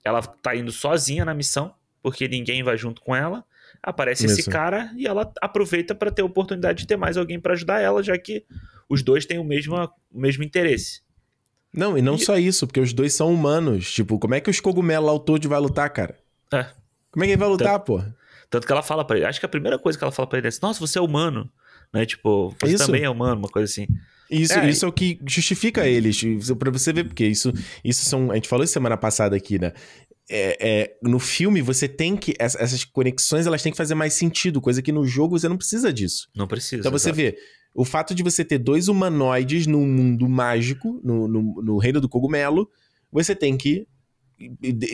[0.05, 3.45] ela tá indo sozinha na missão, porque ninguém vai junto com ela.
[3.83, 4.41] Aparece isso.
[4.41, 7.81] esse cara e ela aproveita para ter a oportunidade de ter mais alguém para ajudar
[7.81, 8.45] ela, já que
[8.89, 11.03] os dois têm o mesmo, o mesmo interesse.
[11.73, 12.19] Não, e não e...
[12.19, 13.91] só isso, porque os dois são humanos.
[13.91, 16.19] Tipo, como é que os cogumelos lá, o Toad vai lutar, cara?
[16.53, 16.67] É.
[17.11, 18.03] Como é que ele vai lutar, pô?
[18.51, 19.25] Tanto que ela fala pra ele.
[19.25, 21.03] Acho que a primeira coisa que ela fala pra ele é assim: Nossa, você é
[21.03, 21.51] humano.
[21.93, 22.07] Né?
[22.07, 22.87] Tipo, você isso.
[22.87, 23.87] também é humano, uma coisa assim.
[24.31, 26.23] Isso é, isso é o que justifica eles.
[26.59, 27.53] para você ver, porque isso,
[27.85, 28.31] isso são.
[28.31, 29.73] A gente falou isso semana passada aqui, né?
[30.31, 32.35] É, é, no filme você tem que.
[32.39, 35.93] Essas conexões elas têm que fazer mais sentido, coisa que no jogo você não precisa
[35.93, 36.29] disso.
[36.35, 36.81] Não precisa.
[36.81, 37.37] Então você vê,
[37.75, 42.09] o fato de você ter dois humanoides num mundo mágico, no, no, no reino do
[42.09, 42.71] cogumelo,
[43.11, 43.87] você tem que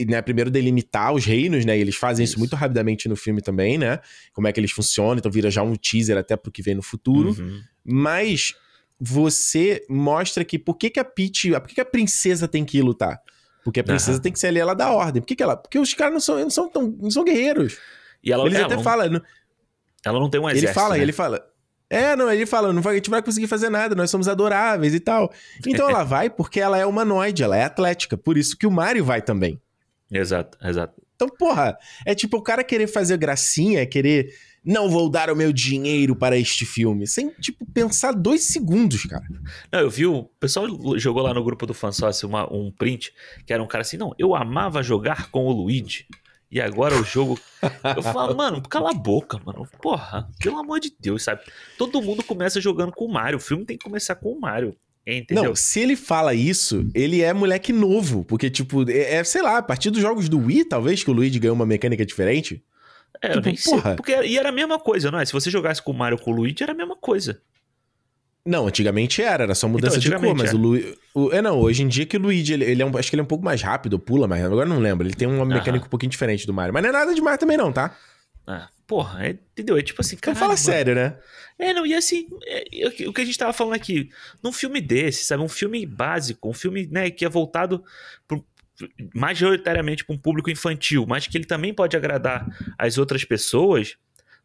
[0.06, 1.76] né, primeiro delimitar os reinos, né?
[1.76, 2.32] E eles fazem isso.
[2.32, 2.38] isso.
[2.38, 4.00] muito rapidamente no filme também, né?
[4.32, 6.82] Como é que eles funcionam, então vira já um teaser até pro que vem no
[6.82, 7.30] futuro.
[7.30, 7.60] Uhum.
[7.84, 8.54] Mas
[9.00, 12.78] você mostra que por que, que a Peach, por que, que a princesa tem que
[12.78, 13.20] ir lutar?
[13.64, 14.22] Porque a princesa uhum.
[14.22, 15.20] tem que ser ali ela da ordem.
[15.20, 15.56] Por que, que ela?
[15.56, 17.78] Porque os caras não são, não são tão, não são guerreiros.
[18.24, 19.22] E ela, Eles até não, falam.
[20.04, 20.68] Ela não tem um exército.
[20.68, 21.02] Ele fala, né?
[21.02, 21.46] ele fala.
[21.90, 24.94] É, não, ele fala, não vai, a gente vai conseguir fazer nada, nós somos adoráveis
[24.94, 25.32] e tal.
[25.66, 28.16] Então ela vai porque ela é humanoide, ela é atlética.
[28.16, 29.60] Por isso que o Mario vai também.
[30.10, 31.00] Exato, exato.
[31.14, 31.76] Então, porra,
[32.06, 34.32] é tipo o cara querer fazer gracinha, querer.
[34.64, 37.06] Não vou dar o meu dinheiro para este filme.
[37.06, 39.24] Sem, tipo, pensar dois segundos, cara.
[39.72, 40.66] Não, eu vi, o pessoal
[40.98, 43.12] jogou lá no grupo do fansócio uma, um print,
[43.46, 46.06] que era um cara assim, não, eu amava jogar com o Luigi.
[46.50, 47.38] E agora o jogo.
[47.96, 49.68] Eu falo, mano, cala a boca, mano.
[49.82, 51.42] Porra, pelo amor de Deus, sabe?
[51.76, 53.36] Todo mundo começa jogando com o Mario.
[53.36, 54.74] O filme tem que começar com o Mario.
[55.06, 55.44] Entendeu?
[55.44, 58.24] Não, se ele fala isso, ele é moleque novo.
[58.24, 61.14] Porque, tipo, é, é, sei lá, a partir dos jogos do Wii, talvez, que o
[61.14, 62.62] Luigi ganhou uma mecânica diferente.
[63.22, 63.82] É, tipo, eu nem porra.
[63.82, 63.94] sei.
[63.96, 65.24] Porque, e era a mesma coisa, não é?
[65.24, 67.40] Se você jogasse com o Mario com o Luigi, era a mesma coisa.
[68.48, 70.56] Não, antigamente era, era só mudança Então, de cor, mas era.
[70.56, 70.98] o Luigi.
[71.14, 73.14] O, é, não, hoje em dia que o Luigi, ele, ele é um, acho que
[73.16, 75.06] ele é um pouco mais rápido, pula mais, agora não lembro.
[75.06, 76.72] Ele tem uma mecânica um pouquinho diferente do Mario.
[76.72, 77.96] Mas não é nada demais também, não, tá?
[78.46, 79.76] Ah, porra, é- entendeu?
[79.76, 80.64] É tipo assim, Então caralho, fala mano.
[80.64, 81.16] sério, né?
[81.58, 84.08] É, não, e assim, é, é o que a gente tava falando aqui,
[84.42, 85.42] num filme desse, sabe?
[85.42, 87.82] Um filme básico, um filme, né, que é voltado
[88.26, 88.42] pro,
[89.14, 92.46] majoritariamente para um público infantil, mas que ele também pode agradar
[92.78, 93.96] as outras pessoas.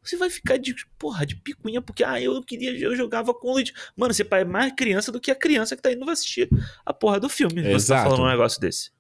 [0.04, 3.54] Você vai ficar de, porra, de picuinha, porque, ah, eu queria, eu jogava com o
[3.54, 3.72] Luigi.
[3.96, 6.50] Mano, você é mais criança do que a criança que tá indo assistir
[6.86, 7.62] a porra do filme.
[7.62, 8.04] Você tá Exato.
[8.10, 8.92] falando um negócio desse.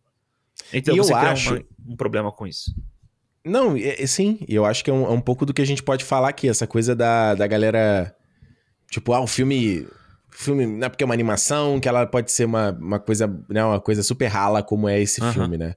[0.71, 2.73] Então E eu você cria acho- uma- um problema com isso.
[3.45, 5.61] Não, é, é, sim, e eu acho que é um, é um pouco do que
[5.61, 8.15] a gente pode falar aqui, essa coisa da, da galera.
[8.89, 9.85] Tipo, ah, o filme.
[10.35, 13.63] Filme, não é porque é uma animação, que ela pode ser uma, uma coisa, né,
[13.63, 15.75] uma coisa super rala como é esse filme, né?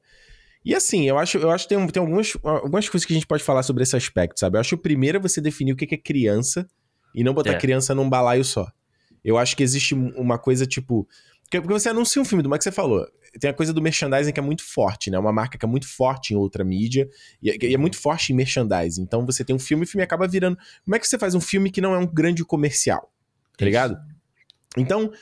[0.66, 3.26] E assim, eu acho, eu acho que tem, tem algumas, algumas coisas que a gente
[3.26, 4.56] pode falar sobre esse aspecto, sabe?
[4.56, 6.66] Eu acho que o primeiro é você definir o que é criança
[7.14, 7.58] e não botar É.
[7.58, 8.66] criança num balaio só.
[9.24, 11.08] Eu acho que existe uma coisa, tipo.
[11.48, 13.06] Porque você anuncia um filme, do que você falou.
[13.38, 15.16] Tem a coisa do merchandising que é muito forte, né?
[15.16, 17.08] Uma marca que é muito forte em outra mídia
[17.40, 19.02] e é, e é muito forte em merchandising.
[19.02, 20.58] Então você tem um filme e o filme acaba virando.
[20.84, 23.12] Como é que você faz um filme que não é um grande comercial?
[23.56, 23.96] Tá ligado?
[24.76, 25.12] Então,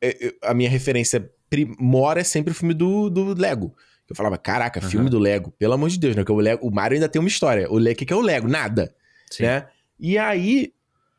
[0.00, 3.74] é, a minha referência primora é sempre o filme do, do Lego.
[4.08, 4.88] Eu falava, caraca, Aham.
[4.88, 6.22] filme do Lego, pelo amor de Deus, né?
[6.22, 7.70] Porque o, Lego, o Mario ainda tem uma história.
[7.70, 8.46] O Lego, o que que é o Lego?
[8.48, 8.94] Nada,
[9.30, 9.42] Sim.
[9.44, 9.66] né?
[9.98, 10.72] E aí,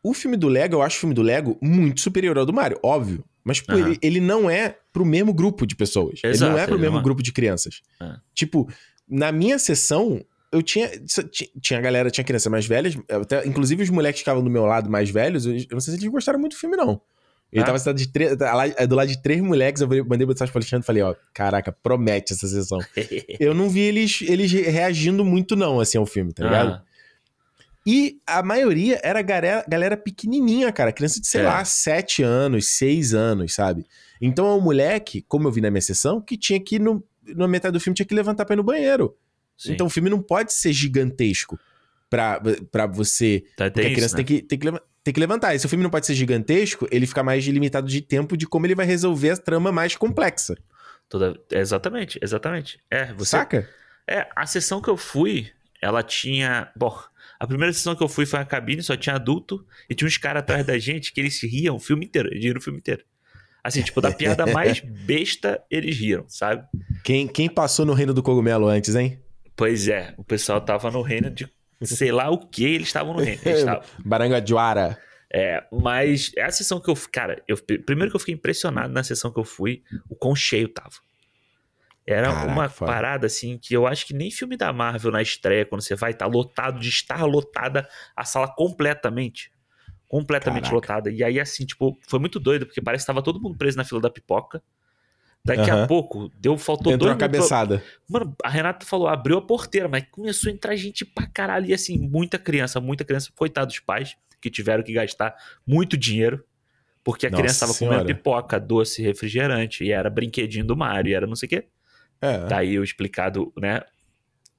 [0.03, 2.79] o filme do Lego, eu acho o filme do Lego muito superior ao do Mario,
[2.83, 3.23] óbvio.
[3.43, 3.87] Mas, pô, Aham.
[3.89, 6.19] ele, ele não é pro mesmo grupo de pessoas.
[6.23, 7.01] ele Exato, não é pro ele mesmo é.
[7.01, 7.81] grupo de crianças.
[8.01, 8.15] É.
[8.33, 8.69] Tipo,
[9.07, 10.89] na minha sessão, eu tinha.
[11.31, 14.65] ti- Tinha galera, tinha crianças mais velhas, até, inclusive os moleques que estavam do meu
[14.65, 17.01] lado mais velhos, eu, eu não sei se eles gostaram muito do filme, não.
[17.51, 17.65] Ele Ah.
[17.65, 20.59] tava sentado de três, tá lá- do lado de três moleques, eu mandei mensagem pro
[20.59, 22.79] Alexandre e falei, ó, caraca, promete essa sessão.
[23.39, 26.69] eu não vi eles, eles reagindo muito, não, assim, ao filme, tá ligado?
[26.73, 26.83] Ah,
[27.85, 30.91] E a maioria era galera, galera pequenininha, cara.
[30.91, 31.43] Criança de, sei É.
[31.45, 33.85] lá, 7 anos, 6 anos, sabe?
[34.21, 37.47] Então é um moleque, como eu vi na minha sessão, que tinha que, no, na
[37.47, 39.15] metade do filme, tinha que levantar pra ir no banheiro.
[39.57, 39.71] sim.
[39.71, 41.57] Então o filme não pode ser gigantesco
[42.09, 43.45] pra, pra você.
[43.55, 44.23] Tá- Porque a criança isso, né?
[44.23, 45.55] tem, que, tem, que, leva- tem que levantar.
[45.55, 48.45] E se o filme não pode ser gigantesco, ele fica mais limitado de tempo de
[48.45, 50.55] como ele vai resolver a trama mais complexa.
[51.07, 51.39] Toda...
[51.49, 52.79] Exatamente, exatamente.
[52.91, 53.31] É, você.
[53.31, 53.69] Saca?
[54.05, 55.49] É, a sessão que eu fui,
[55.81, 56.69] ela tinha.
[56.75, 56.93] Bom,
[57.39, 60.17] a primeira sessão que eu fui foi a cabine, só tinha adulto, e tinha uns
[60.17, 63.03] caras atrás da gente que eles riam o filme inteiro, eles riram o filme inteiro.
[63.63, 66.65] Assim, tipo, da piada mais besta, eles riram, sabe?
[67.03, 69.19] Quem, quem passou no reino do cogumelo antes, hein?
[69.55, 71.49] Pois é, o pessoal tava no reino de
[71.81, 73.41] sei lá o que, eles estavam no reino.
[73.45, 73.83] Eles estavam.
[74.03, 74.97] Barangajuara.
[75.31, 76.95] É, mas é a sessão que eu.
[77.11, 80.69] Cara, eu, primeiro que eu fiquei impressionado na sessão que eu fui, o quão cheio
[80.69, 80.95] tava.
[82.05, 82.89] Era Caraca, uma foda.
[82.89, 86.13] parada assim que eu acho que nem filme da Marvel na estreia, quando você vai,
[86.13, 89.51] tá lotado, de estar lotada a sala completamente.
[90.07, 90.75] Completamente Caraca.
[90.75, 91.11] lotada.
[91.11, 93.83] E aí, assim, tipo, foi muito doido, porque parece que tava todo mundo preso na
[93.83, 94.63] fila da pipoca.
[95.47, 95.83] Daqui Aham.
[95.83, 97.83] a pouco, deu, faltou Entrou dois a pra- cabeçada.
[98.09, 101.67] Mano, a Renata falou, abriu a porteira, mas começou a entrar gente pra caralho.
[101.67, 103.31] E assim, muita criança, muita criança.
[103.35, 105.33] Coitado dos pais, que tiveram que gastar
[105.65, 106.43] muito dinheiro.
[107.03, 107.99] Porque a Nossa criança tava Senhora.
[107.99, 109.83] comendo pipoca, doce, refrigerante.
[109.85, 111.65] E era brinquedinho do Mario, e era não sei o quê.
[112.21, 112.39] É.
[112.47, 113.81] Daí eu explicado, né?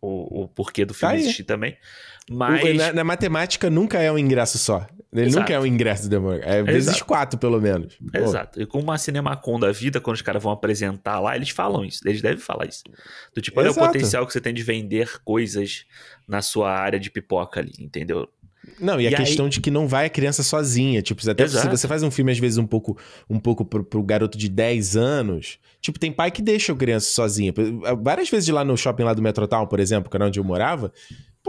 [0.01, 1.21] O, o porquê do Tá filme aí.
[1.21, 1.77] existir também.
[2.31, 2.77] Mas.
[2.77, 4.87] na, na matemática nunca é um ingresso só.
[5.11, 5.41] Ele Exato.
[5.41, 6.41] nunca é um ingresso do demônio.
[6.45, 7.07] É vezes Exato.
[7.07, 7.97] quatro, pelo menos.
[8.13, 8.61] Pô, Exato.
[8.61, 12.07] E com uma Cinemacon da vida, quando os caras vão apresentar lá, eles falam isso.
[12.07, 12.83] Eles devem falar isso.
[13.35, 13.85] Do tipo, olha Exato.
[13.85, 15.87] o potencial que você tem de vender coisas
[16.29, 18.29] na sua área de pipoca ali, entendeu?
[18.79, 21.01] Não, e a E aí- questão de que não vai a criança sozinha.
[21.01, 21.75] Tipo, até se Exato.
[21.75, 22.99] você faz um filme, às vezes, um pouco,
[23.31, 25.59] um pouco pro, pro garoto de 10 anos.
[25.81, 27.51] Tipo, tem pai que deixa a criança sozinha.
[28.03, 30.93] Várias vezes lá no shopping lá do Metrotown, por exemplo, que era onde eu morava.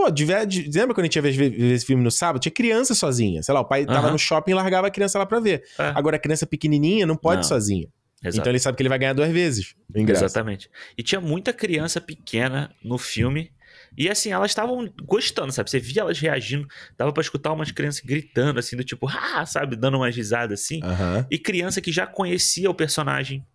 [0.01, 2.41] Pô, de, ver- de- lembra quando a gente ia ver, ver esse filme no sábado?
[2.41, 3.43] Tinha criança sozinha.
[3.43, 5.61] Sei lá, o pai tava no shopping e largava a criança lá pra ver.
[5.77, 5.91] É.
[5.93, 7.43] Agora, a criança pequenininha não pode Não.
[7.43, 7.85] sozinha.
[8.23, 8.39] Exato.
[8.39, 9.75] Então ele sabe que ele vai ganhar duas vezes.
[9.93, 10.69] Exatamente.
[10.97, 13.51] E tinha muita criança pequena no filme.
[13.97, 15.69] E assim, elas estavam gostando, sabe?
[15.69, 16.65] Você via elas reagindo.
[16.97, 19.75] Dava pra escutar umas crianças gritando, assim, do tipo, ah, sabe?
[19.75, 20.79] Dando umas risadas assim.
[20.81, 21.27] Aham.
[21.29, 23.45] E criança que já conhecia o personagem.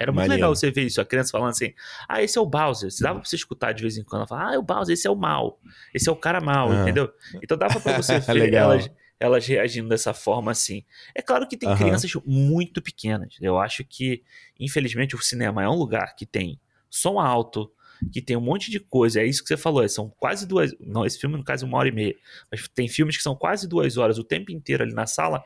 [0.00, 0.40] Era muito Maneiro.
[0.44, 1.74] legal você ver isso, a criança falando assim:
[2.08, 2.90] ah, esse é o Bowser.
[2.90, 4.94] Se dava pra você escutar de vez em quando, ela fala, ah, é o Bowser,
[4.94, 5.60] esse é o mal.
[5.92, 6.80] Esse é o cara mal, Aham.
[6.80, 7.12] entendeu?
[7.42, 8.72] Então dava pra você ver Legal.
[8.72, 8.90] elas,
[9.20, 10.82] elas reagindo dessa forma assim.
[11.14, 11.76] É claro que tem Aham.
[11.78, 13.36] crianças muito pequenas.
[13.42, 14.22] Eu acho que,
[14.58, 16.58] infelizmente, o cinema é um lugar que tem
[16.88, 17.70] som alto,
[18.10, 19.20] que tem um monte de coisa.
[19.20, 20.74] É isso que você falou, são quase duas.
[20.80, 22.16] Não, esse filme, no caso, é uma hora e meia.
[22.50, 25.44] Mas tem filmes que são quase duas horas o tempo inteiro ali na sala.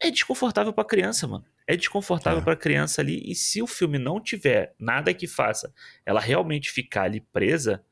[0.00, 1.44] É desconfortável pra criança, mano.
[1.66, 2.44] É desconfortável É.
[2.44, 3.20] pra criança ali.
[3.30, 5.72] E se o filme não tiver nada que faça
[6.06, 7.82] ela realmente ficar ali presa,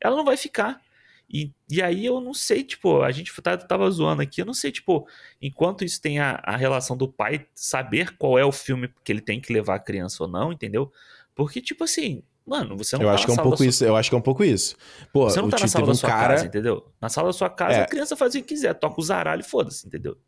[0.00, 0.80] ela não vai ficar.
[1.28, 4.52] E, e aí eu não sei, tipo, a gente tá, tava zoando aqui, eu não
[4.52, 5.08] sei, tipo,
[5.40, 9.20] enquanto isso tem a, a relação do pai saber qual é o filme que ele
[9.22, 10.92] tem que levar a criança ou não, entendeu?
[11.34, 13.66] Porque, tipo assim, mano, você não eu tá acho na que é um pouco sua-
[13.66, 13.84] isso.
[13.84, 14.76] Eu acho que é um pouco isso.
[15.10, 16.34] Pô, Você não o tá na sala da um sua cara.
[16.34, 16.92] casa, entendeu?
[17.00, 17.82] Na sala da sua casa, É.
[17.82, 20.18] a criança faz o que quiser, toca o zaralho e foda-se, entendeu?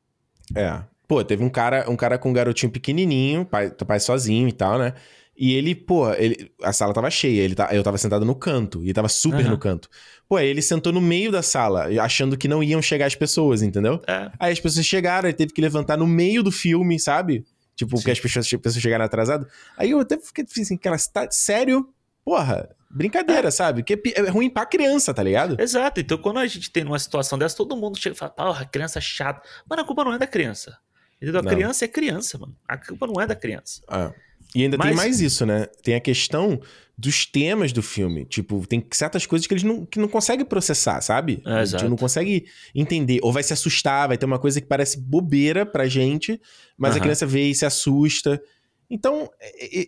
[0.54, 0.80] É.
[1.06, 4.78] Pô, teve um cara, um cara com um garotinho pequenininho, pai, pai sozinho e tal,
[4.78, 4.94] né?
[5.36, 8.84] E ele, pô, ele, a sala tava cheia, ele tá, eu tava sentado no canto,
[8.84, 9.50] e tava super Aham.
[9.50, 9.88] no canto.
[10.28, 13.60] Pô, aí ele sentou no meio da sala, achando que não iam chegar as pessoas,
[13.60, 14.00] entendeu?
[14.06, 14.30] É.
[14.38, 17.44] Aí as pessoas chegaram, ele teve que levantar no meio do filme, sabe?
[17.74, 18.04] Tipo, Sim.
[18.04, 19.48] que as pessoas, as pessoas chegaram atrasadas.
[19.76, 21.88] Aí eu até fiquei assim, cara, tá sério?
[22.24, 23.82] Porra, brincadeira, sabe?
[23.82, 25.60] Que é é ruim pra criança, tá ligado?
[25.60, 26.00] Exato.
[26.00, 29.00] Então, quando a gente tem uma situação dessa, todo mundo chega e fala, porra, criança
[29.00, 29.42] chata.
[29.68, 30.78] Mano, a culpa não é da criança.
[31.20, 31.40] Entendeu?
[31.40, 31.50] A Não.
[31.52, 32.54] criança é criança, mano.
[32.68, 33.80] A culpa não é da criança.
[33.88, 34.12] Ah.
[34.54, 35.66] E ainda tem Mas- mais isso, né?
[35.82, 36.60] Tem a questão
[36.96, 38.24] dos temas do filme.
[38.24, 41.42] Tipo, tem certas coisas que eles não, que não conseguem processar, sabe?
[41.44, 41.82] É, a exato.
[41.82, 43.18] gente não consegue entender.
[43.22, 46.40] Ou vai se assustar, vai ter uma coisa que parece bobeira pra gente,
[46.78, 47.00] mas a Aham.
[47.02, 48.40] criança vê e se assusta.
[48.88, 49.28] Então,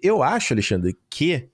[0.02, 1.48] eu acho, Alexandre, que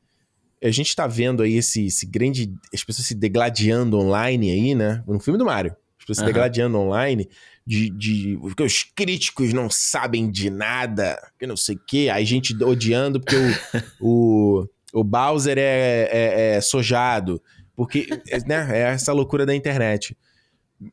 [0.62, 2.52] a gente tá vendo aí esse, esse grande.
[2.72, 5.02] As pessoas se degladiando online aí, né?
[5.06, 5.74] No filme do Mario.
[5.98, 6.32] As pessoas se Aham.
[6.32, 7.28] degladiando online
[7.66, 8.38] de, de.
[8.40, 12.08] Porque os críticos não sabem de nada, que não sei o quê.
[12.12, 13.52] Aí gente odiando porque o,
[14.00, 17.42] o, o Bowser é, é- é sojado.
[17.74, 18.06] Porque,
[18.46, 18.68] né?
[18.70, 20.16] É essa loucura da internet.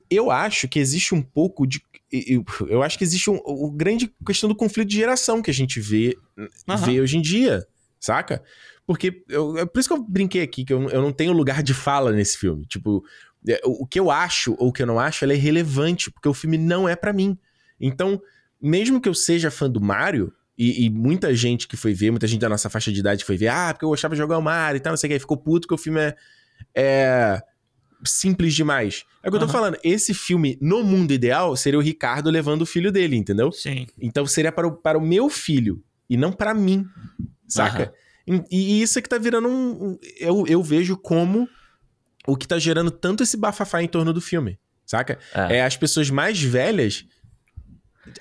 [0.10, 1.82] Eu acho que existe um pouco de.
[2.12, 5.54] Eu, eu acho que existe um, o grande questão do conflito de geração que a
[5.54, 6.16] gente vê
[6.68, 6.86] Aham.
[6.86, 7.66] vê hoje em dia,
[8.00, 8.44] saca?
[8.90, 11.61] Porque eu, é por isso que eu brinquei aqui, que eu, eu não tenho lugar
[11.61, 12.66] de fala nesse filme.
[12.66, 13.06] Tipo,
[13.48, 16.28] é, o, que eu acho ou o que eu não acho, ela é irrelevante, porque
[16.28, 17.38] o filme não é pra mim.
[17.80, 18.20] Então,
[18.60, 22.26] mesmo que eu seja fã do Mario, e, e muita gente que foi ver, muita
[22.26, 24.41] gente da nossa faixa de idade foi ver, ah, porque eu gostava de jogar o
[24.41, 26.16] Mario e tal, não sei o que, aí ficou puto que o filme é,
[26.74, 27.44] é
[28.03, 29.06] simples demais.
[29.22, 32.64] É o que eu tô falando, esse filme, no mundo ideal, seria o Ricardo levando
[32.64, 33.52] o filho dele, entendeu?
[33.52, 33.86] Sim.
[34.02, 35.80] Então seria para o, para o meu filho
[36.10, 36.88] e não para mim,
[37.48, 37.94] saca?
[37.95, 38.09] E,
[38.51, 39.97] e isso é que tá virando um.
[40.19, 41.47] eu, eu vejo como
[42.27, 45.18] o que tá gerando tanto esse bafafá em torno do filme, saca?
[45.34, 45.57] É.
[45.57, 47.06] É as pessoas mais velhas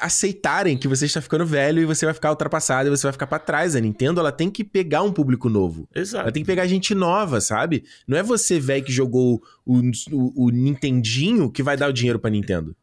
[0.01, 3.27] aceitarem que você está ficando velho e você vai ficar ultrapassado e você vai ficar
[3.27, 3.75] pra trás.
[3.75, 5.89] A Nintendo, ela tem que pegar um público novo.
[5.95, 6.25] Exato.
[6.25, 7.85] Ela tem que pegar gente nova, sabe?
[8.07, 9.79] Não é você, velho, que jogou o,
[10.13, 12.77] o, o Nintendinho que vai dar o dinheiro pra Nintendo.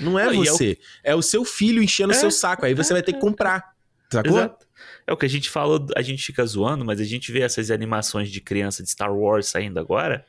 [0.00, 0.78] Não é Não, e é o- você.
[1.02, 2.64] É o seu filho enchendo o É, seu saco.
[2.64, 3.72] Aí você vai ter que comprar.
[4.10, 4.38] Sacou?
[4.38, 4.66] Exato.
[5.06, 7.70] É o que a gente falou, a gente fica zoando, mas a gente vê essas
[7.70, 10.24] animações de criança de Star Wars saindo agora,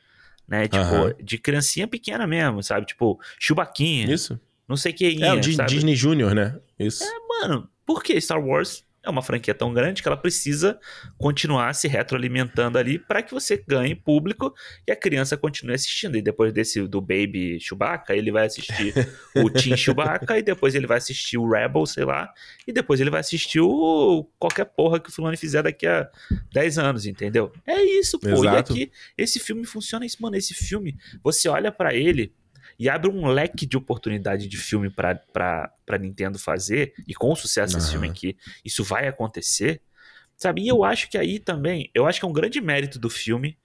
[0.48, 0.64] né?
[0.68, 1.14] Tipo, Aham.
[1.22, 2.86] de criancinha pequena mesmo, sabe?
[2.86, 4.38] Tipo, Chubaquinha, Isso.
[4.68, 5.68] não sei quem, É o Di- sabe?
[5.70, 6.58] Disney Junior, né?
[6.78, 7.04] Isso.
[7.28, 10.78] Mano, por que Star Wars é uma franquia tão grande que ela precisa
[11.18, 14.54] continuar se retroalimentando ali para que você ganhe público
[14.86, 16.16] e a criança continue assistindo.
[16.16, 18.94] E depois desse do Baby Chewbacca, ele vai assistir
[19.36, 22.32] o Teen Chewbacca e depois ele vai assistir o Rebel, sei lá,
[22.66, 26.08] e depois ele vai assistir o qualquer porra que o fulano fizer daqui a
[26.52, 27.52] 10 anos, entendeu?
[27.66, 28.28] É isso, pô.
[28.28, 28.72] Exato.
[28.72, 32.32] E aqui esse filme funciona isso, mano, esse filme, você olha pra ele
[32.78, 37.74] e abre um leque de oportunidade de filme pra Nintendo fazer, e com o sucesso
[37.74, 37.92] desse Aham.
[37.92, 39.80] filme aqui, isso vai acontecer,
[40.36, 40.62] sabe?
[40.62, 43.56] E eu acho que aí também, eu acho que é um grande mérito do filme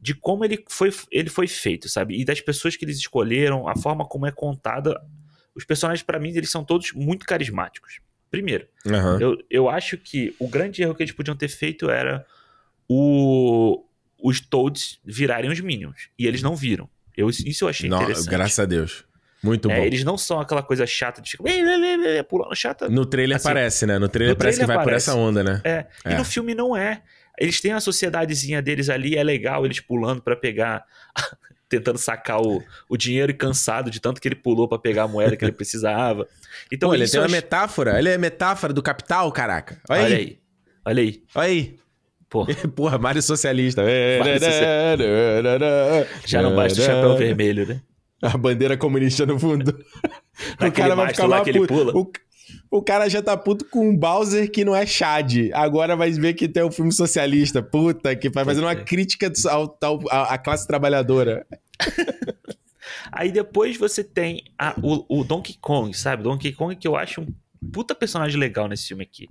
[0.00, 2.20] de como ele foi, ele foi feito, sabe?
[2.20, 5.00] E das pessoas que eles escolheram, a forma como é contada.
[5.54, 8.00] Os personagens, pra mim, eles são todos muito carismáticos.
[8.28, 9.20] Primeiro, Aham.
[9.20, 12.26] eu, eu acho que o grande erro que eles podiam ter feito era
[12.88, 13.84] o,
[14.20, 16.08] os Toads virarem os Minions.
[16.18, 16.90] E eles não viram.
[17.16, 18.28] Eu, isso eu achei Não, interessante.
[18.30, 19.04] graças a Deus.
[19.42, 19.82] Muito É, bom.
[19.84, 21.44] eles não são aquela coisa chata de ficar
[22.28, 22.88] pulando chata.
[22.88, 23.98] No trailer Assim, parece, né?
[23.98, 25.10] No trailer no parece que trailer vai por parece.
[25.10, 25.60] essa onda, né?
[25.64, 26.16] É, e É.
[26.18, 27.02] no filme não é.
[27.38, 30.84] Eles têm a sociedadezinha deles ali, é legal, eles pulando pra pegar.
[31.68, 35.08] tentando sacar o, o dinheiro e cansado de tanto que ele pulou pra pegar a
[35.08, 36.28] moeda que ele precisava.
[36.70, 37.98] Então, Pô, ele tem uma ach- metáfora.
[37.98, 39.80] Ele é metáfora do capital, caraca.
[39.88, 40.22] Olha, Olha aí.
[40.22, 40.38] aí.
[40.84, 41.22] Olha aí.
[41.34, 41.76] Olha aí.
[42.32, 43.82] Pô, Porra, Mário Socialista.
[43.82, 44.40] Mário
[46.26, 47.82] já não basta o chapéu vermelho, né?
[48.22, 49.78] A bandeira comunista no fundo.
[50.60, 51.92] o cara vai ficar lá lá que ele pula.
[51.94, 52.10] O,
[52.70, 55.50] o cara já tá puto com um Bowser que não é Chad.
[55.52, 57.60] Agora vai ver que tem um filme socialista.
[57.62, 58.86] Puta, que vai fazendo uma Puta.
[58.86, 61.44] crítica ao, ao- à à classe trabalhadora.
[63.10, 66.22] Aí depois você tem a- o, o Donkey Kong, sabe?
[66.22, 67.26] Donkey Kong que eu acho um
[67.72, 69.28] puta personagem legal nesse filme aqui.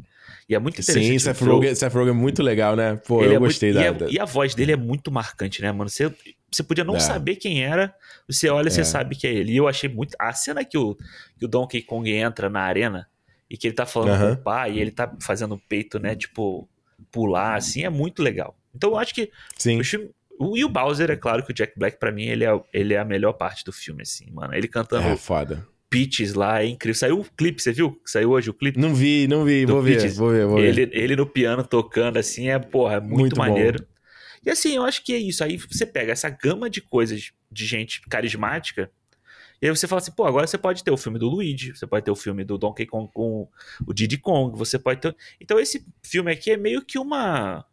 [0.51, 1.07] E é muito interessante.
[1.07, 2.97] Sim, Seth Rogen, Seth Rogen é muito legal, né?
[3.07, 4.75] Pô, Ele eu é muito- gostei e, da, é- da- e a voz dele é
[4.75, 5.89] muito marcante, né, mano?
[5.89, 6.13] Você,
[6.51, 6.99] você podia não É.
[6.99, 7.95] saber quem era,
[8.27, 8.83] você olha e você É.
[8.83, 9.53] sabe que é ele.
[9.53, 10.13] E eu achei muito.
[10.19, 10.97] A cena que o,
[11.39, 13.07] que o Donkey Kong entra na arena
[13.49, 16.15] e que ele tá falando com o pai e ele tá fazendo o peito, né,
[16.17, 16.67] tipo,
[17.11, 18.53] pular, assim, é muito legal.
[18.75, 19.79] Então eu acho que Sim.
[19.79, 20.09] o filme,
[20.55, 22.97] e o Bowser, é claro que o Jack Black, pra mim, ele é, ele é
[22.99, 24.53] a melhor parte do filme, assim, mano.
[24.53, 25.65] Ele cantando É foda.
[25.91, 26.95] Peaches lá é incrível.
[26.95, 28.01] Saiu o clipe, você viu?
[28.05, 28.79] Saiu hoje o clipe?
[28.79, 30.69] Não vi, não vi, vou ver, vou ver, vou ver.
[30.69, 33.41] Ele, ele no piano tocando, assim, é, porra, é muito, Muito bom.
[33.41, 33.85] maneiro.
[34.43, 35.43] E assim, eu acho que é isso.
[35.43, 38.89] Aí você pega essa gama de coisas de gente carismática,
[39.61, 41.85] e aí você fala assim, pô, agora você pode ter o filme do Luigi, você
[41.85, 43.47] pode ter o filme do Donkey Kong com
[43.85, 45.15] o Diddy Kong, você pode ter...
[45.39, 47.63] Então esse filme aqui é meio que uma...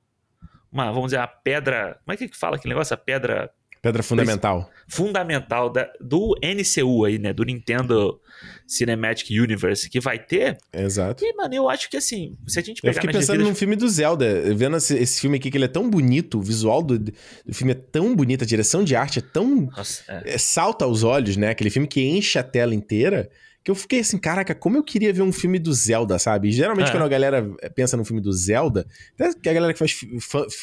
[0.71, 1.99] Uma, vamos dizer, a pedra...
[2.05, 2.93] Como é que fala aquele negócio?
[2.93, 3.51] A pedra
[3.81, 4.71] Pedra fundamental.
[4.89, 7.33] fundamental da- do NCU aí, né?
[7.33, 8.21] Do Nintendo
[8.67, 10.59] Cinematic Universe que vai ter.
[10.73, 11.25] Exato.
[11.25, 13.49] E, mano, eu acho que assim, se a gente Eu pegar fiquei nas pensando devidas-
[13.51, 16.43] num filme do Zelda, vendo esse, esse filme aqui, que ele é tão bonito, o
[16.43, 17.13] visual do, do
[17.53, 19.71] filme é tão bonito, a direção de arte é tão.
[19.77, 20.35] Nossa, é.
[20.35, 21.51] é, salta aos olhos, né?
[21.51, 23.31] Aquele filme que enche a tela inteira.
[23.69, 26.49] Que eu fiquei assim, caraca, como eu queria ver um filme do Zelda, sabe?
[26.49, 26.91] E geralmente É.
[26.91, 29.95] quando a galera pensa num filme do Zelda, até que a galera que faz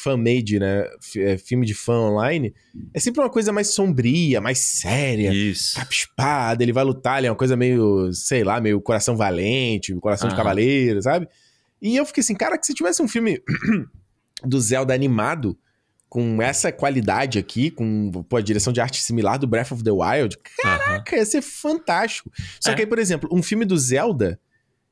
[0.02, 0.84] fan-made, né?
[1.18, 2.52] É, Filme de fã online,
[2.92, 5.32] é sempre uma coisa mais sombria, mais séria.
[5.32, 5.76] Isso.
[5.76, 9.94] Capa espada, ele vai lutar, ele é uma coisa meio, sei lá, meio coração valente,
[10.00, 10.42] coração de Aham.
[10.42, 11.28] cavaleiro, sabe?
[11.80, 13.40] E eu fiquei assim, cara, que se tivesse um filme
[14.42, 15.56] do Zelda animado,
[16.16, 19.90] com essa qualidade aqui, com pô, a direção de arte similar do Breath of the
[19.90, 22.32] Wild, caraca, ia ser fantástico.
[22.58, 22.74] Só É.
[22.74, 24.40] que aí, por exemplo, um filme do Zelda,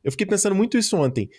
[0.05, 1.31] eu fiquei pensando muito isso ontem.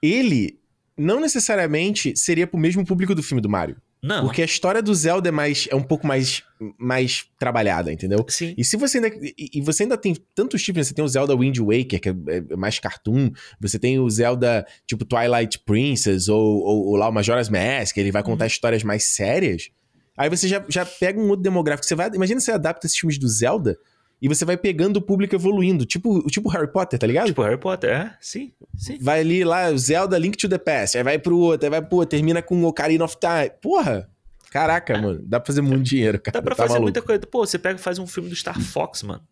[0.00, 0.60] Ele
[0.96, 3.78] não necessariamente seria pro mesmo público do filme do Mario.
[4.02, 4.24] Não.
[4.24, 6.42] Porque a história do Zelda é, mais, é um pouco mais,
[6.76, 8.24] mais trabalhada, entendeu?
[8.28, 8.52] Sim.
[8.58, 9.08] E se você ainda.
[9.08, 10.84] E e você ainda tem tantos tipos, né?
[10.84, 12.14] Você tem o Zelda Wind Waker, que é
[12.52, 13.30] é mais cartoon.
[13.60, 18.10] Você tem o Zelda, tipo, Twilight Princess, ou, ou, ou lá o Majora's Mask, ele
[18.10, 18.30] vai Uhum.
[18.30, 19.70] contar histórias mais sérias.
[20.16, 21.86] Aí você já, já pega um outro demográfico.
[21.86, 22.10] Você vai.
[22.12, 23.78] Imagina você adapta esses filmes do Zelda
[24.22, 25.84] e você vai pegando o público evoluindo.
[25.84, 27.26] Tipo, tipo Harry Potter, tá ligado?
[27.26, 28.16] Tipo Harry Potter, é?
[28.20, 28.96] Sim, sim.
[29.00, 31.96] Vai ali lá, Zelda Link to the Past, aí vai pro outro, aí vai pro
[31.96, 33.50] outro, termina com o Ocarina of Time.
[33.60, 34.08] Porra!
[34.48, 36.34] Caraca, mano, dá pra fazer muito dinheiro, cara.
[36.34, 36.84] Dá pra tá fazer maluco.
[36.84, 37.26] muita coisa.
[37.26, 39.22] Pô, você pega e faz um filme do Star Fox, mano.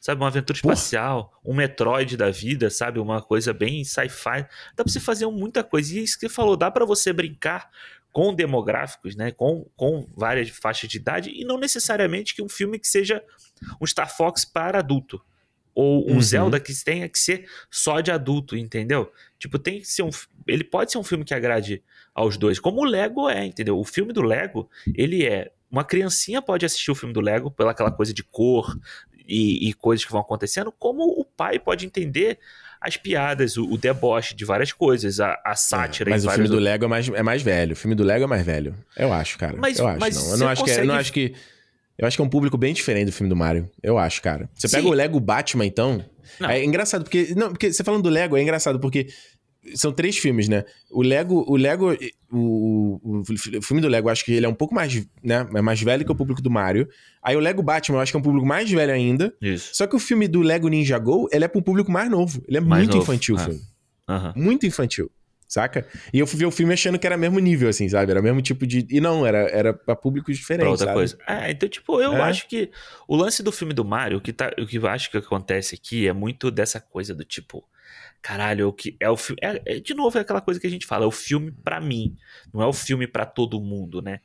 [0.00, 0.74] Sabe, uma aventura Porra.
[0.74, 3.00] espacial, um Metroid da vida, sabe?
[3.00, 4.46] Uma coisa bem sci-fi.
[4.76, 5.92] Dá pra você fazer muita coisa.
[5.92, 7.68] E isso que você falou, dá pra você brincar
[8.12, 9.30] com demográficos, né?
[9.30, 13.22] Com, com várias faixas de idade, e não necessariamente que um filme que seja
[13.80, 15.20] um Star Fox para adulto.
[15.74, 16.20] Ou um Uhum.
[16.20, 19.12] Zelda que tenha que ser só de adulto, entendeu?
[19.38, 20.10] Tipo, tem que ser um.
[20.46, 21.82] Ele pode ser um filme que agrade
[22.12, 22.58] aos dois.
[22.58, 23.78] Como o Lego é, entendeu?
[23.78, 25.52] O filme do Lego, ele é.
[25.70, 28.76] Uma criancinha pode assistir o filme do Lego pela aquela coisa de cor
[29.28, 32.38] e, e coisas que vão acontecendo, como o pai pode entender
[32.80, 36.48] as piadas, o, o deboche de várias coisas, a, a sátira É, mas o filme
[36.48, 37.72] do Lego é mais, é mais velho.
[37.72, 38.74] O filme do Lego é mais velho.
[38.96, 39.56] Eu acho, cara.
[39.58, 40.30] Mas- eu acho, mas não.
[40.32, 41.34] Eu não acho, que é, eu não consegue- acho que.
[41.98, 43.68] Eu acho que é um público bem diferente do filme do Mario.
[43.82, 44.48] Eu acho, cara.
[44.54, 44.88] Você pega Sim.
[44.88, 46.04] o Lego Batman, então.
[46.38, 46.48] Não.
[46.48, 47.34] É engraçado, porque.
[47.36, 49.08] Não, porque você falando do Lego, é engraçado, porque.
[49.74, 50.64] São três filmes, né?
[50.90, 51.44] O Lego.
[51.48, 51.96] O Lego.
[52.30, 54.94] O, o, o filme do Lego, eu acho que ele é um pouco mais.
[55.22, 55.46] né?
[55.54, 56.88] É mais velho que o público do Mario.
[57.22, 59.34] Aí o Lego Batman, eu acho que é um público mais velho ainda.
[59.40, 59.70] Isso.
[59.74, 62.42] Só que o filme do Lego Ninja Go, ele é pra um público mais novo.
[62.46, 63.44] Ele é Mais muito novo, infantil o é.
[63.44, 63.60] filme.
[64.08, 64.32] Aham.
[64.36, 65.10] Muito infantil.
[65.46, 65.86] Saca?
[66.12, 68.10] E eu fui ver o filme achando que era mesmo nível, assim, sabe?
[68.10, 68.86] Era o mesmo tipo de.
[68.90, 70.70] E não, era, era pra públicos Pra diferentes.
[70.70, 70.94] outra sabe?
[70.98, 71.18] coisa.
[71.26, 72.20] É, então, tipo, eu É.
[72.20, 72.70] acho que
[73.08, 75.74] o lance do filme do Mario, o que, tá, o que eu acho que acontece
[75.74, 77.64] aqui é muito dessa coisa do tipo.
[78.20, 79.40] Caralho, o que é o filme.
[79.42, 81.80] É, é, de novo, é aquela coisa que a gente fala, é o filme pra
[81.80, 82.16] mim,
[82.52, 84.20] não é o filme pra todo mundo, né?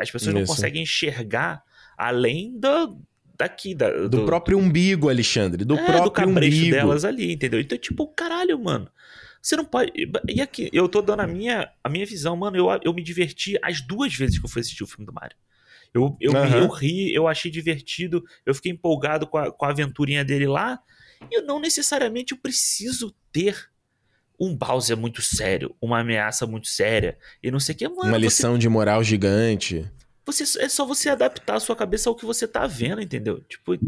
[0.00, 0.52] As pessoas não Isso.
[0.52, 1.62] conseguem enxergar
[1.96, 2.98] além do,
[3.36, 5.64] daqui, da, Do, próprio umbigo, Alexandre.
[5.64, 6.76] Do é, próprio do cabrecho umbigo.
[6.76, 7.60] delas ali, entendeu?
[7.60, 8.88] Então, tipo, caralho, mano.
[9.40, 9.92] Você não pode.
[10.28, 12.56] E aqui, eu tô dando a minha, a minha visão, mano.
[12.56, 15.36] Eu, eu me diverti as duas vezes que eu fui assistir o filme do Mario.
[15.92, 16.58] Eu, eu, Aham.
[16.58, 20.78] eu ri, eu achei divertido, eu fiquei empolgado com a, com a aventurinha dele lá.
[21.30, 23.70] E eu não necessariamente eu preciso ter
[24.38, 27.88] um Bowser muito sério, uma ameaça muito séria, e não sei o que.
[27.88, 29.88] Mano, Uma você lição de moral gigante.
[30.26, 33.40] você, é só você adaptar a sua cabeça ao que você tá vendo, entendeu?
[33.42, 33.78] Tipo,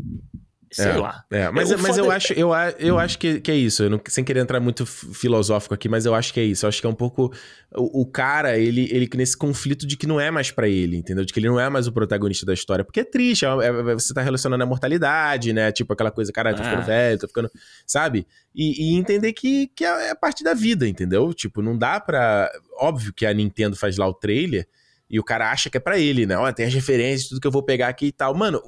[0.75, 0.97] sei É.
[0.97, 1.25] lá.
[1.31, 3.89] É, mas, É, mas eu acho, eu, eu acho que, que é isso.
[3.89, 6.65] Não- sem querer entrar muito filosófico aqui, mas eu acho que é isso.
[6.65, 7.33] Eu acho que é um pouco.
[7.77, 11.25] O, o cara, ele, ele nesse conflito de que não é mais pra ele, entendeu?
[11.25, 12.85] De que ele não é mais o protagonista da história.
[12.85, 15.71] Porque é triste, é- é- você tá relacionando a mortalidade, né?
[15.73, 16.85] Tipo aquela coisa, cara, tô ficando Ah.
[16.85, 17.51] velho, tô ficando.
[17.87, 18.27] Sabe?
[18.55, 21.33] E, e entender que, que é, é parte da vida, entendeu?
[21.33, 22.51] Tipo, não dá pra.
[22.79, 24.67] Óbvio que a Nintendo faz lá o trailer.
[25.11, 26.37] E o cara acha que é pra ele, né?
[26.37, 28.35] Ó, tem as referências, tudo que eu vou pegar aqui e tal.
[28.35, 28.61] Mano,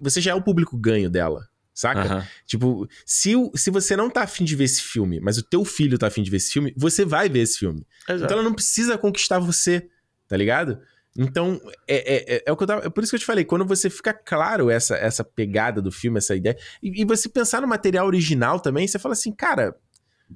[0.00, 2.02] você já é o público ganho dela, saca?
[2.02, 2.26] Aham.
[2.46, 5.98] Tipo, se, se você não tá afim de ver esse filme, mas o teu filho
[5.98, 7.86] tá afim de ver esse filme, você vai ver esse filme.
[8.08, 8.24] Exato.
[8.24, 9.88] Então ela não precisa conquistar você,
[10.28, 10.80] tá ligado?
[11.16, 12.86] Então, é, é, é, é o que eu tava.
[12.86, 15.90] É por isso que eu te falei, quando você fica claro essa, essa pegada do
[15.90, 19.74] filme, essa ideia, e, e você pensar no material original também, você fala assim, cara,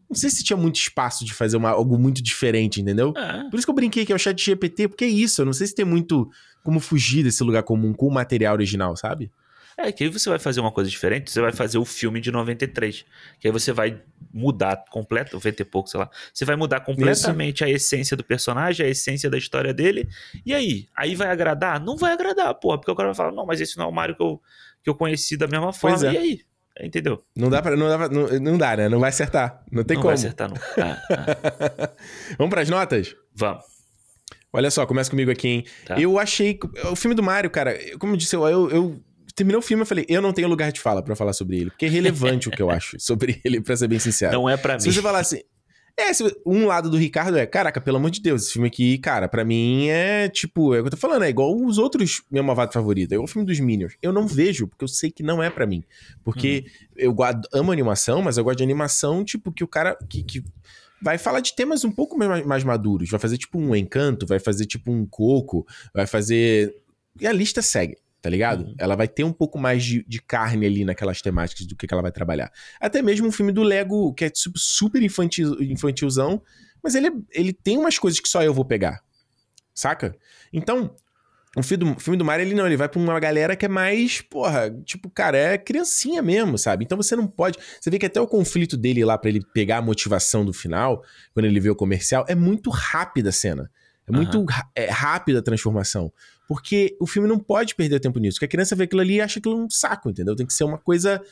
[0.08, 3.12] não sei se tinha muito espaço de fazer uma, algo muito diferente, entendeu?
[3.16, 3.48] É.
[3.48, 5.52] Por isso que eu brinquei que é o chat GPT, porque é isso, eu não
[5.52, 6.28] sei se tem muito
[6.64, 9.30] como fugir desse lugar comum com o material original, sabe?
[9.76, 12.30] É, que aí você vai fazer uma coisa diferente, você vai fazer o filme de
[12.30, 13.04] 93.
[13.40, 14.00] Que aí você vai
[14.32, 16.10] mudar completo, 90 e pouco, sei lá.
[16.32, 17.64] Você vai mudar completamente Isso.
[17.64, 20.08] a essência do personagem, a essência da história dele.
[20.44, 20.86] E aí?
[20.96, 21.80] Aí vai agradar?
[21.80, 22.78] Não vai agradar, porra.
[22.78, 24.40] Porque o cara vai falar, não, mas esse não é o Mario que eu,
[24.82, 26.06] que eu conheci da mesma forma.
[26.08, 26.12] É.
[26.12, 26.40] E aí?
[26.80, 27.22] Entendeu?
[27.36, 27.76] Não dá pra.
[27.76, 28.88] Não dá, pra, não, não, dá, né?
[28.88, 29.62] Não vai acertar.
[29.70, 30.14] Não tem não como.
[30.14, 30.56] Não vai acertar, não.
[30.84, 31.02] Ah,
[31.86, 31.90] ah.
[32.36, 33.14] Vamos pras notas?
[33.32, 33.64] Vamos.
[34.52, 35.66] Olha só, começa comigo aqui, hein?
[35.84, 36.00] Tá.
[36.00, 36.58] Eu achei.
[36.90, 39.00] O filme do Mario, cara, como eu disse, eu, eu, eu
[39.34, 41.70] terminou o filme, eu falei, eu não tenho lugar de fala para falar sobre ele.
[41.70, 44.32] Porque é relevante o que eu acho sobre ele, pra ser bem sincero.
[44.32, 44.80] Não é para mim.
[44.80, 45.40] Se você falar assim.
[45.96, 46.10] É,
[46.44, 49.44] um lado do Ricardo é, caraca, pelo amor de Deus, esse filme aqui, cara, para
[49.44, 52.72] mim é tipo, é o que eu tô falando, é igual os outros meu malvado
[52.72, 53.92] favorito, é igual o filme dos Minions.
[54.02, 55.84] Eu não vejo, porque eu sei que não é para mim.
[56.24, 56.64] Porque
[56.96, 57.14] uhum.
[57.14, 57.16] eu
[57.52, 59.96] amo animação, mas eu gosto de animação, tipo, que o cara.
[60.08, 60.44] que, que
[61.00, 63.08] vai falar de temas um pouco mais, mais maduros.
[63.08, 66.74] Vai fazer tipo um encanto, vai fazer tipo um coco, vai fazer.
[67.20, 68.64] E a lista segue tá ligado?
[68.64, 68.74] Uhum.
[68.78, 71.92] Ela vai ter um pouco mais de, de, carne ali naquelas temáticas do que, que
[71.92, 72.50] ela vai trabalhar.
[72.80, 76.40] Até mesmo um filme do Lego, que é super infantil, infantilzão,
[76.82, 79.02] mas ele, ele tem umas coisas que só eu vou pegar,
[79.74, 80.16] saca?
[80.50, 80.96] Então,
[81.54, 83.68] o filme do, filme do Mario, ele não, ele vai pra uma galera que é
[83.68, 86.82] mais, porra, tipo, cara, é criancinha mesmo, sabe?
[86.82, 87.58] Então você não pode.
[87.78, 91.04] Você vê que até o conflito dele lá para ele pegar a motivação do final,
[91.34, 93.70] quando ele vê o comercial, é muito rápida a cena.
[94.06, 94.46] É muito uhum.
[94.74, 96.10] é, rápida a transformação.
[96.46, 98.36] Porque o filme não pode perder tempo nisso.
[98.36, 100.36] Porque a criança vê aquilo ali e acha aquilo um saco, entendeu?
[100.36, 101.22] Tem que ser uma coisa.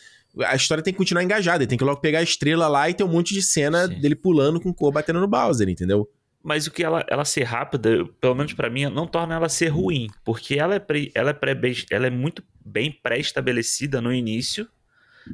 [0.45, 1.67] A história tem que continuar engajada.
[1.67, 4.01] Tem que logo pegar a estrela lá e ter um monte de cena Sim.
[4.01, 6.09] dele pulando com o cor batendo no Bowser, entendeu?
[6.43, 9.69] Mas o que ela, ela ser rápida, pelo menos para mim, não torna ela ser
[9.69, 10.09] ruim.
[10.25, 11.57] Porque ela é, pre, ela é, pré,
[11.91, 14.67] ela é muito bem pré-estabelecida no início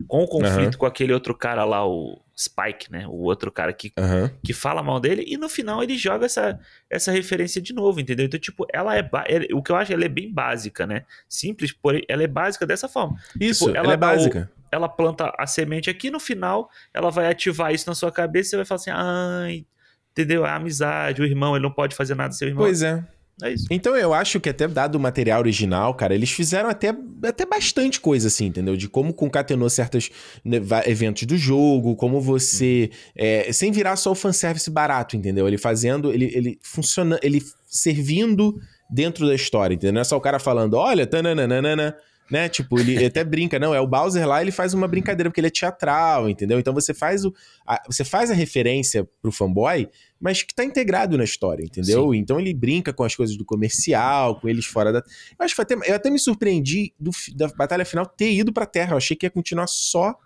[0.06, 0.78] com o conflito uhum.
[0.78, 3.06] com aquele outro cara lá, o Spike, né?
[3.09, 4.31] O outro cara que, uhum.
[4.44, 6.59] que fala mal dele, e no final ele joga essa,
[6.89, 8.27] essa referência de novo, entendeu?
[8.27, 9.09] Então, tipo, ela é.
[9.52, 11.05] O que eu acho, ela é bem básica, né?
[11.28, 13.16] Simples, porém, ela é básica dessa forma.
[13.40, 14.51] Isso, tipo, ela, ela é básica.
[14.55, 18.48] O, ela planta a semente aqui, no final, ela vai ativar isso na sua cabeça
[18.48, 19.66] e você vai falar assim, ai.
[20.12, 20.44] Entendeu?
[20.44, 22.65] A amizade, o irmão, ele não pode fazer nada sem o irmão.
[22.65, 23.05] Pois é.
[23.43, 23.66] É isso.
[23.70, 28.01] Então eu acho que até dado o material original, cara, eles fizeram até, até bastante
[28.01, 28.77] coisa, assim, entendeu?
[28.77, 30.10] De como concatenou certos
[30.44, 32.90] né, eventos do jogo, como você.
[32.93, 32.97] Hum.
[33.16, 35.47] É, sem virar só o fanservice barato, entendeu?
[35.47, 36.12] Ele fazendo.
[36.12, 37.19] Ele, ele funciona.
[37.23, 38.59] Ele servindo
[38.90, 39.93] dentro da história, entendeu?
[39.93, 41.94] Não é só o cara falando, olha, tananana
[42.31, 42.49] né?
[42.49, 45.49] Tipo, ele até brinca, não, é o Bowser lá, ele faz uma brincadeira porque ele
[45.49, 46.59] é teatral, entendeu?
[46.59, 47.35] Então você faz o
[47.67, 49.89] a, você faz a referência pro fanboy,
[50.21, 52.13] mas que tá integrado na história, entendeu?
[52.13, 52.19] Sim.
[52.19, 55.61] Então ele brinca com as coisas do comercial, com eles fora da Eu acho que
[55.61, 59.17] até, eu até me surpreendi do, da batalha final ter ido pra Terra, eu achei
[59.17, 60.17] que ia continuar só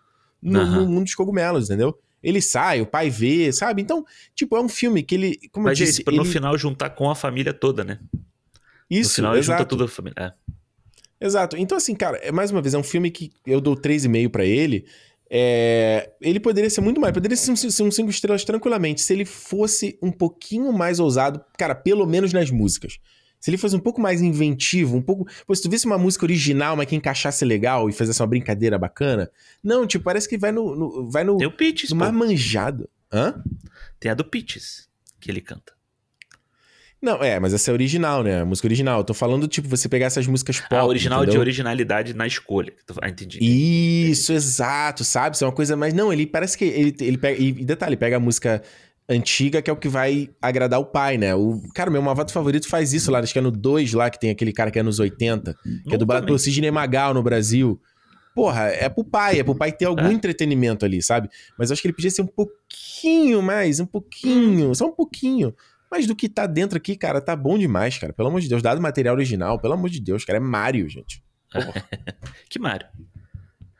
[0.40, 0.70] no, uhum.
[0.70, 1.98] no mundo dos cogumelos, entendeu?
[2.22, 3.82] Ele sai, o pai vê, sabe?
[3.82, 4.04] Então,
[4.34, 7.10] tipo, é um filme que ele, como Mas eu disse, esse, no final juntar com
[7.10, 7.98] a família toda, né?
[8.88, 10.14] Isso, No final ele junta toda a família.
[10.18, 10.52] É.
[11.22, 11.56] Exato.
[11.56, 14.44] Então, assim, cara, é, mais uma vez, é um filme que eu dou 3,5 para
[14.44, 14.84] ele.
[15.30, 16.10] É...
[16.20, 20.10] Ele poderia ser muito mais, poderia ser um 5 estrelas tranquilamente, se ele fosse um
[20.10, 22.98] pouquinho mais ousado, cara, pelo menos nas músicas.
[23.40, 25.26] Se ele fosse um pouco mais inventivo, um pouco.
[25.46, 28.78] Pô, se tu visse uma música original, mas que encaixasse legal e fizesse uma brincadeira
[28.78, 29.28] bacana.
[29.64, 30.76] Não, tipo, parece que vai no.
[30.76, 31.38] no vai no.
[31.38, 32.88] Tem o Pitches, no mais manjado.
[33.12, 33.42] Hã?
[33.98, 34.88] Tem a do Pitches,
[35.18, 35.72] que ele canta.
[37.02, 38.42] Não, é, mas essa é original, né?
[38.42, 39.00] A música original.
[39.00, 40.76] Eu tô falando, tipo, você pegar essas músicas pop.
[40.76, 41.34] Ah, original entendeu?
[41.34, 42.72] de originalidade na escolha.
[43.00, 43.38] Ah, entendi.
[43.42, 45.34] Isso, exato, sabe?
[45.34, 45.92] Isso é uma coisa mais.
[45.92, 46.64] Não, ele parece que.
[46.64, 47.42] Ele, ele pega.
[47.42, 48.62] E detalhe, pega a música
[49.08, 51.34] antiga, que é o que vai agradar o pai, né?
[51.34, 54.20] O, cara, meu malvado favorito faz isso lá, acho que é no 2 lá, que
[54.20, 55.56] tem aquele cara que é nos 80,
[55.88, 57.80] que é dublado pelo Sidney Magal no Brasil.
[58.32, 60.12] Porra, é pro pai, é pro pai ter algum é.
[60.12, 61.28] entretenimento ali, sabe?
[61.58, 65.52] Mas eu acho que ele podia ser um pouquinho mais, um pouquinho, só um pouquinho
[65.92, 68.14] mas do que tá dentro aqui, cara, tá bom demais, cara.
[68.14, 70.88] Pelo amor de Deus, dado o material original, pelo amor de Deus, cara, é Mario,
[70.88, 71.22] gente.
[72.48, 72.86] que Mario?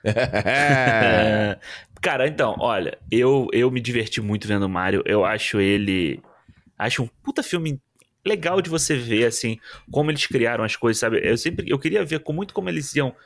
[2.02, 5.02] cara, então, olha, eu, eu me diverti muito vendo Mario.
[5.06, 6.20] Eu acho ele.
[6.78, 7.80] Acho um puta filme
[8.22, 9.58] legal de você ver, assim,
[9.90, 11.18] como eles criaram as coisas, sabe?
[11.22, 11.64] Eu sempre.
[11.66, 13.16] Eu queria ver com muito como eles iam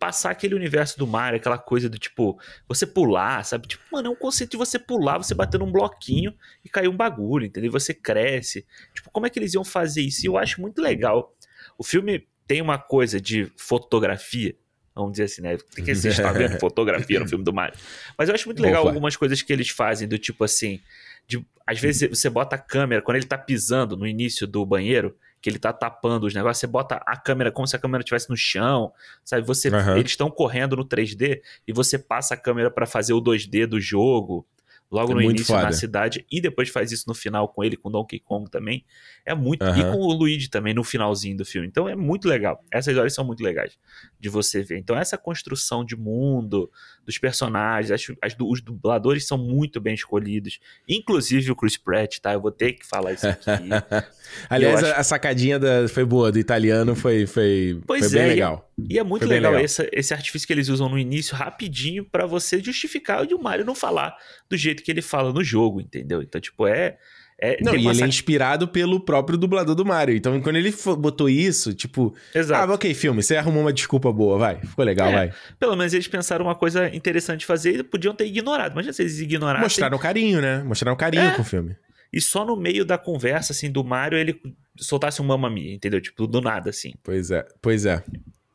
[0.00, 3.68] passar aquele universo do Mario, aquela coisa do tipo, você pular, sabe?
[3.68, 6.96] Tipo, mano, é um conceito de você pular, você bater num bloquinho e cair um
[6.96, 7.70] bagulho, entendeu?
[7.70, 8.66] Você cresce.
[8.94, 10.24] Tipo, como é que eles iam fazer isso?
[10.24, 11.36] E eu acho muito legal.
[11.76, 14.56] O filme tem uma coisa de fotografia,
[14.94, 15.58] vamos dizer assim, né?
[15.74, 17.78] Tem que assistir, tá vendo fotografia no filme do Mario.
[18.16, 18.90] Mas eu acho muito legal Opa.
[18.90, 20.80] algumas coisas que eles fazem, do tipo assim,
[21.26, 25.14] de, às vezes você bota a câmera, quando ele tá pisando no início do banheiro,
[25.40, 28.28] que ele tá tapando os negócios, você bota a câmera como se a câmera estivesse
[28.28, 28.92] no chão,
[29.24, 29.46] sabe?
[29.46, 29.96] Você, uhum.
[29.96, 33.80] Eles estão correndo no 3D e você passa a câmera para fazer o 2D do
[33.80, 34.46] jogo.
[34.90, 35.72] Logo É no início na foda.
[35.72, 38.84] cidade, e depois faz isso no final com ele, com Donkey Kong também.
[39.24, 39.62] É muito.
[39.64, 39.92] E Aham.
[39.92, 41.68] com o Luigi também no finalzinho do filme.
[41.68, 42.60] Então é muito legal.
[42.72, 43.78] Essas horas são muito legais
[44.18, 44.78] de você ver.
[44.78, 46.68] Então, essa construção de mundo,
[47.06, 50.58] dos personagens, as- as os dubladores são muito bem escolhidos.
[50.88, 52.32] Inclusive o Chris Pratt, tá?
[52.32, 53.46] Eu vou ter que falar isso aqui.
[54.50, 58.26] Aliás, Eu a- sacadinha da, foi boa, do italiano foi, foi, Pois foi bem é,
[58.26, 58.69] e- legal.
[58.69, 59.64] E é muito legal, legal.
[59.64, 63.64] Esse, esse artifício que eles usam no início, rapidinho, pra você justificar e o Mario
[63.64, 64.14] não falar
[64.48, 66.22] do jeito que ele fala no jogo, entendeu?
[66.22, 66.96] Então, tipo, é.
[67.40, 70.14] é Não, e ele é sac- inspirado pelo próprio dublador do Mario.
[70.16, 72.70] Então, quando ele botou isso, tipo, Exato.
[72.70, 74.60] ah, ok, filme, você arrumou uma desculpa boa, vai.
[74.60, 75.32] Ficou legal, É, vai.
[75.58, 78.72] Pelo menos eles pensaram uma coisa interessante de fazer e podiam ter ignorado.
[78.72, 79.62] Imagina se eles ignorassem.
[79.62, 80.62] Mostraram carinho, né?
[80.62, 81.34] Mostraram carinho É.
[81.34, 81.74] com o filme.
[82.12, 84.34] E só no meio da conversa, assim, do Mario, ele
[84.76, 86.00] soltasse um mamma mia, entendeu?
[86.00, 86.92] Tipo, do nada, assim.
[87.04, 88.02] Pois é, pois é.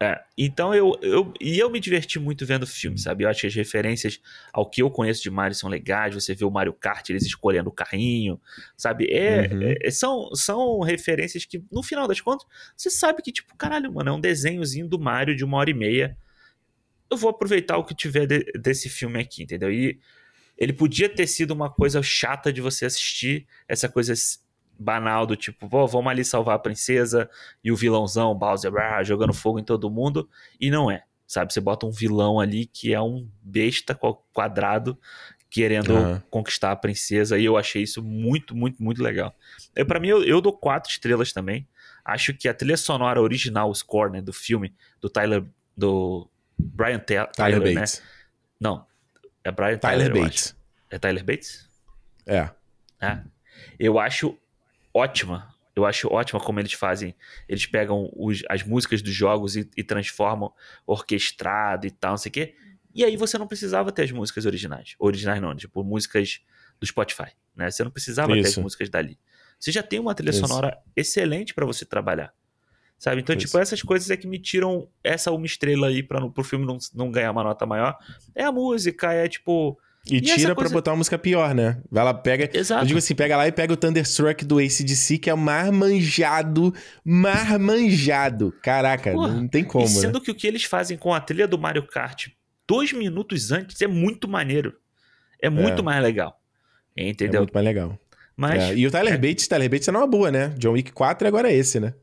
[0.01, 1.33] É, então eu, eu.
[1.39, 3.23] E eu me diverti muito vendo o filme, sabe?
[3.23, 4.19] Eu acho que as referências
[4.51, 6.13] ao que eu conheço de Mario são legais.
[6.13, 8.39] Você vê o Mario Kart, eles escolhendo o carrinho,
[8.75, 9.07] sabe?
[9.09, 9.75] É, Uhum.
[9.81, 12.45] é- são, são referências que, no final das contas,
[12.75, 15.73] você sabe que, tipo, caralho, mano, é um desenhozinho do Mario de uma hora e
[15.73, 16.17] meia.
[17.09, 19.71] Eu vou aproveitar o que tiver de- desse filme aqui, entendeu?
[19.71, 19.97] E
[20.57, 24.13] ele podia ter sido uma coisa chata de você assistir, essa coisa
[24.77, 27.29] banal do tipo, pô, vamos ali salvar a princesa
[27.63, 28.71] e o vilãozão, Bowser,
[29.03, 30.29] jogando fogo em todo mundo,
[30.59, 31.53] e não é, sabe?
[31.53, 34.97] Você bota um vilão ali que é um besta qua- quadrado
[35.49, 36.23] querendo Aham.
[36.29, 39.33] conquistar a princesa, e eu achei isso muito, muito, muito legal.
[39.73, 41.65] Eu, para mim, eu, eu dou quatro estrelas também.
[42.03, 45.45] Acho que a trilha sonora original, o score, né, do filme, do Tyler,
[45.75, 47.73] do Brian Te- Tyler, Tyler né?
[47.75, 48.03] Bates.
[48.59, 48.85] Não,
[49.43, 50.55] é Brian Tyler Tyler, Bates.
[50.89, 51.69] É Tyler Bates?
[52.25, 52.49] É.
[52.99, 53.19] É.
[53.79, 54.37] Eu acho
[54.95, 55.53] ótima.
[55.75, 57.13] Eu acho ótima como eles fazem.
[57.49, 60.53] Eles pegam os- as músicas dos jogos e, e transformam
[60.87, 62.55] orquestrado e tal, não sei o quê.
[62.93, 64.95] E aí você não precisava ter as músicas originais.
[64.97, 66.39] Originais não, tipo, músicas
[66.79, 67.69] do Spotify, né?
[67.69, 68.61] Você não precisava ter as Isso.
[68.61, 69.19] músicas dali.
[69.59, 70.39] Você já tem uma trilha Isso.
[70.47, 72.33] sonora excelente pra você trabalhar.
[72.97, 73.19] Sabe?
[73.21, 73.45] Então, Isso.
[73.47, 76.77] tipo, essas coisas é que me tiram essa uma estrela aí para pro filme não,
[76.93, 77.97] não ganhar uma nota maior.
[78.33, 79.77] É a música, é tipo.
[80.07, 81.81] E, E tira coisa- pra botar uma música pior, né?
[81.89, 82.49] Vai lá, pega.
[82.55, 82.83] Exato.
[82.83, 85.71] Eu digo assim, pega lá e pega o Thunderstruck do ACDC, que é o mais
[85.71, 86.73] manjado,
[87.03, 88.53] mais manjado.
[88.61, 89.93] Caraca, Porra, não tem como, e né?
[90.01, 92.27] sendo que o que eles fazem com a trilha do Mario Kart
[92.67, 94.75] dois minutos antes é muito maneiro.
[95.41, 95.83] É muito É.
[95.83, 96.39] mais legal.
[96.95, 97.41] É Entendeu?
[97.41, 97.97] muito mais legal.
[98.37, 100.49] Mas, É, E o Tyler Bates, Tyler Bates é numa boa, né?
[100.57, 101.93] John Wick 4 e agora é esse, né?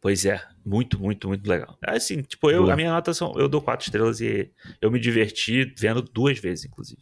[0.00, 1.78] pois é, muito, muito, muito legal.
[1.86, 2.72] É Assim, tipo, eu, Boa.
[2.72, 3.32] a minha nota são.
[3.36, 4.50] Eu dou quatro estrelas e
[4.80, 7.00] eu me diverti vendo duas vezes, inclusive.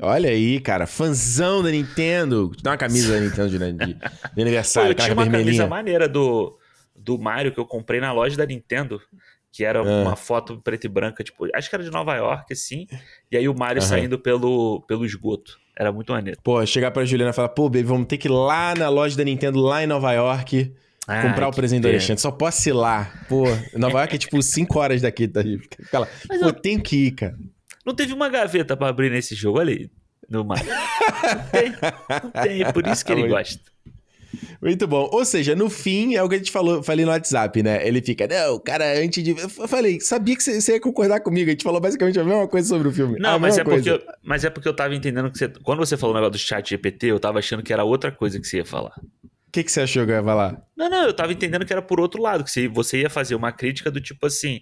[0.00, 2.52] Olha aí, cara, fãzão da Nintendo.
[2.62, 5.66] Dá uma camisa da Nintendo de, de, de Pô, aniversário, eu tinha uma camisa vermelhinha.
[5.66, 6.58] maneira do,
[6.94, 9.00] do Mario que eu comprei na loja da Nintendo.
[9.52, 10.02] Que era Ah.
[10.02, 12.86] uma foto preta e branca, tipo, acho que era de Nova York, assim.
[13.32, 13.88] E aí o Mario Aham.
[13.88, 15.58] saindo pelo, pelo esgoto.
[15.74, 16.38] Era muito maneiro.
[16.44, 19.16] Pô, chegar pra Juliana e falar, pô, baby, vamos ter que ir lá na loja
[19.16, 20.74] da Nintendo, lá em Nova York,
[21.06, 21.88] comprar Ai, o presente do.
[21.88, 22.20] Alexandre.
[22.20, 23.10] Só posso ir lá.
[23.30, 23.44] Pô,
[23.78, 25.26] Nova York é tipo 5 horas daqui.
[25.26, 25.42] Tá?
[25.42, 27.34] Fica lá, Mas pô, eu- tenho que ir, cara.
[27.86, 29.88] Não teve uma gaveta pra abrir nesse jogo, olha aí.
[30.28, 30.66] No Mario.
[31.22, 31.70] Não tem,
[32.24, 33.60] não tem, é por isso que ele gosta.
[34.60, 35.08] Muito bom.
[35.12, 37.86] Ou seja, no fim, é o que a gente falou, falei no WhatsApp, né?
[37.86, 39.30] Ele fica, não, cara, antes de.
[39.30, 41.48] Eu falei, sabia que você ia concordar comigo.
[41.48, 43.18] A gente falou basicamente a mesma coisa sobre o filme.
[43.20, 43.78] Não, mas é, coisa.
[43.92, 45.48] porque, eu- mas é porque eu tava entendendo que você.
[45.48, 48.40] Quando você falou o negócio do chat GPT, eu tava achando que era outra coisa
[48.40, 48.94] que você ia falar.
[49.24, 50.60] O que, que você achou que eu ia falar?
[50.76, 53.34] Não, não, eu tava entendendo que era por outro lado, que você, você ia fazer
[53.36, 54.60] uma crítica do tipo assim.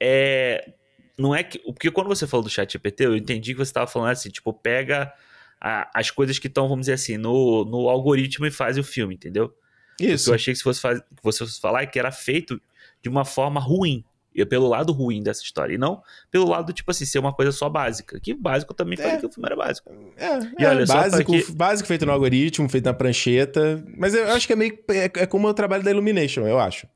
[0.00, 0.72] É.
[1.18, 1.58] Não é que.
[1.60, 4.52] Porque quando você falou do chat GPT, eu entendi que você tava falando assim, tipo,
[4.52, 5.12] pega
[5.60, 9.14] a- as coisas que estão, vamos dizer assim, no, no algoritmo e faz o filme,
[9.14, 9.52] entendeu?
[10.00, 10.30] Isso.
[10.30, 10.98] Eu achei que se fosse, faz...
[11.00, 12.60] que você fosse falar é que era feito
[13.02, 14.04] de uma forma ruim.
[14.36, 15.74] E pelo lado ruim dessa história.
[15.74, 18.18] E não pelo lado, tipo assim, ser uma coisa só básica.
[18.18, 19.16] Que básico também falei É.
[19.18, 19.92] que o filme era básico.
[20.16, 23.84] É, E é, olha, básico, que- básico feito no algoritmo, feito na prancheta.
[23.96, 24.76] Mas eu acho que é meio.
[24.90, 26.88] É, é como o trabalho da Illumination, eu acho.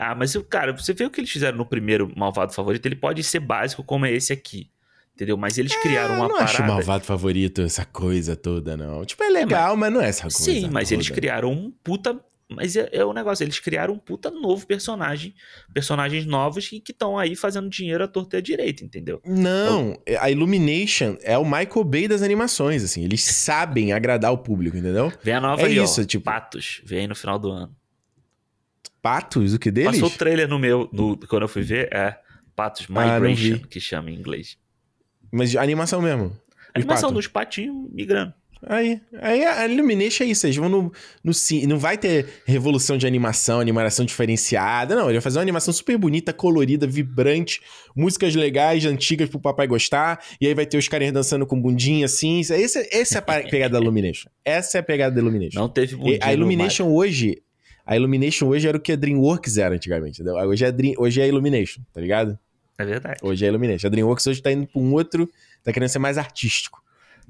[0.00, 3.20] Ah, mas, cara, você vê o que eles fizeram no primeiro Malvado Favorito, ele pode
[3.24, 4.70] ser básico como é esse aqui.
[5.12, 5.36] Entendeu?
[5.36, 6.44] Mas eles criaram eu uma não parada.
[6.52, 9.04] acho malvado favorito essa coisa toda, não.
[9.04, 9.92] Tipo, é legal, mas...
[9.92, 10.38] não é essa coisa.
[10.38, 11.18] Sim, mas eles toda.
[11.20, 12.16] criaram um puta.
[12.48, 15.34] Mas é, é o negócio, eles criaram um puta novo personagem.
[15.74, 19.20] Personagens novos que estão aí fazendo dinheiro à torta e à direita, entendeu?
[19.26, 23.02] Não, a Illumination é o Michael Bay das animações, assim.
[23.02, 25.12] Eles sabem agradar o público, entendeu?
[25.20, 27.74] Vem a nova É ali, isso, ó, tipo- Patos, vem aí no final do ano.
[29.02, 29.92] Patos, o que deles?
[29.92, 32.16] Passou o trailer no meu, no- quando eu fui ver, é
[32.56, 33.66] Patos Ah, Migration, vi.
[33.68, 34.56] que chama em inglês.
[35.30, 36.32] Mas animação mesmo.
[36.74, 37.24] A animação patos.
[37.24, 38.32] dos patinhos migrando.
[38.66, 40.92] Aí, aí a Illumination é isso, eles vão no,
[41.22, 41.32] no
[41.68, 45.96] não vai ter revolução de animação, animação diferenciada, não, ele vai fazer uma animação super
[45.96, 47.60] bonita, colorida, vibrante,
[47.94, 52.06] músicas legais, antigas pro papai gostar, e aí vai ter os carinhas dançando com bundinha
[52.06, 55.60] assim, essa é a pegada da Illumination, essa é a pegada da Illumination.
[55.60, 57.40] Não teve bundinha A Illumination hoje,
[57.88, 60.38] a Illumination hoje era o que a DreamWorks era antigamente, entendeu?
[60.46, 62.38] Hoje é, Dream, hoje é a Illumination, tá ligado?
[62.76, 63.18] É verdade.
[63.22, 63.86] Hoje é a Illumination.
[63.86, 65.26] A DreamWorks hoje tá indo pra um outro,
[65.64, 66.84] tá querendo ser mais artístico.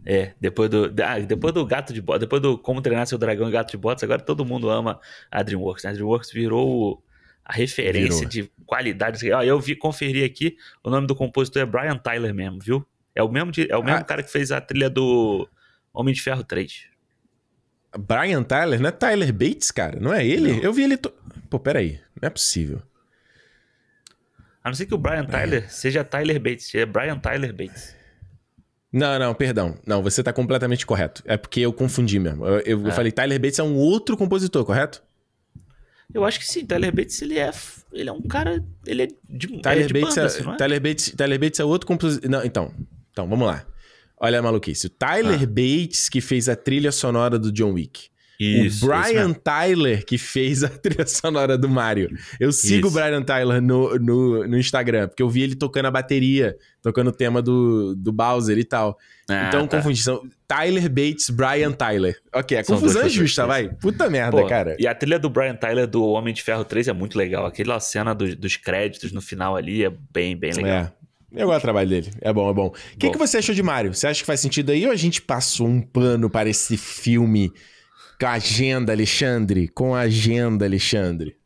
[0.04, 3.48] É, depois do, ah, depois do Gato de Botas, depois do Como Treinar Seu Dragão
[3.48, 4.98] e Gato de Botas, agora todo mundo ama
[5.30, 5.84] a DreamWorks.
[5.84, 5.90] Né?
[5.90, 7.04] A DreamWorks virou
[7.44, 8.28] a referência virou.
[8.28, 9.32] de qualidade.
[9.32, 12.84] Ah, eu vi, conferi aqui, o nome do compositor é Brian Tyler mesmo, viu?
[13.14, 14.04] É o mesmo, é o mesmo ah.
[14.04, 15.48] cara que fez a trilha do
[15.94, 16.97] Homem de Ferro 3.
[17.96, 18.80] Brian Tyler?
[18.80, 19.98] Não é Tyler Bates, cara?
[20.00, 20.52] Não é ele?
[20.52, 20.58] Não.
[20.60, 20.96] Eu vi ele...
[20.96, 21.12] To...
[21.48, 22.00] Pô, peraí.
[22.20, 22.82] Não é possível.
[24.62, 25.68] A não ser que o Brian Tyler é.
[25.68, 26.74] seja Tyler Bates.
[26.74, 27.96] É Brian Tyler Bates.
[28.92, 29.78] Não, não, perdão.
[29.86, 31.22] Não, você tá completamente correto.
[31.24, 32.46] É porque eu confundi mesmo.
[32.46, 32.88] Eu, eu, é.
[32.88, 35.02] eu falei, Tyler Bates é um outro compositor, correto?
[36.12, 36.66] Eu acho que sim.
[36.66, 37.50] Tyler Bates, ele é,
[37.92, 38.64] ele é um cara...
[38.86, 40.56] Ele é de, Tyler, é de Bates, banda, é, assim, é?
[40.56, 42.30] Tyler, Bates, Tyler Bates é outro compositor...
[42.30, 42.74] Não, então.
[43.12, 43.64] Então, vamos lá.
[44.20, 44.86] Olha a maluquice.
[44.86, 45.46] O Tyler ah.
[45.46, 48.08] Bates, que fez a trilha sonora do John Wick.
[48.38, 52.08] Isso, o Brian Tyler que fez a trilha sonora do Mario.
[52.38, 52.96] Eu sigo isso.
[52.96, 57.08] o Brian Tyler no, no, no, Instagram, porque eu vi ele tocando a bateria, tocando
[57.08, 58.96] o tema do, do Bowser e tal.
[59.28, 59.78] Ah, então, tá.
[59.78, 60.00] confundi.
[60.00, 62.16] São Tyler Bates, Brian Tyler.
[62.32, 63.68] Ok, a São confusão é justa, vai.
[63.68, 64.76] Puta merda, Pô, cara.
[64.78, 67.44] E a trilha do Brian Tyler do Homem de Ferro 3 é muito legal.
[67.44, 70.70] Aquela cena do, dos créditos no final ali é bem, bem legal.
[70.84, 70.92] É.
[71.32, 72.10] Eu gosto do trabalho dele.
[72.20, 72.68] É bom, é bom.
[72.68, 73.94] O que, que você achou de Mario?
[73.94, 77.52] Você acha que faz sentido aí ou a gente passou um pano para esse filme
[78.18, 79.68] com a agenda, Alexandre.
[79.68, 81.36] Com a agenda, Alexandre.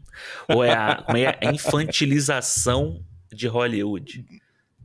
[0.48, 4.24] Ou é a, é a infantilização de Hollywood.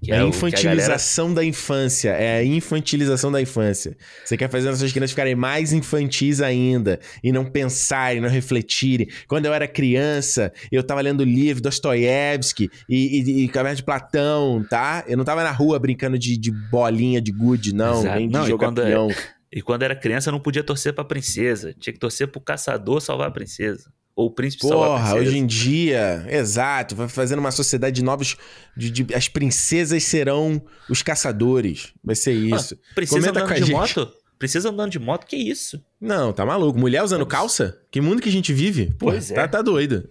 [0.02, 1.42] Que é, a infantilização a galera...
[1.42, 2.10] da infância.
[2.12, 3.98] É a infantilização da infância.
[4.24, 7.00] Você quer fazer as suas crianças ficarem mais infantis ainda.
[7.24, 9.08] E não pensarem, não refletirem.
[9.28, 14.66] Quando eu era criança, eu tava lendo livro Dostoiévski e, e, e Caverna de Platão,
[14.70, 15.04] tá?
[15.08, 18.00] Eu não tava na rua brincando de, de bolinha, de gude, não.
[18.00, 18.20] Exato.
[18.20, 19.10] Nem de não, jogar peão.
[19.52, 21.74] E quando era criança não podia torcer pra princesa.
[21.80, 23.92] Tinha que torcer pro caçador salvar a princesa.
[24.18, 28.36] Ou o príncipe Porra, a hoje em dia, exato, vai fazendo uma sociedade de novos.
[28.76, 31.94] De, de, as princesas serão os caçadores.
[32.04, 32.74] Vai ser isso.
[32.74, 33.72] Ah, princesa Comenta andando de gente.
[33.72, 34.12] moto?
[34.40, 35.80] Princesa andando de moto, que isso?
[36.02, 36.80] Não, tá maluco.
[36.80, 37.80] Mulher usando calça?
[37.92, 38.88] Que mundo que a gente vive?
[38.98, 39.48] Pô, pois tá, é.
[39.48, 40.10] tá doido.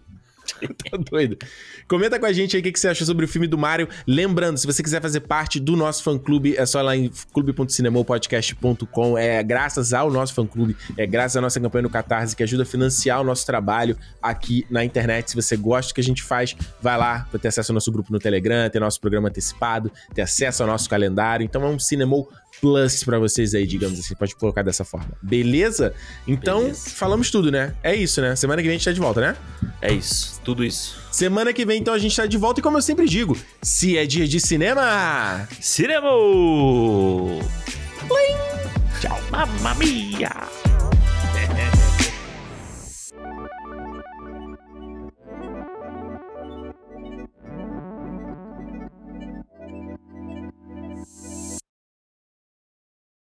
[0.54, 1.36] Tá doido.
[1.88, 3.88] Comenta com a gente aí o que, você acha sobre o filme do Mario.
[4.06, 9.18] Lembrando, se você quiser fazer parte do nosso fã-clube, é só lá em clube.cinemopodcast.com.
[9.18, 12.66] É graças ao nosso fã-clube, é graças à nossa campanha no Catarse, que ajuda a
[12.66, 15.30] financiar o nosso trabalho aqui na internet.
[15.30, 17.90] Se você gosta do que a gente faz, vai lá para ter acesso ao nosso
[17.92, 21.44] grupo no Telegram, ter nosso programa antecipado, ter acesso ao nosso calendário.
[21.44, 22.28] Então é um Cinemol
[22.60, 24.14] plus para vocês aí, digamos assim.
[24.14, 25.10] Pode colocar dessa forma.
[25.22, 25.94] Beleza?
[26.26, 26.90] Então, Beleza.
[26.90, 27.74] falamos tudo, né?
[27.82, 28.34] É isso, né?
[28.36, 29.36] Semana que vem a gente tá de volta, né?
[29.80, 30.40] É isso.
[30.44, 30.98] Tudo isso.
[31.10, 32.60] Semana que vem, então, a gente tá de volta.
[32.60, 35.48] E como eu sempre digo, se é dia de cinema...
[35.60, 36.10] Cinema!
[39.00, 39.20] Tchau.
[39.30, 40.65] Mamma mia!